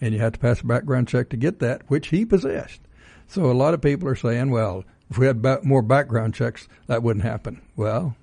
And 0.00 0.12
you 0.14 0.20
have 0.20 0.32
to 0.32 0.38
pass 0.38 0.60
a 0.60 0.66
background 0.66 1.08
check 1.08 1.28
to 1.30 1.36
get 1.36 1.58
that, 1.60 1.82
which 1.88 2.08
he 2.08 2.24
possessed. 2.24 2.80
So 3.26 3.50
a 3.50 3.52
lot 3.52 3.74
of 3.74 3.80
people 3.80 4.08
are 4.08 4.16
saying, 4.16 4.50
well, 4.50 4.84
if 5.10 5.18
we 5.18 5.26
had 5.26 5.42
ba- 5.42 5.60
more 5.62 5.82
background 5.82 6.34
checks, 6.34 6.68
that 6.86 7.02
wouldn't 7.02 7.24
happen. 7.24 7.62
Well, 7.76 8.16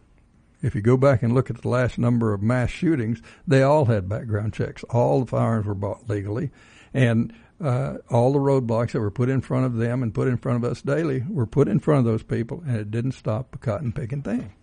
if 0.61 0.75
you 0.75 0.81
go 0.81 0.97
back 0.97 1.23
and 1.23 1.33
look 1.33 1.49
at 1.49 1.61
the 1.61 1.69
last 1.69 1.97
number 1.97 2.33
of 2.33 2.41
mass 2.41 2.69
shootings, 2.69 3.21
they 3.47 3.63
all 3.63 3.85
had 3.85 4.07
background 4.07 4.53
checks. 4.53 4.83
All 4.85 5.21
the 5.21 5.25
firearms 5.25 5.65
were 5.65 5.73
bought 5.73 6.07
legally, 6.07 6.51
and 6.93 7.33
uh, 7.59 7.97
all 8.09 8.33
the 8.33 8.39
roadblocks 8.39 8.91
that 8.91 8.99
were 8.99 9.11
put 9.11 9.29
in 9.29 9.41
front 9.41 9.65
of 9.65 9.77
them 9.77 10.03
and 10.03 10.13
put 10.13 10.27
in 10.27 10.37
front 10.37 10.63
of 10.63 10.69
us 10.69 10.81
daily 10.81 11.23
were 11.29 11.45
put 11.45 11.67
in 11.67 11.79
front 11.79 11.99
of 11.99 12.05
those 12.05 12.23
people, 12.23 12.63
and 12.65 12.75
it 12.75 12.91
didn't 12.91 13.13
stop 13.13 13.55
a 13.55 13.57
cotton 13.57 13.91
picking 13.91 14.21
thing. 14.21 14.53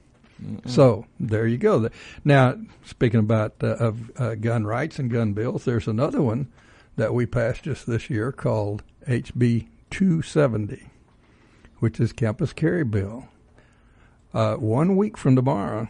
So 0.66 1.06
there 1.18 1.48
you 1.48 1.58
go. 1.58 1.88
Now, 2.24 2.54
speaking 2.84 3.18
about 3.18 3.54
uh, 3.60 3.74
of 3.74 4.10
uh, 4.20 4.34
gun 4.36 4.64
rights 4.64 5.00
and 5.00 5.10
gun 5.10 5.32
bills, 5.32 5.64
there's 5.64 5.88
another 5.88 6.22
one 6.22 6.46
that 6.98 7.14
we 7.14 7.24
passed 7.24 7.62
just 7.62 7.86
this 7.86 8.10
year 8.10 8.32
called 8.32 8.82
HB 9.06 9.68
270, 9.90 10.90
which 11.78 12.00
is 12.00 12.12
campus 12.12 12.52
carry 12.52 12.84
bill. 12.84 13.28
Uh, 14.34 14.56
one 14.56 14.96
week 14.96 15.16
from 15.16 15.36
tomorrow, 15.36 15.88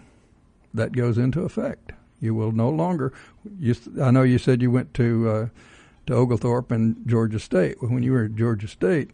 that 0.73 0.93
goes 0.93 1.17
into 1.17 1.43
effect. 1.43 1.93
You 2.21 2.35
will 2.35 2.53
no 2.53 2.69
longer. 2.69 3.13
You, 3.59 3.75
I 4.01 4.11
know 4.11 4.23
you 4.23 4.39
said 4.39 4.61
you 4.61 4.71
went 4.71 4.93
to 4.95 5.29
uh, 5.31 5.49
to 6.07 6.15
Oglethorpe 6.15 6.71
and 6.71 6.97
Georgia 7.07 7.41
State. 7.41 7.83
When 7.83 8.03
you 8.03 8.13
were 8.13 8.25
at 8.25 8.37
Georgia 8.37 8.69
State, 8.69 9.11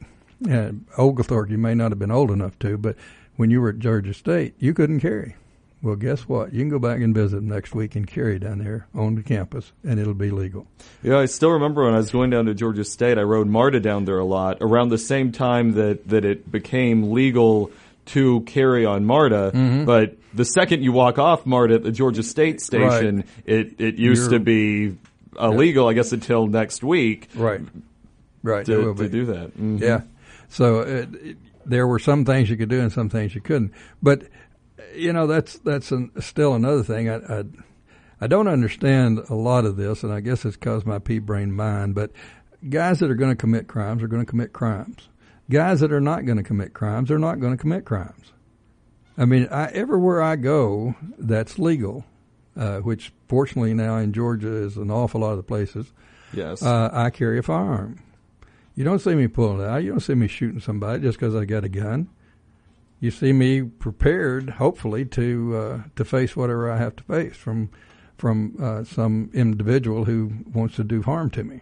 uh, 0.50 0.72
Oglethorpe, 0.98 1.50
you 1.50 1.58
may 1.58 1.74
not 1.74 1.92
have 1.92 1.98
been 1.98 2.10
old 2.10 2.32
enough 2.32 2.58
to, 2.58 2.76
but 2.76 2.96
when 3.36 3.50
you 3.50 3.60
were 3.60 3.70
at 3.70 3.78
Georgia 3.78 4.14
State, 4.14 4.54
you 4.58 4.74
couldn't 4.74 5.00
carry. 5.00 5.36
Well, 5.84 5.96
guess 5.96 6.22
what? 6.26 6.54
You 6.54 6.60
can 6.60 6.70
go 6.70 6.78
back 6.78 7.00
and 7.02 7.14
visit 7.14 7.42
next 7.42 7.74
week 7.74 7.94
and 7.94 8.06
carry 8.06 8.38
down 8.38 8.58
there 8.58 8.86
on 8.94 9.16
the 9.16 9.22
campus, 9.22 9.70
and 9.86 10.00
it'll 10.00 10.14
be 10.14 10.30
legal. 10.30 10.66
Yeah, 11.02 11.18
I 11.18 11.26
still 11.26 11.50
remember 11.50 11.84
when 11.84 11.92
I 11.92 11.98
was 11.98 12.10
going 12.10 12.30
down 12.30 12.46
to 12.46 12.54
Georgia 12.54 12.84
State, 12.84 13.18
I 13.18 13.22
rode 13.22 13.48
MARTA 13.48 13.80
down 13.80 14.06
there 14.06 14.18
a 14.18 14.24
lot 14.24 14.58
around 14.62 14.88
the 14.88 14.96
same 14.96 15.30
time 15.30 15.72
that, 15.72 16.08
that 16.08 16.24
it 16.24 16.50
became 16.50 17.12
legal 17.12 17.70
to 18.06 18.40
carry 18.42 18.86
on 18.86 19.04
MARTA. 19.04 19.52
Mm-hmm. 19.54 19.84
But 19.84 20.16
the 20.32 20.46
second 20.46 20.82
you 20.82 20.92
walk 20.92 21.18
off 21.18 21.44
MARTA 21.44 21.74
at 21.74 21.82
the 21.82 21.92
Georgia 21.92 22.22
State 22.22 22.62
station, 22.62 23.16
Right. 23.18 23.26
it, 23.44 23.78
it 23.78 23.94
used 23.96 24.30
You're- 24.32 24.38
to 24.38 24.42
be 24.42 24.96
illegal, 25.38 25.86
I 25.86 25.92
guess, 25.92 26.12
until 26.12 26.46
next 26.46 26.82
week 26.82 27.28
Right. 27.34 27.60
Right. 28.42 28.64
to, 28.64 28.94
to 28.94 29.08
do 29.10 29.26
that. 29.26 29.58
Mhm. 29.58 29.80
Yeah. 29.80 30.00
So 30.48 30.80
it, 30.80 31.08
it, 31.14 31.36
there 31.66 31.86
were 31.86 31.98
some 31.98 32.24
things 32.24 32.48
you 32.48 32.56
could 32.56 32.68
do 32.70 32.80
and 32.80 32.90
some 32.92 33.08
things 33.10 33.34
you 33.34 33.40
couldn't. 33.42 33.72
But 34.02 34.22
you 34.94 35.12
know 35.12 35.26
that's 35.26 35.58
that's 35.58 35.90
an, 35.92 36.10
still 36.20 36.54
another 36.54 36.82
thing. 36.82 37.08
I, 37.08 37.16
I 37.16 37.44
I 38.20 38.26
don't 38.26 38.48
understand 38.48 39.20
a 39.28 39.34
lot 39.34 39.64
of 39.64 39.76
this, 39.76 40.02
and 40.02 40.12
I 40.12 40.20
guess 40.20 40.44
it's 40.44 40.56
because 40.56 40.86
my 40.86 40.98
pea 40.98 41.18
brain 41.18 41.52
mind. 41.52 41.94
But 41.94 42.12
guys 42.68 43.00
that 43.00 43.10
are 43.10 43.14
going 43.16 43.32
to 43.32 43.36
commit 43.36 43.66
crimes 43.66 44.02
are 44.02 44.08
going 44.08 44.24
to 44.24 44.30
commit 44.30 44.52
crimes. 44.52 45.08
Guys 45.50 45.80
that 45.80 45.92
are 45.92 46.00
not 46.00 46.24
going 46.24 46.38
to 46.38 46.42
commit 46.44 46.72
crimes 46.72 47.10
are 47.10 47.18
not 47.18 47.38
going 47.40 47.52
to 47.52 47.60
commit 47.60 47.84
crimes. 47.84 48.32
I 49.18 49.26
mean, 49.26 49.46
I, 49.50 49.66
everywhere 49.66 50.22
I 50.22 50.36
go, 50.36 50.94
that's 51.18 51.58
legal. 51.58 52.04
Uh, 52.56 52.78
which 52.78 53.12
fortunately 53.28 53.74
now 53.74 53.96
in 53.96 54.12
Georgia 54.12 54.52
is 54.52 54.76
an 54.76 54.88
awful 54.88 55.22
lot 55.22 55.32
of 55.32 55.38
the 55.38 55.42
places 55.42 55.92
Yes. 56.32 56.62
uh, 56.62 56.88
I 56.92 57.10
carry 57.10 57.40
a 57.40 57.42
firearm. 57.42 57.98
You 58.76 58.84
don't 58.84 59.00
see 59.00 59.16
me 59.16 59.26
pulling 59.26 59.60
it 59.60 59.66
out. 59.68 59.82
You 59.82 59.90
don't 59.90 59.98
see 60.00 60.14
me 60.14 60.28
shooting 60.28 60.60
somebody 60.60 61.02
just 61.02 61.18
because 61.18 61.34
I 61.34 61.46
got 61.46 61.64
a 61.64 61.68
gun. 61.68 62.08
You 63.04 63.10
see 63.10 63.34
me 63.34 63.60
prepared, 63.60 64.48
hopefully, 64.48 65.04
to 65.04 65.54
uh, 65.54 65.82
to 65.94 66.06
face 66.06 66.34
whatever 66.34 66.70
I 66.70 66.78
have 66.78 66.96
to 66.96 67.04
face 67.04 67.36
from 67.36 67.68
from 68.16 68.56
uh, 68.58 68.84
some 68.84 69.28
individual 69.34 70.06
who 70.06 70.32
wants 70.54 70.76
to 70.76 70.84
do 70.84 71.02
harm 71.02 71.28
to 71.32 71.44
me. 71.44 71.60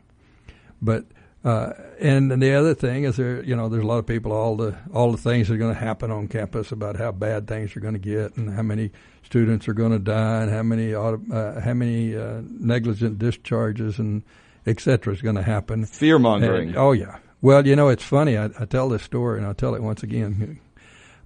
But 0.80 1.06
uh, 1.44 1.72
and 1.98 2.30
the 2.30 2.54
other 2.54 2.76
thing 2.76 3.02
is 3.02 3.16
there, 3.16 3.42
you 3.42 3.56
know, 3.56 3.68
there's 3.68 3.82
a 3.82 3.86
lot 3.88 3.98
of 3.98 4.06
people 4.06 4.30
all 4.30 4.54
the 4.54 4.76
all 4.94 5.10
the 5.10 5.18
things 5.18 5.48
that 5.48 5.54
are 5.54 5.58
going 5.58 5.74
to 5.74 5.80
happen 5.80 6.12
on 6.12 6.28
campus 6.28 6.70
about 6.70 6.94
how 6.94 7.10
bad 7.10 7.48
things 7.48 7.76
are 7.76 7.80
going 7.80 7.94
to 7.94 7.98
get 7.98 8.36
and 8.36 8.54
how 8.54 8.62
many 8.62 8.92
students 9.24 9.66
are 9.66 9.74
going 9.74 9.90
to 9.90 9.98
die 9.98 10.42
and 10.42 10.52
how 10.52 10.62
many 10.62 10.94
uh, 10.94 11.16
how 11.60 11.74
many 11.74 12.16
uh, 12.16 12.40
negligent 12.60 13.18
discharges 13.18 13.98
and 13.98 14.22
et 14.64 14.78
cetera 14.78 15.12
is 15.12 15.20
going 15.20 15.34
to 15.34 15.42
happen. 15.42 15.86
Fear 15.86 16.20
mongering. 16.20 16.76
Oh 16.76 16.92
yeah. 16.92 17.18
Well, 17.40 17.66
you 17.66 17.74
know, 17.74 17.88
it's 17.88 18.04
funny. 18.04 18.38
I, 18.38 18.44
I 18.60 18.64
tell 18.64 18.88
this 18.88 19.02
story, 19.02 19.38
and 19.38 19.46
I'll 19.48 19.54
tell 19.54 19.74
it 19.74 19.82
once 19.82 20.04
again. 20.04 20.60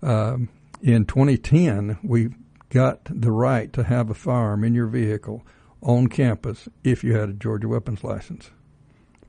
Um, 0.02 0.48
in 0.82 1.04
2010, 1.04 1.98
we 2.02 2.30
got 2.70 3.00
the 3.04 3.30
right 3.30 3.72
to 3.72 3.84
have 3.84 4.10
a 4.10 4.14
firearm 4.14 4.64
in 4.64 4.74
your 4.74 4.86
vehicle 4.86 5.44
on 5.82 6.08
campus 6.08 6.68
if 6.84 7.04
you 7.04 7.16
had 7.16 7.28
a 7.28 7.32
Georgia 7.32 7.68
weapons 7.68 8.02
license. 8.04 8.50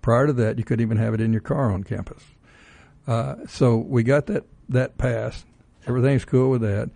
Prior 0.02 0.28
to 0.28 0.34
that, 0.34 0.58
you 0.58 0.64
couldn't 0.64 0.86
even 0.86 0.98
have 0.98 1.14
it 1.14 1.22
in 1.22 1.32
your 1.32 1.42
car 1.42 1.72
on 1.72 1.84
campus. 1.84 2.24
Uh, 3.06 3.36
so 3.48 3.78
we 3.78 4.04
got 4.04 4.26
that 4.28 4.46
that 4.70 4.98
passed. 4.98 5.46
Everything's 5.86 6.26
cool 6.26 6.50
with 6.50 6.62
that, 6.62 6.90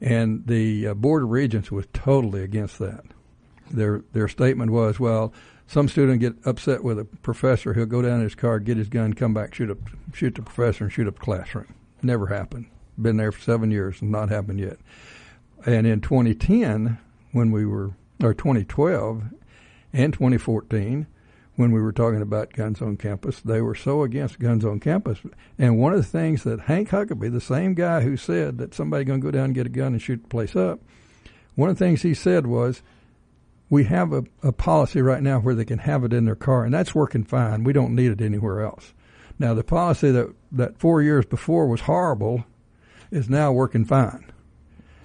and 0.00 0.46
the 0.46 0.88
uh, 0.88 0.94
board 0.94 1.22
of 1.22 1.30
regents 1.30 1.72
was 1.72 1.86
totally 1.94 2.42
against 2.42 2.78
that. 2.78 3.04
Their 3.70 4.02
their 4.12 4.28
statement 4.28 4.70
was, 4.70 5.00
well, 5.00 5.32
some 5.66 5.88
student 5.88 6.20
get 6.20 6.34
upset 6.44 6.84
with 6.84 6.98
a 6.98 7.04
professor, 7.04 7.72
he'll 7.72 7.86
go 7.86 8.02
down 8.02 8.18
in 8.18 8.24
his 8.24 8.34
car, 8.34 8.58
get 8.58 8.76
his 8.76 8.88
gun, 8.88 9.14
come 9.14 9.32
back, 9.32 9.54
shoot 9.54 9.70
up 9.70 9.78
shoot 10.12 10.34
the 10.34 10.42
professor, 10.42 10.84
and 10.84 10.92
shoot 10.92 11.08
up 11.08 11.14
the 11.14 11.24
classroom. 11.24 11.72
Never 12.02 12.26
happened. 12.26 12.66
Been 12.96 13.16
there 13.16 13.32
for 13.32 13.40
seven 13.40 13.70
years, 13.70 14.00
and 14.00 14.10
not 14.10 14.28
happened 14.28 14.60
yet. 14.60 14.78
And 15.66 15.86
in 15.86 16.00
2010, 16.00 16.98
when 17.32 17.50
we 17.50 17.64
were, 17.66 17.92
or 18.22 18.34
2012, 18.34 19.24
and 19.92 20.12
2014, 20.12 21.06
when 21.56 21.70
we 21.70 21.80
were 21.80 21.92
talking 21.92 22.20
about 22.20 22.52
guns 22.52 22.82
on 22.82 22.96
campus, 22.96 23.40
they 23.40 23.60
were 23.60 23.74
so 23.74 24.02
against 24.02 24.40
guns 24.40 24.64
on 24.64 24.80
campus. 24.80 25.20
And 25.58 25.78
one 25.78 25.92
of 25.92 25.98
the 25.98 26.04
things 26.04 26.42
that 26.44 26.60
Hank 26.62 26.90
Huckaby, 26.90 27.32
the 27.32 27.40
same 27.40 27.74
guy 27.74 28.00
who 28.00 28.16
said 28.16 28.58
that 28.58 28.74
somebody 28.74 29.04
going 29.04 29.20
to 29.20 29.24
go 29.24 29.30
down 29.30 29.46
and 29.46 29.54
get 29.54 29.66
a 29.66 29.70
gun 29.70 29.92
and 29.92 30.02
shoot 30.02 30.22
the 30.22 30.28
place 30.28 30.56
up, 30.56 30.80
one 31.54 31.70
of 31.70 31.78
the 31.78 31.84
things 31.84 32.02
he 32.02 32.14
said 32.14 32.46
was, 32.46 32.82
we 33.70 33.84
have 33.84 34.12
a, 34.12 34.24
a 34.42 34.52
policy 34.52 35.00
right 35.00 35.22
now 35.22 35.38
where 35.40 35.54
they 35.54 35.64
can 35.64 35.78
have 35.78 36.04
it 36.04 36.12
in 36.12 36.24
their 36.24 36.34
car, 36.34 36.64
and 36.64 36.74
that's 36.74 36.94
working 36.94 37.24
fine. 37.24 37.64
We 37.64 37.72
don't 37.72 37.94
need 37.94 38.10
it 38.10 38.20
anywhere 38.20 38.60
else. 38.60 38.92
Now, 39.38 39.54
the 39.54 39.64
policy 39.64 40.10
that, 40.10 40.34
that 40.52 40.78
four 40.78 41.02
years 41.02 41.24
before 41.24 41.66
was 41.66 41.82
horrible 41.82 42.44
is 43.14 43.30
now 43.30 43.52
working 43.52 43.84
fine. 43.84 44.24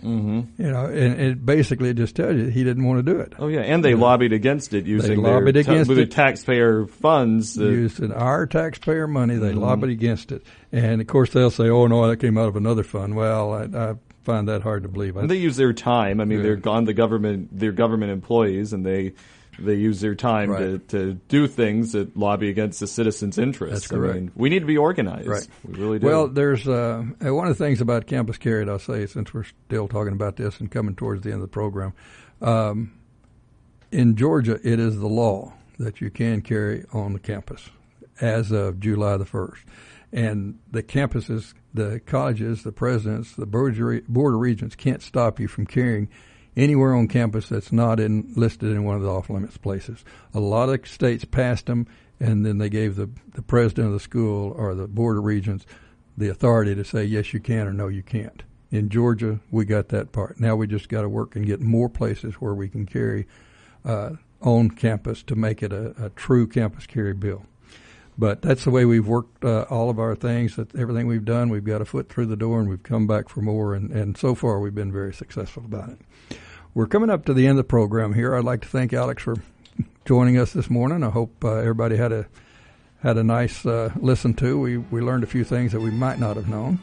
Mm-hmm. 0.04 0.62
You 0.64 0.72
know, 0.72 0.86
and 0.86 1.20
it 1.20 1.46
basically 1.46 1.94
just 1.94 2.16
tells 2.16 2.36
you 2.38 2.46
he 2.46 2.64
didn't 2.64 2.86
want 2.86 3.06
to 3.06 3.14
do 3.14 3.20
it. 3.20 3.34
Oh 3.38 3.50
yeah, 3.50 3.60
and 3.62 3.84
they 3.84 3.96
lobbied 3.96 4.32
against 4.32 4.74
it 4.74 4.86
using 4.86 5.22
lobbied 5.22 5.56
their, 5.56 5.62
against 5.62 5.90
with 5.90 5.98
their 5.98 6.06
it. 6.06 6.12
taxpayer 6.12 6.86
funds. 6.88 7.56
that- 7.56 7.66
Using 7.66 8.14
our 8.14 8.46
taxpayer 8.48 9.08
money, 9.08 9.36
they 9.36 9.50
Mm-hmm. 9.52 9.60
lobbied 9.60 9.90
against 9.90 10.32
it, 10.32 10.44
and 10.72 11.02
of 11.02 11.08
course 11.08 11.32
they'll 11.32 11.52
say, 11.52 11.68
"Oh 11.70 11.88
no, 11.88 12.08
that 12.08 12.18
came 12.18 12.38
out 12.38 12.48
of 12.48 12.56
another 12.56 12.84
fund." 12.84 13.16
Well, 13.18 13.52
I, 13.54 13.64
I 13.92 13.96
find 14.24 14.48
that 14.48 14.62
hard 14.62 14.84
to 14.84 14.90
believe. 14.90 15.18
I, 15.18 15.22
And 15.22 15.30
they 15.30 15.36
use 15.36 15.58
their 15.58 15.74
time. 15.74 16.22
I 16.22 16.26
mean, 16.26 16.38
Yeah. 16.40 16.44
they're 16.44 16.56
gone. 16.56 16.86
The 16.86 16.94
government, 16.94 17.50
they're 17.52 17.74
government 17.74 18.14
employees, 18.14 18.72
and 18.72 18.86
they 18.86 19.14
they 19.64 19.76
use 19.76 20.02
their 20.02 20.16
time 20.16 20.50
Right. 20.50 20.60
to, 20.60 20.80
to 20.90 21.14
do 21.28 21.48
things 21.48 21.92
that 21.94 22.16
lobby 22.18 22.50
against 22.50 22.80
the 22.80 22.88
citizens' 22.88 23.38
interests. 23.38 23.82
That's 23.82 23.88
correct. 23.88 24.16
I 24.16 24.20
mean, 24.20 24.32
we 24.36 24.50
need 24.50 24.60
to 24.60 24.66
be 24.66 24.78
organized. 24.78 25.28
Right. 25.28 25.48
We 25.68 25.74
really 25.80 26.00
do. 26.00 26.08
Well, 26.08 26.28
there's 26.28 26.68
uh, 26.68 27.04
one 27.20 27.48
of 27.48 27.58
the 27.58 27.64
things 27.64 27.82
about 27.82 28.08
Campus 28.08 28.38
Carried, 28.38 28.70
I'll 28.70 28.80
say, 28.80 29.06
since 29.06 29.34
we're 29.34 29.44
still 29.44 29.88
talking 29.88 30.14
about 30.14 30.36
this 30.38 30.60
and 30.60 30.70
coming 30.72 30.96
towards 30.96 31.24
the 31.24 31.30
end 31.30 31.36
of 31.38 31.42
the 31.42 31.48
program. 31.48 31.94
Um, 32.42 32.94
in 33.92 34.16
Georgia, 34.16 34.60
it 34.64 34.80
is 34.80 35.00
the 35.00 35.08
law 35.08 35.54
that 35.78 36.02
you 36.02 36.10
can 36.10 36.42
carry 36.42 36.86
on 36.94 37.14
the 37.14 37.20
campus 37.20 37.70
as 38.22 38.52
of 38.52 38.80
July 38.80 39.18
the 39.18 39.26
1st. 39.26 39.58
And 40.12 40.60
the 40.72 40.82
campuses, 40.84 41.54
the 41.74 42.00
colleges, 42.06 42.64
the 42.64 42.72
presidents, 42.72 43.36
the 43.36 43.46
board 43.46 43.78
of 43.80 44.40
regents 44.40 44.76
can't 44.76 45.02
stop 45.02 45.40
you 45.40 45.48
from 45.48 45.66
carrying 45.66 46.10
anywhere 46.56 46.94
on 46.94 47.08
campus 47.08 47.50
that's 47.50 47.72
not 47.72 48.00
in, 48.00 48.32
listed 48.36 48.72
in 48.72 48.84
one 48.84 48.96
of 48.96 49.02
the 49.02 49.10
off 49.10 49.30
limits 49.30 49.58
places. 49.58 50.04
A 50.34 50.40
lot 50.40 50.70
of 50.70 50.88
states 50.88 51.26
passed 51.26 51.68
them, 51.68 51.88
and 52.20 52.46
then 52.46 52.58
they 52.58 52.70
gave 52.70 52.96
the, 52.96 53.10
the 53.34 53.42
president 53.42 53.88
of 53.88 53.94
the 53.94 54.00
school 54.00 54.52
or 54.58 54.76
the 54.76 54.88
board 54.88 55.18
of 55.18 55.24
regents 55.24 55.66
the 56.20 56.30
authority 56.30 56.76
to 56.76 56.84
say 56.84 57.04
yes 57.04 57.34
you 57.34 57.40
can 57.40 57.66
or 57.66 57.74
no 57.74 57.88
you 57.88 58.04
can't. 58.04 58.44
In 58.72 58.90
Georgia, 58.90 59.40
we 59.50 59.66
got 59.66 59.88
that 59.90 60.12
part. 60.12 60.40
Now 60.40 60.56
we 60.56 60.68
just 60.68 60.90
got 60.90 61.02
to 61.02 61.10
work 61.10 61.36
and 61.36 61.46
get 61.46 61.62
more 61.62 61.90
places 61.90 62.36
where 62.36 62.54
we 62.54 62.68
can 62.68 62.86
carry 62.86 63.26
uh, 63.86 64.12
on 64.42 64.70
campus 64.70 65.24
to 65.24 65.36
make 65.36 65.64
it 65.64 65.74
a, 65.74 66.06
a 66.06 66.10
true 66.10 66.46
campus 66.46 66.86
carry 66.86 67.14
bill. 67.14 67.46
But 68.20 68.42
that's 68.42 68.66
the 68.66 68.70
way 68.70 68.84
we've 68.84 69.08
worked 69.08 69.46
uh, 69.46 69.62
all 69.70 69.90
of 69.90 69.98
our 69.98 70.14
things. 70.14 70.58
That 70.58 70.76
everything 70.76 71.08
we've 71.08 71.24
done, 71.24 71.48
we've 71.48 71.64
got 71.64 71.82
a 71.82 71.86
foot 71.86 72.10
through 72.10 72.26
the 72.26 72.36
door, 72.36 72.60
and 72.60 72.70
we've 72.70 72.84
come 72.84 73.08
back 73.08 73.30
for 73.30 73.42
more. 73.42 73.74
And, 73.74 73.92
and 73.92 74.18
so 74.18 74.36
far, 74.36 74.60
we've 74.60 74.76
been 74.76 74.92
very 74.92 75.14
successful 75.14 75.64
about 75.64 75.90
it. 75.92 76.38
We're 76.74 76.88
coming 76.88 77.10
up 77.10 77.26
to 77.26 77.34
the 77.34 77.48
end 77.48 77.52
of 77.52 77.64
the 77.66 77.70
program 77.70 78.14
here. 78.14 78.36
I'd 78.36 78.44
like 78.44 78.62
to 78.64 78.68
thank 78.68 78.92
Alex 78.92 79.24
for 79.24 79.38
joining 80.04 80.38
us 80.38 80.52
this 80.52 80.70
morning. 80.70 81.02
I 81.02 81.10
hope 81.10 81.46
uh, 81.46 81.54
everybody 81.54 81.96
had 81.96 82.12
a 82.12 82.28
had 83.02 83.18
a 83.18 83.24
nice 83.24 83.66
uh, 83.66 83.92
listen 83.96 84.34
to. 84.36 84.60
We 84.60 84.78
we 84.78 85.00
learned 85.00 85.24
a 85.24 85.28
few 85.28 85.46
things 85.46 85.72
that 85.72 85.80
we 85.80 85.90
might 85.90 86.20
not 86.20 86.36
have 86.36 86.50
known. 86.50 86.80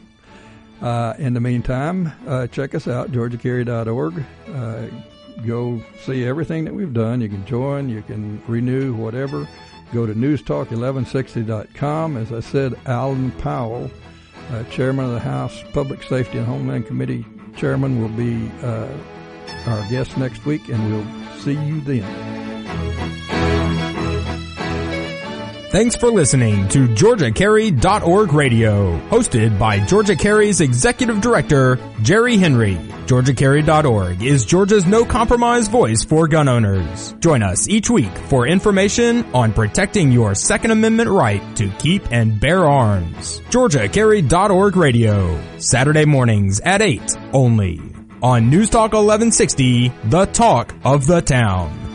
Uh, 0.81 1.13
in 1.19 1.35
the 1.35 1.39
meantime, 1.39 2.11
uh, 2.27 2.47
check 2.47 2.73
us 2.73 2.87
out, 2.87 3.11
georgiacarry.org. 3.11 4.23
Uh, 4.47 4.87
go 5.45 5.83
see 6.03 6.25
everything 6.25 6.65
that 6.65 6.73
we've 6.73 6.93
done. 6.93 7.21
You 7.21 7.29
can 7.29 7.45
join, 7.45 7.89
you 7.89 8.01
can 8.01 8.41
renew, 8.47 8.95
whatever. 8.95 9.47
Go 9.93 10.05
to 10.05 10.13
newstalk1160.com. 10.13 12.17
As 12.17 12.33
I 12.33 12.41
said, 12.41 12.77
Alan 12.85 13.31
Powell, 13.31 13.89
uh, 14.51 14.63
chairman 14.65 15.05
of 15.05 15.11
the 15.11 15.19
House 15.19 15.63
Public 15.73 16.03
Safety 16.03 16.37
and 16.37 16.47
Homeland 16.47 16.85
Committee 16.87 17.25
chairman, 17.55 18.01
will 18.01 18.09
be 18.09 18.51
uh, 18.63 18.87
our 19.65 19.89
guest 19.89 20.17
next 20.17 20.45
week, 20.45 20.67
and 20.69 20.91
we'll 20.91 21.05
see 21.39 21.53
you 21.53 21.81
then. 21.81 22.46
Thanks 25.77 25.95
for 25.95 26.09
listening 26.09 26.67
to 26.69 26.87
GeorgiaCarry.org 26.87 28.33
Radio, 28.33 28.99
hosted 29.09 29.59
by 29.59 29.79
Georgia 29.85 30.15
Carry's 30.15 30.59
Executive 30.59 31.21
Director, 31.21 31.77
Jerry 32.01 32.35
Henry. 32.35 32.77
GeorgiaCarry.org 33.05 34.23
is 34.23 34.43
Georgia's 34.43 34.87
no 34.87 35.05
compromise 35.05 35.67
voice 35.67 36.03
for 36.03 36.27
gun 36.27 36.47
owners. 36.47 37.13
Join 37.19 37.43
us 37.43 37.69
each 37.69 37.91
week 37.91 38.09
for 38.27 38.47
information 38.47 39.23
on 39.35 39.53
protecting 39.53 40.11
your 40.11 40.33
Second 40.33 40.71
Amendment 40.71 41.11
right 41.11 41.43
to 41.57 41.69
keep 41.77 42.11
and 42.11 42.39
bear 42.39 42.65
arms. 42.65 43.39
GeorgiaCarry.org 43.51 44.75
Radio, 44.75 45.39
Saturday 45.59 46.05
mornings 46.05 46.59
at 46.61 46.81
8 46.81 47.17
only 47.33 47.79
on 48.23 48.49
News 48.49 48.71
Talk 48.71 48.93
1160, 48.93 49.89
the 50.05 50.25
talk 50.25 50.73
of 50.83 51.05
the 51.05 51.21
town. 51.21 51.86